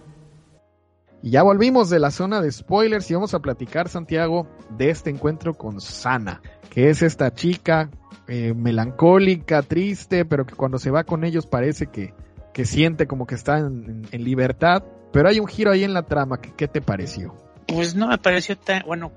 Y 1.22 1.32
ya 1.32 1.42
volvimos 1.42 1.90
de 1.90 1.98
la 1.98 2.10
zona 2.10 2.40
de 2.40 2.50
spoilers 2.50 3.10
y 3.10 3.14
vamos 3.14 3.34
a 3.34 3.40
platicar, 3.40 3.90
Santiago, 3.90 4.48
de 4.70 4.88
este 4.88 5.10
encuentro 5.10 5.52
con 5.52 5.78
Sana, 5.82 6.40
que 6.70 6.88
es 6.88 7.02
esta 7.02 7.34
chica 7.34 7.90
eh, 8.28 8.54
melancólica, 8.54 9.60
triste, 9.60 10.24
pero 10.24 10.46
que 10.46 10.54
cuando 10.54 10.78
se 10.78 10.90
va 10.90 11.04
con 11.04 11.22
ellos 11.22 11.46
parece 11.46 11.88
que, 11.88 12.14
que 12.54 12.64
siente 12.64 13.06
como 13.06 13.26
que 13.26 13.34
está 13.34 13.58
en, 13.58 14.08
en 14.10 14.24
libertad. 14.24 14.84
Pero 15.12 15.28
hay 15.28 15.38
un 15.38 15.46
giro 15.46 15.70
ahí 15.70 15.84
en 15.84 15.92
la 15.92 16.04
trama, 16.04 16.40
¿qué, 16.40 16.54
qué 16.56 16.66
te 16.66 16.80
pareció? 16.80 17.34
Pues 17.74 17.94
no 17.94 18.08
me 18.08 18.18
pareció 18.18 18.56
tan. 18.56 18.82
Bueno, 18.86 19.10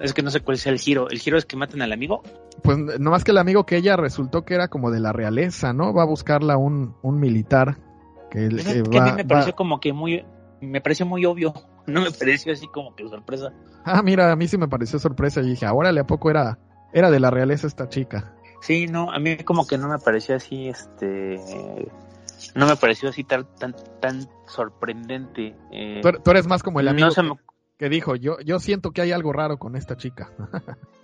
es 0.00 0.12
que 0.14 0.22
no 0.22 0.30
sé 0.30 0.40
cuál 0.40 0.58
sea 0.58 0.72
el 0.72 0.78
giro. 0.78 1.08
¿El 1.10 1.18
giro 1.18 1.36
es 1.36 1.44
que 1.44 1.56
maten 1.56 1.82
al 1.82 1.92
amigo? 1.92 2.22
Pues 2.62 2.78
no 2.78 3.10
más 3.10 3.24
que 3.24 3.30
el 3.32 3.38
amigo 3.38 3.66
que 3.66 3.76
ella 3.76 3.96
resultó 3.96 4.44
que 4.44 4.54
era 4.54 4.68
como 4.68 4.90
de 4.90 5.00
la 5.00 5.12
realeza, 5.12 5.72
¿no? 5.72 5.92
Va 5.92 6.02
a 6.02 6.06
buscarla 6.06 6.56
un, 6.56 6.94
un 7.02 7.18
militar. 7.20 7.76
Que, 8.30 8.48
Pues 8.48 8.64
que 8.64 8.78
es 8.78 8.88
que 8.88 8.98
va- 8.98 9.04
a 9.04 9.10
mí 9.10 9.12
me 9.16 9.24
pareció 9.24 9.52
va- 9.52 9.56
como 9.56 9.80
que 9.80 9.92
muy. 9.92 10.24
Me 10.60 10.80
pareció 10.80 11.06
muy 11.06 11.24
obvio. 11.24 11.52
No 11.86 12.00
me 12.00 12.10
pareció 12.10 12.50
así 12.50 12.66
como 12.68 12.96
que 12.96 13.06
sorpresa. 13.06 13.52
Ah, 13.84 14.00
mira, 14.02 14.32
a 14.32 14.36
mí 14.36 14.48
sí 14.48 14.56
me 14.56 14.68
pareció 14.68 14.98
sorpresa 14.98 15.42
y 15.42 15.50
dije, 15.50 15.66
órale, 15.70 16.00
¿a 16.00 16.06
poco 16.06 16.30
era, 16.30 16.58
era 16.94 17.10
de 17.10 17.20
la 17.20 17.28
realeza 17.30 17.66
esta 17.66 17.90
chica? 17.90 18.32
Sí, 18.62 18.86
no, 18.86 19.12
a 19.12 19.18
mí 19.18 19.36
como 19.44 19.66
que 19.66 19.76
no 19.76 19.88
me 19.88 19.98
pareció 19.98 20.34
así, 20.36 20.68
este. 20.68 21.38
No 22.54 22.66
me 22.66 22.76
pareció 22.76 23.08
así 23.08 23.24
tan, 23.24 23.46
tan, 23.56 23.74
tan 24.00 24.28
sorprendente. 24.46 25.56
eh, 25.72 26.00
Tú, 26.02 26.10
tú 26.22 26.30
eres 26.30 26.46
más 26.46 26.62
como 26.62 26.80
el 26.80 26.88
amigo 26.88 27.08
no 27.08 27.12
se 27.12 27.22
que, 27.22 27.28
me 27.28 27.36
que 27.78 27.88
dijo, 27.88 28.14
yo, 28.16 28.38
yo 28.40 28.60
siento 28.60 28.92
que 28.92 29.02
hay 29.02 29.12
algo 29.12 29.32
raro 29.32 29.58
con 29.58 29.76
esta 29.76 29.96
chica. 29.96 30.32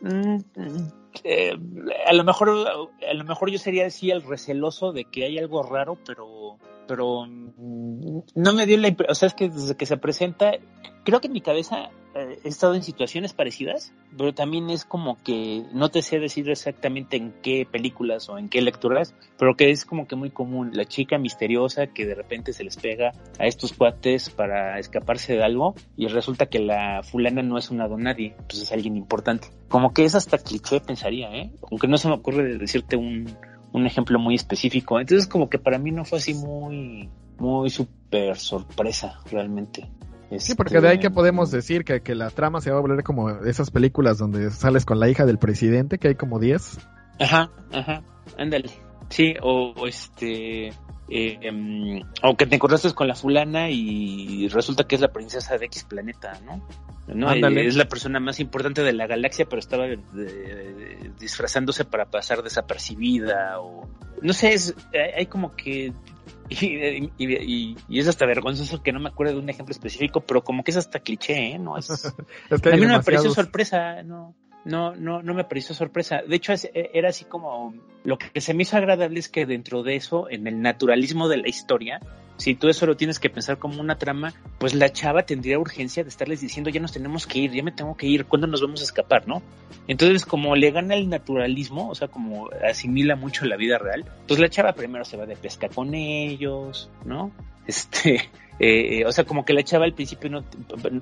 Mm, 0.01 0.37
mm, 0.57 0.93
eh, 1.25 1.59
a 2.07 2.13
lo 2.15 2.25
mejor 2.25 2.49
a 2.49 3.15
lo 3.15 3.25
mejor 3.25 3.51
yo 3.51 3.59
sería 3.59 3.87
así 3.87 4.11
el 4.11 4.23
receloso 4.23 4.93
de 4.93 5.05
que 5.05 5.25
hay 5.25 5.39
algo 5.39 5.63
raro 5.63 5.99
pero 6.07 6.57
pero 6.91 7.25
mm, 7.25 8.19
no 8.35 8.53
me 8.53 8.67
dio 8.67 8.77
la 8.77 8.89
impresión 8.89 9.13
o 9.13 9.15
sea 9.15 9.29
es 9.29 9.35
que 9.35 9.49
desde 9.49 9.77
que 9.77 9.87
se 9.87 9.97
presenta 9.97 10.55
creo 11.05 11.21
que 11.21 11.29
en 11.29 11.33
mi 11.33 11.41
cabeza 11.41 11.91
eh, 12.17 12.41
he 12.43 12.49
estado 12.49 12.75
en 12.75 12.83
situaciones 12.83 13.33
parecidas 13.33 13.93
pero 14.19 14.35
también 14.35 14.71
es 14.71 14.85
como 14.85 15.17
que 15.23 15.63
no 15.73 15.89
te 15.89 16.03
sé 16.03 16.19
decir 16.19 16.51
exactamente 16.51 17.17
en 17.17 17.33
qué 17.43 17.65
películas 17.71 18.29
o 18.29 18.39
en 18.39 18.49
qué 18.49 18.61
lecturas 18.61 19.15
pero 19.39 19.55
que 19.55 19.71
es 19.71 19.85
como 19.85 20.09
que 20.09 20.17
muy 20.17 20.31
común 20.31 20.73
la 20.75 20.85
chica 20.85 21.17
misteriosa 21.17 21.87
que 21.87 22.07
de 22.07 22.17
repente 22.17 22.53
se 22.53 22.65
les 22.65 22.77
pega 22.77 23.13
a 23.39 23.47
estos 23.47 23.73
cuates 23.73 24.29
para 24.31 24.81
escaparse 24.81 25.35
de 25.35 25.45
algo 25.45 25.77
y 25.97 26.09
resulta 26.09 26.47
que 26.47 26.59
la 26.59 27.05
fulana 27.05 27.43
no 27.43 27.57
es 27.57 27.71
una 27.71 27.87
donadie 27.87 28.35
pues 28.49 28.63
es 28.63 28.73
alguien 28.73 28.97
importante. 28.97 29.47
Como 29.69 29.95
que 29.95 30.05
es 30.05 30.17
hasta 30.17 30.39
cliché 30.39 30.81
pensaría 30.81 31.31
eh 31.37 31.53
aunque 31.71 31.87
no 31.87 31.99
se 31.99 32.09
me 32.09 32.15
ocurre 32.15 32.43
de 32.43 32.59
decirte 32.59 32.97
un 32.97 33.29
un 33.73 33.87
ejemplo 33.87 34.19
muy 34.19 34.35
específico 34.35 35.01
entonces 35.01 35.27
como 35.27 35.49
que 35.49 35.59
para 35.59 35.79
mí 35.79 35.91
no 35.91 36.05
fue 36.05 36.19
así 36.19 36.35
muy 36.35 37.09
muy 37.39 37.71
súper 37.71 38.37
sorpresa 38.37 39.21
realmente 39.31 39.89
Sí, 40.39 40.55
porque 40.55 40.81
de 40.81 40.89
ahí 40.89 40.95
Este, 40.95 41.09
que 41.09 41.11
podemos 41.11 41.51
decir 41.51 41.85
que, 41.85 42.03
que 42.03 42.15
la 42.15 42.31
trama 42.31 42.61
se 42.61 42.71
va 42.71 42.79
a 42.79 42.81
volver 42.81 43.03
como 43.03 43.31
esas 43.31 43.71
películas 43.71 44.19
donde 44.19 44.51
sales 44.51 44.85
con 44.85 45.01
la 45.01 45.09
hija 45.09 45.27
del 45.27 45.39
presidente, 45.39 45.99
que 45.99 46.09
hay 46.09 46.15
como 46.15 46.39
10. 46.39 46.79
Ajá, 47.19 47.51
ajá, 47.73 48.03
ándale. 48.39 48.71
Sí, 49.09 49.35
o, 49.43 49.75
o 49.77 49.87
este, 49.89 50.73
eh, 51.11 52.03
o 52.23 52.37
que 52.37 52.47
te 52.47 52.55
encontraste 52.55 52.93
con 52.95 53.09
la 53.09 53.15
fulana 53.15 53.69
y 53.71 54.49
resulta 54.49 54.85
que 54.85 54.95
es 54.95 55.01
la 55.01 55.09
princesa 55.13 55.59
de 55.59 55.67
X 55.67 55.85
planeta, 55.85 56.39
¿no? 56.45 56.67
¿No? 57.13 57.33
Eh, 57.33 57.67
Es 57.67 57.77
la 57.77 57.87
persona 57.87 58.21
más 58.21 58.39
importante 58.39 58.83
de 58.83 58.93
la 58.93 59.07
galaxia, 59.09 59.45
pero 59.47 59.59
estaba 59.59 59.87
disfrazándose 61.19 61.85
para 61.85 62.07
pasar 62.07 62.43
desapercibida 62.43 63.61
o 63.61 63.89
no 64.23 64.33
sé, 64.33 64.53
es, 64.53 64.75
hay 65.17 65.27
como 65.27 65.55
que 65.57 65.93
y, 66.51 66.67
y- 66.67 67.11
y- 67.19 67.77
y 67.89 67.99
es 68.01 68.09
hasta 68.09 68.27
vergonzoso 68.27 68.83
que 68.83 68.93
no 68.93 68.99
me 69.01 69.09
acuerdo 69.09 69.35
de 69.35 69.39
un 69.41 69.49
ejemplo 69.49 69.73
específico, 69.73 70.21
pero 70.21 70.43
como 70.43 70.65
que 70.65 70.73
es 70.73 70.77
hasta 70.77 70.99
cliché, 70.99 71.53
¿eh? 71.53 71.59
No 71.59 71.79
es 71.79 71.89
Es 72.51 72.61
que 72.61 72.69
a 72.71 72.77
mí 72.77 72.81
no 72.87 72.89
me 72.99 73.03
pareció 73.05 73.31
sorpresa, 73.33 74.03
no, 74.03 74.35
no, 74.65 74.95
no, 74.95 75.23
no 75.23 75.35
me 75.35 75.45
pareció 75.45 75.75
sorpresa. 75.75 76.23
De 76.27 76.37
hecho, 76.37 76.53
e, 76.53 76.91
era 76.95 77.09
así 77.11 77.25
como 77.25 77.75
lo 78.05 78.19
que 78.19 78.41
se 78.41 78.55
me 78.55 78.63
hizo 78.63 78.77
agradable 78.77 79.19
es 79.19 79.29
que 79.29 79.47
dentro 79.47 79.83
de 79.83 79.97
eso, 79.97 80.29
en 80.31 80.47
el 80.47 80.61
naturalismo 80.61 81.29
de 81.29 81.39
la 81.39 81.49
historia, 81.49 82.01
si 82.41 82.55
tú 82.55 82.69
eso 82.69 82.87
lo 82.87 82.97
tienes 82.97 83.19
que 83.19 83.29
pensar 83.29 83.59
como 83.59 83.81
una 83.81 83.97
trama, 83.97 84.33
pues 84.59 84.75
la 84.75 84.91
chava 84.91 85.25
tendría 85.25 85.59
urgencia 85.59 86.03
de 86.03 86.09
estarles 86.09 86.41
diciendo 86.41 86.71
ya 86.71 86.81
nos 86.81 86.93
tenemos 86.93 87.27
que 87.27 87.39
ir, 87.39 87.53
ya 87.53 87.63
me 87.63 87.71
tengo 87.71 87.95
que 87.97 88.07
ir, 88.07 88.25
¿cuándo 88.25 88.47
nos 88.47 88.63
vamos 88.63 88.81
a 88.81 88.85
escapar, 88.85 89.29
no? 89.29 89.43
Entonces, 89.89 90.25
como 90.25 90.57
le 90.57 90.71
gana 90.71 90.95
el 90.95 91.11
naturalismo, 91.11 91.91
o 91.91 91.95
sea, 91.95 92.09
como 92.09 92.49
asimila 92.67 93.15
mucho 93.15 93.45
la 93.45 93.57
vida 93.57 93.77
real, 93.77 94.07
pues 94.27 94.41
la 94.41 94.49
chava 94.49 94.73
primero 94.73 95.05
se 95.05 95.19
va 95.19 95.27
de 95.27 95.37
pesca 95.37 95.69
con 95.69 95.95
ellos, 95.95 96.91
¿no? 97.05 97.31
Este, 97.71 98.31
eh, 98.59 99.05
o 99.07 99.13
sea, 99.13 99.25
como 99.25 99.45
que 99.45 99.53
la 99.53 99.63
chava 99.63 99.85
al 99.85 99.95
principio 99.95 100.29
no, 100.29 100.45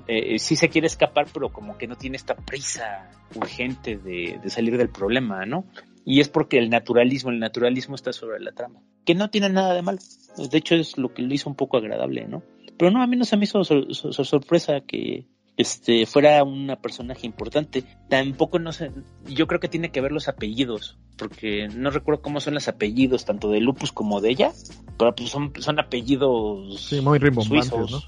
eh, 0.07 0.37
sí 0.39 0.55
se 0.55 0.69
quiere 0.69 0.87
escapar, 0.87 1.27
pero 1.33 1.49
como 1.49 1.77
que 1.77 1.87
no 1.87 1.95
tiene 1.95 2.15
esta 2.15 2.35
prisa 2.35 3.09
urgente 3.35 3.97
de, 3.97 4.39
salir 4.49 4.77
del 4.77 4.89
problema, 4.89 5.45
¿no? 5.45 5.65
Y 6.05 6.21
es 6.21 6.29
porque 6.29 6.57
el 6.57 6.69
naturalismo, 6.69 7.31
el 7.31 7.39
naturalismo 7.39 7.95
está 7.95 8.13
sobre 8.13 8.39
la 8.39 8.51
trama, 8.51 8.81
que 9.05 9.15
no 9.15 9.29
tiene 9.29 9.49
nada 9.49 9.73
de 9.73 9.81
malo. 9.81 9.99
De 10.37 10.57
hecho, 10.57 10.75
es 10.75 10.97
lo 10.97 11.13
que 11.13 11.23
lo 11.23 11.33
hizo 11.33 11.49
un 11.49 11.55
poco 11.55 11.77
agradable, 11.77 12.25
¿no? 12.27 12.43
Pero 12.77 12.91
no, 12.91 13.01
a 13.03 13.07
mí 13.07 13.17
no 13.17 13.25
se 13.25 13.35
me 13.35 13.43
hizo 13.43 13.63
sor- 13.63 13.93
sor- 13.93 14.25
sorpresa 14.25 14.81
que, 14.87 15.25
este 15.59 16.05
fuera 16.05 16.41
una 16.45 16.77
personaje 16.77 17.27
importante. 17.27 17.83
Tampoco 18.07 18.59
no 18.59 18.71
sé, 18.71 18.91
yo 19.25 19.45
creo 19.45 19.59
que 19.59 19.67
tiene 19.67 19.91
que 19.91 19.99
ver 19.99 20.13
los 20.13 20.29
apellidos, 20.29 20.97
porque 21.17 21.67
no 21.67 21.91
recuerdo 21.91 22.21
cómo 22.21 22.39
son 22.39 22.53
los 22.53 22.69
apellidos 22.69 23.25
tanto 23.25 23.49
de 23.49 23.59
Lupus 23.59 23.91
como 23.91 24.21
de 24.21 24.29
ella, 24.29 24.53
pero 24.97 25.13
pues 25.13 25.29
son, 25.29 25.51
son 25.59 25.77
apellidos 25.77 26.79
Sí, 26.81 27.01
muy 27.01 27.19
suizos. 27.43 27.91
¿no? 27.91 27.99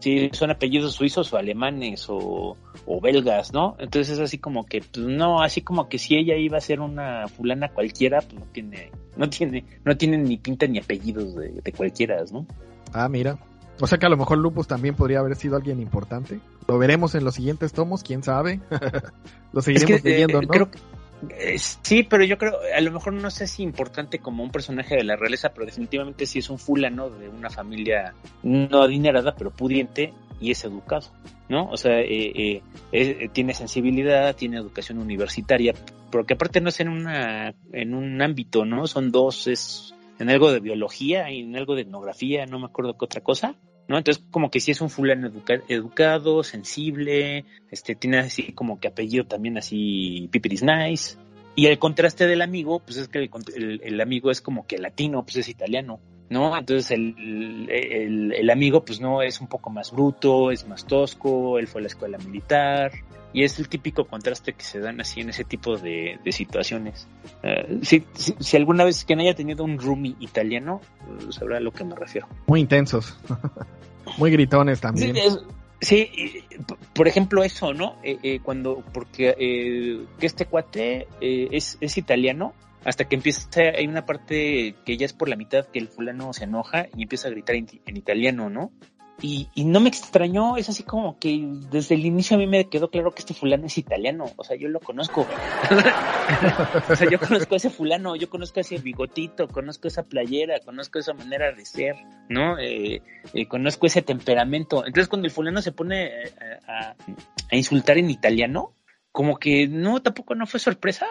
Sí, 0.00 0.28
son 0.32 0.50
apellidos 0.50 0.92
suizos 0.92 1.32
o 1.32 1.38
alemanes 1.38 2.10
o, 2.10 2.58
o 2.84 3.00
belgas, 3.00 3.54
¿no? 3.54 3.74
Entonces 3.78 4.18
es 4.18 4.20
así 4.20 4.36
como 4.36 4.66
que, 4.66 4.82
pues 4.82 5.06
no, 5.06 5.40
así 5.40 5.62
como 5.62 5.88
que 5.88 5.98
si 5.98 6.14
ella 6.14 6.36
iba 6.36 6.58
a 6.58 6.60
ser 6.60 6.80
una 6.80 7.26
fulana 7.26 7.70
cualquiera, 7.70 8.20
pues 8.20 8.34
no 8.34 8.46
tiene, 8.52 8.90
no 9.16 9.30
tiene, 9.30 9.64
no 9.82 9.96
tiene 9.96 10.18
ni 10.18 10.36
pinta 10.36 10.66
ni 10.66 10.78
apellidos 10.78 11.34
de, 11.36 11.52
de 11.52 11.72
cualquiera, 11.72 12.22
¿no? 12.30 12.46
Ah, 12.92 13.08
mira. 13.08 13.38
O 13.80 13.86
sea 13.86 13.98
que 13.98 14.06
a 14.06 14.08
lo 14.08 14.16
mejor 14.16 14.38
Lupus 14.38 14.66
también 14.66 14.94
podría 14.94 15.20
haber 15.20 15.36
sido 15.36 15.56
alguien 15.56 15.80
importante. 15.80 16.40
Lo 16.66 16.78
veremos 16.78 17.14
en 17.14 17.24
los 17.24 17.34
siguientes 17.34 17.72
tomos, 17.72 18.02
quién 18.02 18.22
sabe. 18.22 18.60
lo 19.52 19.62
seguiremos 19.62 19.96
Es 19.96 20.02
que, 20.02 20.08
eh, 20.08 20.12
leyendo, 20.12 20.42
¿no? 20.42 20.48
creo 20.48 20.70
que- 20.70 20.78
eh, 21.30 21.58
sí, 21.58 22.04
pero 22.04 22.22
yo 22.24 22.38
creo, 22.38 22.54
a 22.76 22.80
lo 22.80 22.92
mejor 22.92 23.12
no 23.12 23.28
sé 23.30 23.48
si 23.48 23.64
importante 23.64 24.20
como 24.20 24.44
un 24.44 24.50
personaje 24.52 24.94
de 24.94 25.02
la 25.02 25.16
realeza, 25.16 25.48
pero 25.48 25.66
definitivamente 25.66 26.26
sí 26.26 26.38
es 26.38 26.48
un 26.48 26.58
fulano 26.60 27.10
de 27.10 27.28
una 27.28 27.50
familia 27.50 28.14
no 28.44 28.82
adinerada, 28.82 29.34
pero 29.34 29.50
pudiente 29.50 30.12
y 30.40 30.52
es 30.52 30.62
educado, 30.64 31.08
¿no? 31.48 31.68
O 31.70 31.76
sea, 31.76 31.98
eh, 32.00 32.32
eh, 32.36 32.62
es- 32.92 33.32
tiene 33.32 33.52
sensibilidad, 33.54 34.36
tiene 34.36 34.58
educación 34.58 34.98
universitaria, 34.98 35.74
pero 36.12 36.24
que 36.24 36.34
aparte 36.34 36.60
no 36.60 36.68
es 36.68 36.78
en 36.78 36.88
una, 36.88 37.52
en 37.72 37.94
un 37.94 38.22
ámbito, 38.22 38.64
¿no? 38.64 38.86
Son 38.86 39.10
dos, 39.10 39.48
es 39.48 39.94
en 40.20 40.30
algo 40.30 40.52
de 40.52 40.60
biología 40.60 41.30
y 41.32 41.40
en 41.40 41.56
algo 41.56 41.74
de 41.74 41.82
etnografía, 41.82 42.46
no 42.46 42.60
me 42.60 42.66
acuerdo 42.66 42.96
qué 42.96 43.04
otra 43.04 43.22
cosa. 43.22 43.56
¿No? 43.88 43.98
Entonces, 43.98 44.22
como 44.30 44.50
que 44.50 44.60
sí 44.60 44.70
es 44.70 44.80
un 44.80 44.90
fulano 44.90 45.28
educa- 45.28 45.62
educado, 45.68 46.44
sensible, 46.44 47.44
este, 47.70 47.94
tiene 47.94 48.18
así 48.18 48.52
como 48.52 48.78
que 48.78 48.88
apellido 48.88 49.24
también 49.24 49.58
así, 49.58 50.28
Pipiris 50.30 50.62
Nice. 50.62 51.16
Y 51.56 51.66
el 51.66 51.78
contraste 51.78 52.26
del 52.28 52.42
amigo, 52.42 52.78
pues 52.80 52.98
es 52.98 53.08
que 53.08 53.18
el, 53.18 53.80
el- 53.82 54.00
amigo 54.00 54.30
es 54.30 54.40
como 54.40 54.66
que 54.66 54.78
latino, 54.78 55.24
pues 55.24 55.38
es 55.38 55.48
italiano, 55.48 55.98
¿no? 56.30 56.56
Entonces 56.56 56.90
el- 56.92 57.68
el 58.32 58.50
amigo, 58.50 58.84
pues 58.84 59.00
no, 59.00 59.22
es 59.22 59.40
un 59.40 59.48
poco 59.48 59.70
más 59.70 59.90
bruto, 59.90 60.52
es 60.52 60.68
más 60.68 60.86
tosco, 60.86 61.58
él 61.58 61.66
fue 61.66 61.80
a 61.80 61.82
la 61.82 61.88
escuela 61.88 62.18
militar, 62.18 62.92
y 63.32 63.44
es 63.44 63.58
el 63.58 63.68
típico 63.68 64.04
contraste 64.06 64.54
que 64.54 64.62
se 64.64 64.80
dan 64.80 65.00
así 65.00 65.20
en 65.20 65.28
ese 65.30 65.44
tipo 65.44 65.76
de, 65.76 66.18
de 66.24 66.32
situaciones. 66.32 67.06
Eh, 67.42 67.78
si, 67.82 68.04
si, 68.14 68.34
si 68.38 68.56
alguna 68.56 68.84
vez 68.84 69.04
quien 69.04 69.20
haya 69.20 69.34
tenido 69.34 69.64
un 69.64 69.78
roomie 69.78 70.16
italiano, 70.20 70.80
eh, 71.02 71.26
sabrá 71.32 71.58
a 71.58 71.60
lo 71.60 71.70
que 71.72 71.84
me 71.84 71.94
refiero. 71.94 72.26
Muy 72.46 72.60
intensos. 72.60 73.18
muy 74.18 74.30
gritones 74.30 74.80
también. 74.80 75.14
Sí, 75.14 75.22
es- 75.22 75.38
por 76.92 77.06
ejemplo, 77.06 77.44
eso, 77.44 77.72
¿no? 77.72 77.96
Eh, 78.02 78.18
eh, 78.24 78.40
cuando, 78.42 78.82
porque 78.92 79.36
eh, 79.38 80.04
que 80.18 80.26
este 80.26 80.46
cuate 80.46 81.06
es, 81.20 81.78
es 81.80 81.96
italiano, 81.98 82.52
hasta 82.84 83.04
que 83.04 83.14
empieza, 83.14 83.48
hay 83.76 83.86
una 83.86 84.04
parte 84.06 84.74
que 84.84 84.96
ya 84.96 85.06
es 85.06 85.12
por 85.12 85.28
la 85.28 85.36
mitad 85.36 85.66
que 85.66 85.78
el 85.78 85.88
fulano 85.88 86.32
se 86.32 86.44
enoja 86.44 86.86
y 86.96 87.02
empieza 87.02 87.28
a 87.28 87.30
gritar 87.30 87.54
en, 87.56 87.68
en 87.86 87.96
italiano, 87.96 88.50
¿no? 88.50 88.72
Y, 89.20 89.48
y 89.54 89.64
no 89.64 89.80
me 89.80 89.88
extrañó, 89.88 90.56
es 90.56 90.68
así 90.68 90.84
como 90.84 91.18
que 91.18 91.40
desde 91.70 91.96
el 91.96 92.06
inicio 92.06 92.36
a 92.36 92.38
mí 92.38 92.46
me 92.46 92.68
quedó 92.68 92.88
claro 92.88 93.10
que 93.10 93.18
este 93.18 93.34
fulano 93.34 93.66
es 93.66 93.76
italiano, 93.76 94.26
o 94.36 94.44
sea, 94.44 94.56
yo 94.56 94.68
lo 94.68 94.78
conozco. 94.78 95.22
o 96.88 96.94
sea, 96.94 97.10
yo 97.10 97.18
conozco 97.18 97.54
a 97.54 97.56
ese 97.56 97.70
fulano, 97.70 98.14
yo 98.14 98.30
conozco 98.30 98.60
a 98.60 98.62
ese 98.62 98.78
bigotito, 98.78 99.48
conozco 99.48 99.88
esa 99.88 100.04
playera, 100.04 100.60
conozco 100.60 101.00
esa 101.00 101.14
manera 101.14 101.50
de 101.52 101.64
ser, 101.64 101.96
¿no? 102.28 102.58
Eh, 102.60 103.02
eh, 103.34 103.48
conozco 103.48 103.86
ese 103.86 104.02
temperamento. 104.02 104.86
Entonces, 104.86 105.08
cuando 105.08 105.26
el 105.26 105.32
fulano 105.32 105.62
se 105.62 105.72
pone 105.72 106.06
eh, 106.06 106.32
a, 106.68 106.94
a 107.50 107.56
insultar 107.56 107.98
en 107.98 108.10
italiano, 108.10 108.74
como 109.10 109.38
que 109.38 109.66
no, 109.66 110.00
tampoco 110.00 110.36
no 110.36 110.46
fue 110.46 110.60
sorpresa. 110.60 111.06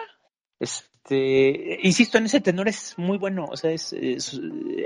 Este, 1.10 1.78
insisto, 1.82 2.18
en 2.18 2.26
ese 2.26 2.40
tenor 2.40 2.68
es 2.68 2.94
muy 2.98 3.16
bueno. 3.16 3.46
O 3.50 3.56
sea, 3.56 3.70
es, 3.70 3.92
es- 3.94 4.38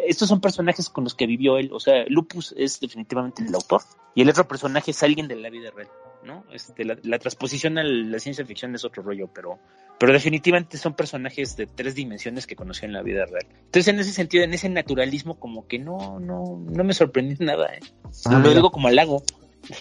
estos 0.06 0.28
son 0.28 0.40
personajes 0.40 0.88
con 0.88 1.04
los 1.04 1.14
que 1.14 1.26
vivió 1.26 1.58
él. 1.58 1.70
O 1.72 1.80
sea, 1.80 2.04
Lupus 2.08 2.54
es 2.56 2.78
definitivamente 2.78 3.42
el 3.44 3.52
autor 3.54 3.82
y 4.14 4.22
el 4.22 4.30
otro 4.30 4.46
personaje 4.46 4.92
es 4.92 5.02
alguien 5.02 5.26
de 5.26 5.34
la 5.36 5.50
vida 5.50 5.70
real, 5.74 5.88
¿no? 6.24 6.44
Este, 6.52 6.84
la, 6.84 6.96
la 7.02 7.18
transposición 7.18 7.76
a 7.78 7.82
la 7.82 8.18
ciencia 8.20 8.44
ficción 8.46 8.72
es 8.74 8.84
otro 8.84 9.02
rollo, 9.02 9.28
pero, 9.34 9.58
pero 9.98 10.12
definitivamente 10.12 10.78
son 10.78 10.94
personajes 10.94 11.56
de 11.56 11.66
tres 11.66 11.94
dimensiones 11.96 12.46
que 12.46 12.54
conocí 12.54 12.84
en 12.84 12.92
la 12.92 13.02
vida 13.02 13.24
real. 13.26 13.46
Entonces, 13.64 13.88
en 13.88 13.98
ese 13.98 14.12
sentido, 14.12 14.44
en 14.44 14.54
ese 14.54 14.68
naturalismo, 14.68 15.40
como 15.40 15.66
que 15.66 15.78
no, 15.80 16.20
no, 16.20 16.62
no 16.70 16.84
me 16.84 16.94
sorprendió 16.94 17.36
nada, 17.40 17.74
¿eh? 17.74 17.80
Ah, 18.26 18.38
lo 18.38 18.54
digo 18.54 18.70
como 18.70 18.86
halago, 18.88 19.24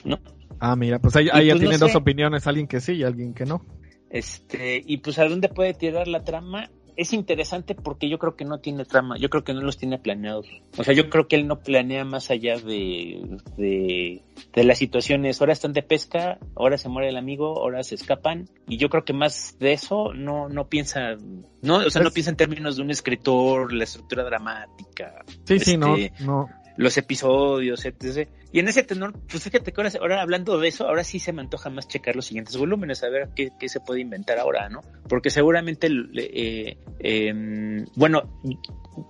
¿no? 0.05 0.19
Ah, 0.59 0.75
mira, 0.75 0.97
pues 0.99 1.15
ahí, 1.15 1.27
ahí 1.31 1.47
ya 1.47 1.53
pues, 1.53 1.61
no 1.63 1.69
tienen 1.69 1.79
dos 1.79 1.95
opiniones, 1.95 2.47
alguien 2.47 2.67
que 2.67 2.79
sí 2.79 2.93
y 2.93 3.03
alguien 3.03 3.33
que 3.33 3.45
no. 3.45 3.63
Este, 4.11 4.81
y 4.85 4.97
pues 4.97 5.17
a 5.19 5.25
dónde 5.27 5.49
puede 5.49 5.73
tirar 5.73 6.07
la 6.07 6.23
trama. 6.23 6.69
Es 6.97 7.13
interesante 7.13 7.73
porque 7.73 8.09
yo 8.09 8.19
creo 8.19 8.35
que 8.35 8.43
no 8.43 8.59
tiene 8.59 8.83
trama, 8.83 9.17
yo 9.17 9.29
creo 9.29 9.45
que 9.45 9.53
no 9.53 9.61
los 9.61 9.77
tiene 9.77 9.97
planeados. 9.97 10.45
O 10.77 10.83
sea, 10.83 10.93
yo 10.93 11.09
creo 11.09 11.25
que 11.27 11.37
él 11.37 11.47
no 11.47 11.59
planea 11.59 12.03
más 12.03 12.29
allá 12.29 12.57
de, 12.57 13.39
de, 13.57 14.21
de 14.53 14.63
las 14.65 14.77
situaciones. 14.77 15.39
Ahora 15.39 15.53
están 15.53 15.71
de 15.71 15.83
pesca, 15.83 16.37
ahora 16.53 16.77
se 16.77 16.89
muere 16.89 17.07
el 17.09 17.15
amigo, 17.15 17.57
ahora 17.59 17.81
se 17.83 17.95
escapan. 17.95 18.49
Y 18.67 18.75
yo 18.77 18.89
creo 18.89 19.05
que 19.05 19.13
más 19.13 19.57
de 19.57 19.71
eso 19.71 20.13
no, 20.13 20.49
no 20.49 20.67
piensa, 20.67 21.15
no, 21.61 21.77
o 21.77 21.89
sea, 21.89 22.01
no 22.01 22.07
Pues- 22.07 22.13
piensa 22.13 22.31
en 22.31 22.37
términos 22.37 22.75
de 22.75 22.81
un 22.83 22.91
escritor, 22.91 23.71
la 23.71 23.85
estructura 23.85 24.23
dramática, 24.25 25.23
Sí, 25.45 25.59
sí, 25.59 25.77
no, 25.77 25.95
Este, 25.95 26.23
no. 26.25 26.49
Los 26.81 26.97
episodios, 26.97 27.85
etc. 27.85 28.27
Y 28.51 28.59
en 28.59 28.67
ese 28.67 28.83
tenor, 28.83 29.13
pues 29.29 29.43
fíjate 29.43 29.71
que 29.71 29.81
ahora, 29.81 29.91
ahora 29.99 30.21
hablando 30.21 30.57
de 30.57 30.67
eso, 30.67 30.87
ahora 30.87 31.03
sí 31.03 31.19
se 31.19 31.31
me 31.31 31.41
antoja 31.41 31.69
más 31.69 31.87
checar 31.87 32.15
los 32.15 32.25
siguientes 32.25 32.57
volúmenes, 32.57 33.03
a 33.03 33.09
ver 33.09 33.29
qué, 33.35 33.51
qué 33.59 33.69
se 33.69 33.79
puede 33.79 34.01
inventar 34.01 34.39
ahora, 34.39 34.67
¿no? 34.67 34.81
Porque 35.07 35.29
seguramente, 35.29 35.87
eh, 36.15 36.77
eh, 36.99 37.85
bueno, 37.95 38.41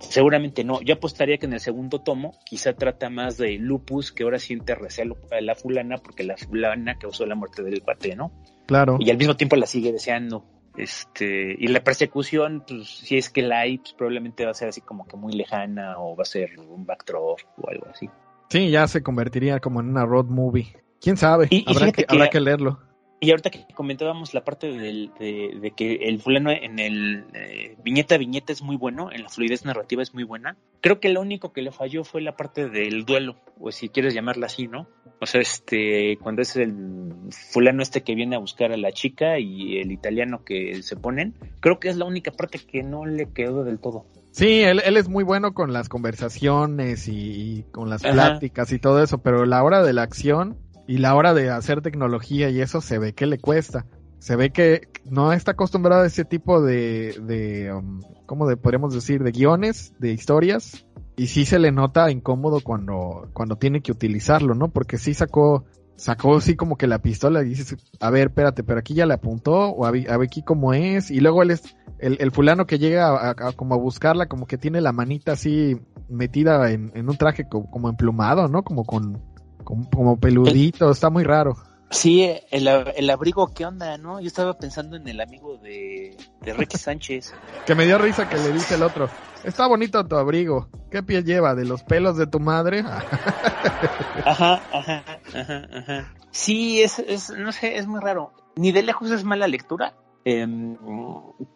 seguramente 0.00 0.64
no. 0.64 0.82
Yo 0.82 0.94
apostaría 0.94 1.38
que 1.38 1.46
en 1.46 1.54
el 1.54 1.60
segundo 1.60 2.00
tomo 2.02 2.38
quizá 2.44 2.74
trata 2.74 3.08
más 3.08 3.38
de 3.38 3.52
Lupus, 3.58 4.12
que 4.12 4.24
ahora 4.24 4.38
siente 4.38 4.74
recelo 4.74 5.16
a 5.30 5.40
la 5.40 5.54
fulana, 5.54 5.96
porque 5.96 6.24
la 6.24 6.36
fulana 6.36 6.98
causó 6.98 7.24
la 7.24 7.34
muerte 7.34 7.62
del 7.62 7.82
cuate, 7.82 8.14
¿no? 8.14 8.32
Claro. 8.66 8.98
Y 9.00 9.10
al 9.10 9.16
mismo 9.16 9.36
tiempo 9.36 9.56
la 9.56 9.66
sigue 9.66 9.92
deseando. 9.92 10.44
Este, 10.76 11.54
y 11.58 11.68
la 11.68 11.84
persecución, 11.84 12.64
pues 12.66 12.88
si 12.88 13.18
es 13.18 13.30
que 13.30 13.42
la 13.42 13.60
hay, 13.60 13.78
pues 13.78 13.92
probablemente 13.94 14.44
va 14.44 14.52
a 14.52 14.54
ser 14.54 14.68
así 14.68 14.80
como 14.80 15.06
que 15.06 15.16
muy 15.16 15.32
lejana 15.32 15.98
o 15.98 16.16
va 16.16 16.22
a 16.22 16.26
ser 16.26 16.58
un 16.58 16.86
backdrop 16.86 17.38
o 17.58 17.68
algo 17.68 17.86
así. 17.90 18.08
Sí, 18.48 18.70
ya 18.70 18.86
se 18.88 19.02
convertiría 19.02 19.60
como 19.60 19.80
en 19.80 19.88
una 19.90 20.04
road 20.04 20.26
movie. 20.26 20.76
¿Quién 21.00 21.16
sabe? 21.16 21.48
Y- 21.50 21.64
habrá, 21.66 21.92
que- 21.92 22.04
habrá 22.08 22.30
que 22.30 22.40
leerlo. 22.40 22.80
Y 23.24 23.30
ahorita 23.30 23.50
que 23.50 23.64
comentábamos 23.72 24.34
la 24.34 24.42
parte 24.42 24.66
del- 24.72 25.12
de, 25.16 25.56
de 25.60 25.70
que 25.70 25.94
el 26.08 26.20
fulano 26.20 26.50
en 26.50 26.80
el 26.80 27.24
eh, 27.34 27.76
viñeta 27.84 28.16
a 28.16 28.18
viñeta 28.18 28.52
es 28.52 28.62
muy 28.62 28.74
bueno, 28.74 29.12
en 29.12 29.22
la 29.22 29.28
fluidez 29.28 29.64
narrativa 29.64 30.02
es 30.02 30.12
muy 30.12 30.24
buena. 30.24 30.56
Creo 30.80 30.98
que 30.98 31.08
lo 31.08 31.20
único 31.20 31.52
que 31.52 31.62
le 31.62 31.70
falló 31.70 32.02
fue 32.02 32.20
la 32.20 32.34
parte 32.34 32.68
del 32.68 33.04
duelo, 33.04 33.36
o 33.60 33.70
si 33.70 33.88
quieres 33.90 34.12
llamarla 34.12 34.46
así, 34.46 34.66
¿no? 34.66 34.88
O 35.20 35.26
sea, 35.26 35.40
este, 35.40 36.18
cuando 36.20 36.42
es 36.42 36.56
el 36.56 37.12
fulano 37.52 37.84
este 37.84 38.02
que 38.02 38.16
viene 38.16 38.34
a 38.34 38.40
buscar 38.40 38.72
a 38.72 38.76
la 38.76 38.90
chica 38.90 39.38
y 39.38 39.78
el 39.78 39.92
italiano 39.92 40.42
que 40.44 40.82
se 40.82 40.96
ponen, 40.96 41.34
creo 41.60 41.78
que 41.78 41.90
es 41.90 41.96
la 41.96 42.06
única 42.06 42.32
parte 42.32 42.58
que 42.58 42.82
no 42.82 43.06
le 43.06 43.30
quedó 43.32 43.62
del 43.62 43.78
todo. 43.78 44.04
Sí, 44.32 44.62
él, 44.62 44.82
él 44.84 44.96
es 44.96 45.08
muy 45.08 45.22
bueno 45.22 45.54
con 45.54 45.72
las 45.72 45.88
conversaciones 45.88 47.06
y, 47.06 47.12
y 47.60 47.62
con 47.70 47.88
las 47.88 48.04
Ajá. 48.04 48.14
pláticas 48.14 48.72
y 48.72 48.80
todo 48.80 49.00
eso, 49.00 49.18
pero 49.18 49.46
la 49.46 49.62
hora 49.62 49.84
de 49.84 49.92
la 49.92 50.02
acción 50.02 50.56
y 50.86 50.98
la 50.98 51.14
hora 51.14 51.34
de 51.34 51.50
hacer 51.50 51.80
tecnología 51.82 52.50
y 52.50 52.60
eso 52.60 52.80
se 52.80 52.98
ve 52.98 53.12
que 53.14 53.26
le 53.26 53.38
cuesta. 53.38 53.86
Se 54.18 54.36
ve 54.36 54.50
que 54.50 54.88
no 55.04 55.32
está 55.32 55.52
acostumbrado 55.52 56.02
a 56.02 56.06
ese 56.06 56.24
tipo 56.24 56.62
de, 56.62 57.16
de 57.26 57.72
um, 57.72 58.00
¿cómo 58.26 58.46
podríamos 58.56 58.94
decir? 58.94 59.22
De 59.22 59.32
guiones, 59.32 59.94
de 59.98 60.12
historias. 60.12 60.86
Y 61.16 61.26
sí 61.26 61.44
se 61.44 61.58
le 61.58 61.72
nota 61.72 62.10
incómodo 62.10 62.60
cuando, 62.60 63.28
cuando 63.32 63.56
tiene 63.56 63.82
que 63.82 63.92
utilizarlo, 63.92 64.54
¿no? 64.54 64.68
Porque 64.70 64.96
sí 64.96 65.12
sacó, 65.12 65.64
sacó 65.96 66.36
así 66.36 66.56
como 66.56 66.76
que 66.76 66.86
la 66.86 67.00
pistola 67.00 67.42
y 67.42 67.48
dices, 67.48 67.76
a 68.00 68.10
ver, 68.10 68.28
espérate, 68.28 68.62
pero 68.64 68.78
aquí 68.78 68.94
ya 68.94 69.06
le 69.06 69.14
apuntó, 69.14 69.70
o 69.70 69.84
a, 69.84 69.90
ver- 69.90 70.10
aquí 70.10 70.42
cómo 70.42 70.72
es. 70.72 71.10
Y 71.10 71.20
luego 71.20 71.42
él 71.42 71.50
es, 71.50 71.76
el, 71.98 72.16
el 72.20 72.30
fulano 72.30 72.66
que 72.66 72.78
llega 72.78 73.08
a, 73.08 73.30
a- 73.30 73.52
como 73.52 73.74
a 73.74 73.78
buscarla, 73.78 74.26
como 74.26 74.46
que 74.46 74.56
tiene 74.56 74.80
la 74.80 74.92
manita 74.92 75.32
así 75.32 75.76
metida 76.08 76.70
en, 76.70 76.92
en 76.94 77.08
un 77.10 77.16
traje 77.16 77.48
co- 77.48 77.68
como, 77.70 77.88
emplumado, 77.88 78.48
¿no? 78.48 78.62
Como 78.62 78.84
con, 78.84 79.20
como, 79.62 79.88
como 79.90 80.18
peludito, 80.18 80.90
está 80.90 81.10
muy 81.10 81.24
raro. 81.24 81.56
Sí, 81.90 82.24
el, 82.50 82.66
el 82.68 83.10
abrigo, 83.10 83.52
¿qué 83.52 83.66
onda, 83.66 83.98
no? 83.98 84.18
Yo 84.18 84.26
estaba 84.26 84.54
pensando 84.54 84.96
en 84.96 85.06
el 85.06 85.20
amigo 85.20 85.58
de, 85.58 86.16
de 86.40 86.54
Ricky 86.54 86.78
Sánchez. 86.78 87.34
Que 87.66 87.74
me 87.74 87.84
dio 87.84 87.98
risa 87.98 88.28
que 88.28 88.38
le 88.38 88.50
dice 88.50 88.76
el 88.76 88.82
otro, 88.82 89.08
está 89.44 89.66
bonito 89.68 90.04
tu 90.06 90.16
abrigo, 90.16 90.68
¿qué 90.90 91.02
piel 91.02 91.24
lleva? 91.24 91.54
¿De 91.54 91.66
los 91.66 91.82
pelos 91.82 92.16
de 92.16 92.26
tu 92.26 92.40
madre? 92.40 92.80
Ajá, 94.24 94.62
ajá, 94.72 95.04
ajá, 95.34 95.68
ajá. 95.76 96.14
Sí, 96.30 96.80
es, 96.82 96.98
es, 96.98 97.30
no 97.30 97.52
sé, 97.52 97.76
es 97.76 97.86
muy 97.86 98.00
raro. 98.00 98.32
Ni 98.56 98.72
de 98.72 98.82
lejos 98.82 99.10
es 99.10 99.22
mala 99.24 99.46
lectura, 99.46 99.94
em, 100.24 100.76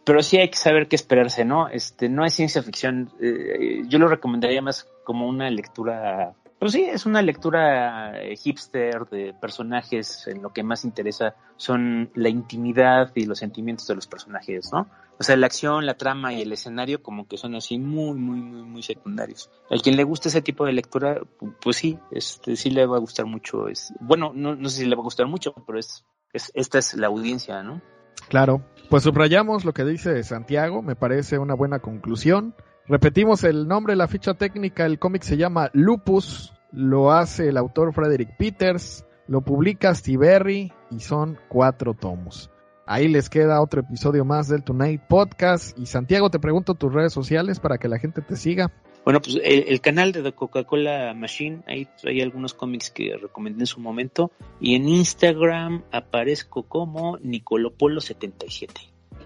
pero 0.04 0.22
sí 0.22 0.36
hay 0.38 0.50
que 0.50 0.58
saber 0.58 0.86
qué 0.88 0.96
esperarse, 0.96 1.44
¿no? 1.44 1.68
Este, 1.68 2.08
no 2.08 2.24
es 2.24 2.34
ciencia 2.34 2.62
ficción. 2.62 3.10
eh, 3.20 3.82
yo 3.88 3.98
lo 3.98 4.06
recomendaría 4.08 4.60
más 4.62 4.86
como 5.04 5.28
una 5.28 5.48
lectura 5.50 6.34
Pues 6.58 6.72
sí, 6.72 6.84
es 6.84 7.04
una 7.04 7.20
lectura 7.20 8.18
eh, 8.18 8.34
hipster 8.36 9.06
de 9.10 9.34
personajes. 9.34 10.26
En 10.26 10.42
lo 10.42 10.52
que 10.52 10.62
más 10.62 10.84
interesa 10.84 11.34
son 11.56 12.10
la 12.14 12.30
intimidad 12.30 13.12
y 13.14 13.26
los 13.26 13.38
sentimientos 13.38 13.86
de 13.86 13.94
los 13.94 14.06
personajes, 14.06 14.70
¿no? 14.72 14.88
O 15.18 15.22
sea, 15.22 15.36
la 15.36 15.46
acción, 15.46 15.86
la 15.86 15.96
trama 15.96 16.34
y 16.34 16.42
el 16.42 16.52
escenario 16.52 17.02
como 17.02 17.26
que 17.26 17.38
son 17.38 17.54
así 17.54 17.78
muy, 17.78 18.18
muy, 18.18 18.40
muy, 18.40 18.62
muy 18.62 18.82
secundarios. 18.82 19.50
Al 19.70 19.80
quien 19.82 19.96
le 19.96 20.04
guste 20.04 20.28
ese 20.28 20.42
tipo 20.42 20.66
de 20.66 20.72
lectura, 20.72 21.20
pues 21.62 21.76
sí, 21.76 21.98
este, 22.10 22.56
sí 22.56 22.70
le 22.70 22.86
va 22.86 22.96
a 22.96 23.00
gustar 23.00 23.26
mucho. 23.26 23.68
Es, 23.68 23.92
bueno, 24.00 24.32
no, 24.34 24.54
no 24.54 24.68
sé 24.68 24.78
si 24.78 24.86
le 24.86 24.96
va 24.96 25.00
a 25.00 25.04
gustar 25.04 25.26
mucho, 25.26 25.54
pero 25.66 25.78
es, 25.78 26.04
es, 26.32 26.52
esta 26.54 26.78
es 26.78 26.94
la 26.94 27.06
audiencia, 27.06 27.62
¿no? 27.62 27.80
Claro. 28.28 28.62
Pues 28.90 29.02
subrayamos 29.02 29.64
lo 29.64 29.72
que 29.72 29.84
dice 29.84 30.22
Santiago, 30.22 30.82
me 30.82 30.96
parece 30.96 31.38
una 31.38 31.54
buena 31.54 31.80
conclusión. 31.80 32.54
Repetimos 32.88 33.42
el 33.42 33.66
nombre 33.66 33.96
la 33.96 34.06
ficha 34.06 34.34
técnica, 34.34 34.86
el 34.86 35.00
cómic 35.00 35.22
se 35.22 35.36
llama 35.36 35.70
Lupus, 35.72 36.52
lo 36.70 37.10
hace 37.10 37.48
el 37.48 37.56
autor 37.56 37.92
Frederick 37.92 38.36
Peters, 38.36 39.04
lo 39.26 39.40
publica 39.40 39.92
Stiberry 39.92 40.72
y 40.92 41.00
son 41.00 41.36
cuatro 41.48 41.94
tomos. 41.94 42.48
Ahí 42.86 43.08
les 43.08 43.28
queda 43.28 43.60
otro 43.60 43.80
episodio 43.80 44.24
más 44.24 44.46
del 44.46 44.62
Tonight 44.62 45.02
Podcast. 45.08 45.76
Y 45.76 45.86
Santiago, 45.86 46.30
te 46.30 46.38
pregunto 46.38 46.74
tus 46.74 46.92
redes 46.92 47.12
sociales 47.12 47.58
para 47.58 47.78
que 47.78 47.88
la 47.88 47.98
gente 47.98 48.22
te 48.22 48.36
siga. 48.36 48.70
Bueno, 49.04 49.20
pues 49.20 49.40
el, 49.42 49.64
el 49.66 49.80
canal 49.80 50.12
de 50.12 50.22
The 50.22 50.32
Coca-Cola 50.32 51.12
Machine, 51.12 51.62
ahí 51.66 51.88
hay 52.04 52.20
algunos 52.20 52.54
cómics 52.54 52.92
que 52.92 53.16
recomendé 53.20 53.62
en 53.62 53.66
su 53.66 53.80
momento. 53.80 54.30
Y 54.60 54.76
en 54.76 54.88
Instagram 54.88 55.82
aparezco 55.90 56.62
como 56.62 57.18
Nicolopolo77. 57.18 58.70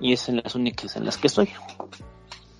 Y 0.00 0.14
es 0.14 0.30
en 0.30 0.36
las 0.36 0.54
únicas 0.54 0.96
en 0.96 1.04
las 1.04 1.18
que 1.18 1.26
estoy. 1.26 1.50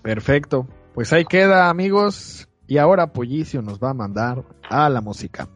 Perfecto. 0.03 0.67
Pues 0.95 1.13
ahí 1.13 1.25
queda, 1.25 1.69
amigos. 1.69 2.49
Y 2.67 2.79
ahora 2.79 3.13
Pollicio 3.13 3.63
nos 3.63 3.79
va 3.81 3.91
a 3.91 3.95
mandar 3.95 4.45
a 4.69 4.89
la 4.89 5.01
música. 5.01 5.49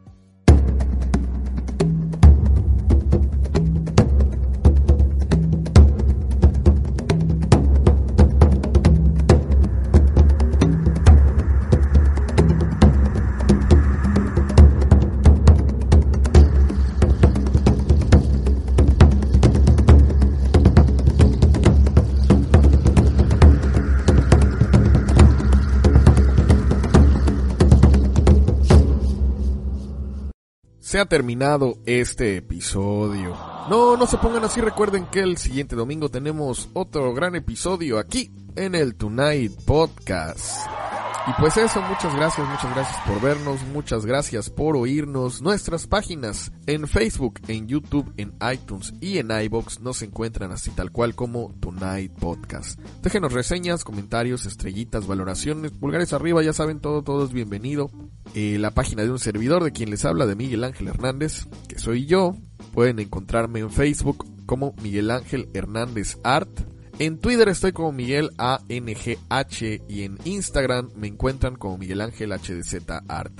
Se 30.95 31.01
ha 31.01 31.05
terminado 31.05 31.77
este 31.85 32.37
episodio. 32.37 33.35
No, 33.69 33.97
no 33.97 34.07
se 34.07 34.15
pongan 34.17 34.45
así, 34.45 34.61
recuerden 34.61 35.07
que 35.07 35.19
el 35.19 35.35
siguiente 35.35 35.75
domingo 35.75 36.07
tenemos 36.07 36.69
otro 36.71 37.13
gran 37.13 37.35
episodio 37.35 37.99
aquí 37.99 38.31
en 38.55 38.75
el 38.75 38.95
Tonight 38.95 39.51
Podcast. 39.65 40.84
Y 41.27 41.31
pues 41.39 41.57
eso, 41.57 41.81
muchas 41.81 42.15
gracias, 42.15 42.47
muchas 42.47 42.71
gracias 42.75 42.97
por 43.07 43.19
vernos, 43.19 43.59
muchas 43.73 44.05
gracias 44.05 44.51
por 44.51 44.77
oírnos. 44.77 45.41
Nuestras 45.41 45.87
páginas 45.87 46.51
en 46.67 46.87
Facebook, 46.87 47.39
en 47.47 47.67
YouTube, 47.67 48.13
en 48.17 48.35
iTunes 48.53 48.93
y 49.01 49.17
en 49.17 49.31
iBox 49.31 49.79
nos 49.79 50.03
encuentran 50.03 50.51
así 50.51 50.69
tal 50.69 50.91
cual 50.91 51.15
como 51.15 51.51
Tonight 51.59 52.11
Podcast. 52.13 52.79
Déjenos 53.01 53.33
reseñas, 53.33 53.83
comentarios, 53.83 54.45
estrellitas, 54.45 55.07
valoraciones, 55.07 55.71
pulgares 55.71 56.13
arriba, 56.13 56.43
ya 56.43 56.53
saben, 56.53 56.79
todo, 56.79 57.01
todo 57.01 57.25
es 57.25 57.33
bienvenido. 57.33 57.89
Eh, 58.35 58.57
la 58.59 58.69
página 58.69 59.01
de 59.01 59.09
un 59.09 59.17
servidor 59.17 59.63
de 59.63 59.71
quien 59.71 59.89
les 59.89 60.05
habla 60.05 60.27
de 60.27 60.35
Miguel 60.35 60.63
Ángel 60.63 60.89
Hernández, 60.89 61.47
que 61.67 61.79
soy 61.79 62.05
yo. 62.05 62.35
Pueden 62.71 62.99
encontrarme 62.99 63.61
en 63.61 63.71
Facebook 63.71 64.27
como 64.45 64.75
Miguel 64.83 65.09
Ángel 65.09 65.49
Hernández 65.55 66.19
Art. 66.23 66.74
En 66.97 67.17
Twitter 67.17 67.49
estoy 67.49 67.73
como 67.73 67.91
Miguel 67.91 68.31
ANGH 68.37 69.81
y 69.89 70.03
en 70.03 70.17
Instagram 70.23 70.91
me 70.95 71.07
encuentran 71.07 71.57
como 71.57 71.77
Miguel 71.77 71.99
Ángel 71.99 72.31
HDZ 72.31 72.89
Art. 73.09 73.33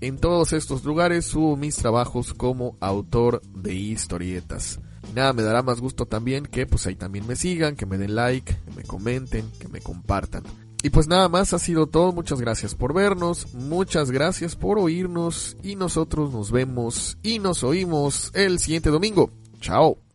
En 0.00 0.16
todos 0.16 0.54
estos 0.54 0.82
lugares 0.84 1.26
subo 1.26 1.56
mis 1.56 1.76
trabajos 1.76 2.32
como 2.32 2.76
autor 2.80 3.42
de 3.54 3.74
historietas. 3.74 4.80
Nada, 5.14 5.34
me 5.34 5.42
dará 5.42 5.62
más 5.62 5.78
gusto 5.78 6.06
también 6.06 6.46
que 6.46 6.66
pues 6.66 6.86
ahí 6.86 6.94
también 6.94 7.26
me 7.26 7.36
sigan, 7.36 7.76
que 7.76 7.84
me 7.84 7.98
den 7.98 8.14
like, 8.14 8.56
que 8.64 8.70
me 8.74 8.82
comenten, 8.82 9.44
que 9.60 9.68
me 9.68 9.80
compartan. 9.80 10.44
Y 10.82 10.88
pues 10.88 11.06
nada 11.06 11.28
más 11.28 11.52
ha 11.52 11.58
sido 11.58 11.86
todo, 11.86 12.12
muchas 12.12 12.40
gracias 12.40 12.74
por 12.74 12.94
vernos, 12.94 13.52
muchas 13.52 14.10
gracias 14.10 14.56
por 14.56 14.78
oírnos 14.78 15.58
y 15.62 15.76
nosotros 15.76 16.32
nos 16.32 16.50
vemos 16.50 17.18
y 17.22 17.40
nos 17.40 17.62
oímos 17.62 18.30
el 18.34 18.58
siguiente 18.58 18.88
domingo. 18.88 19.30
Chao. 19.60 20.11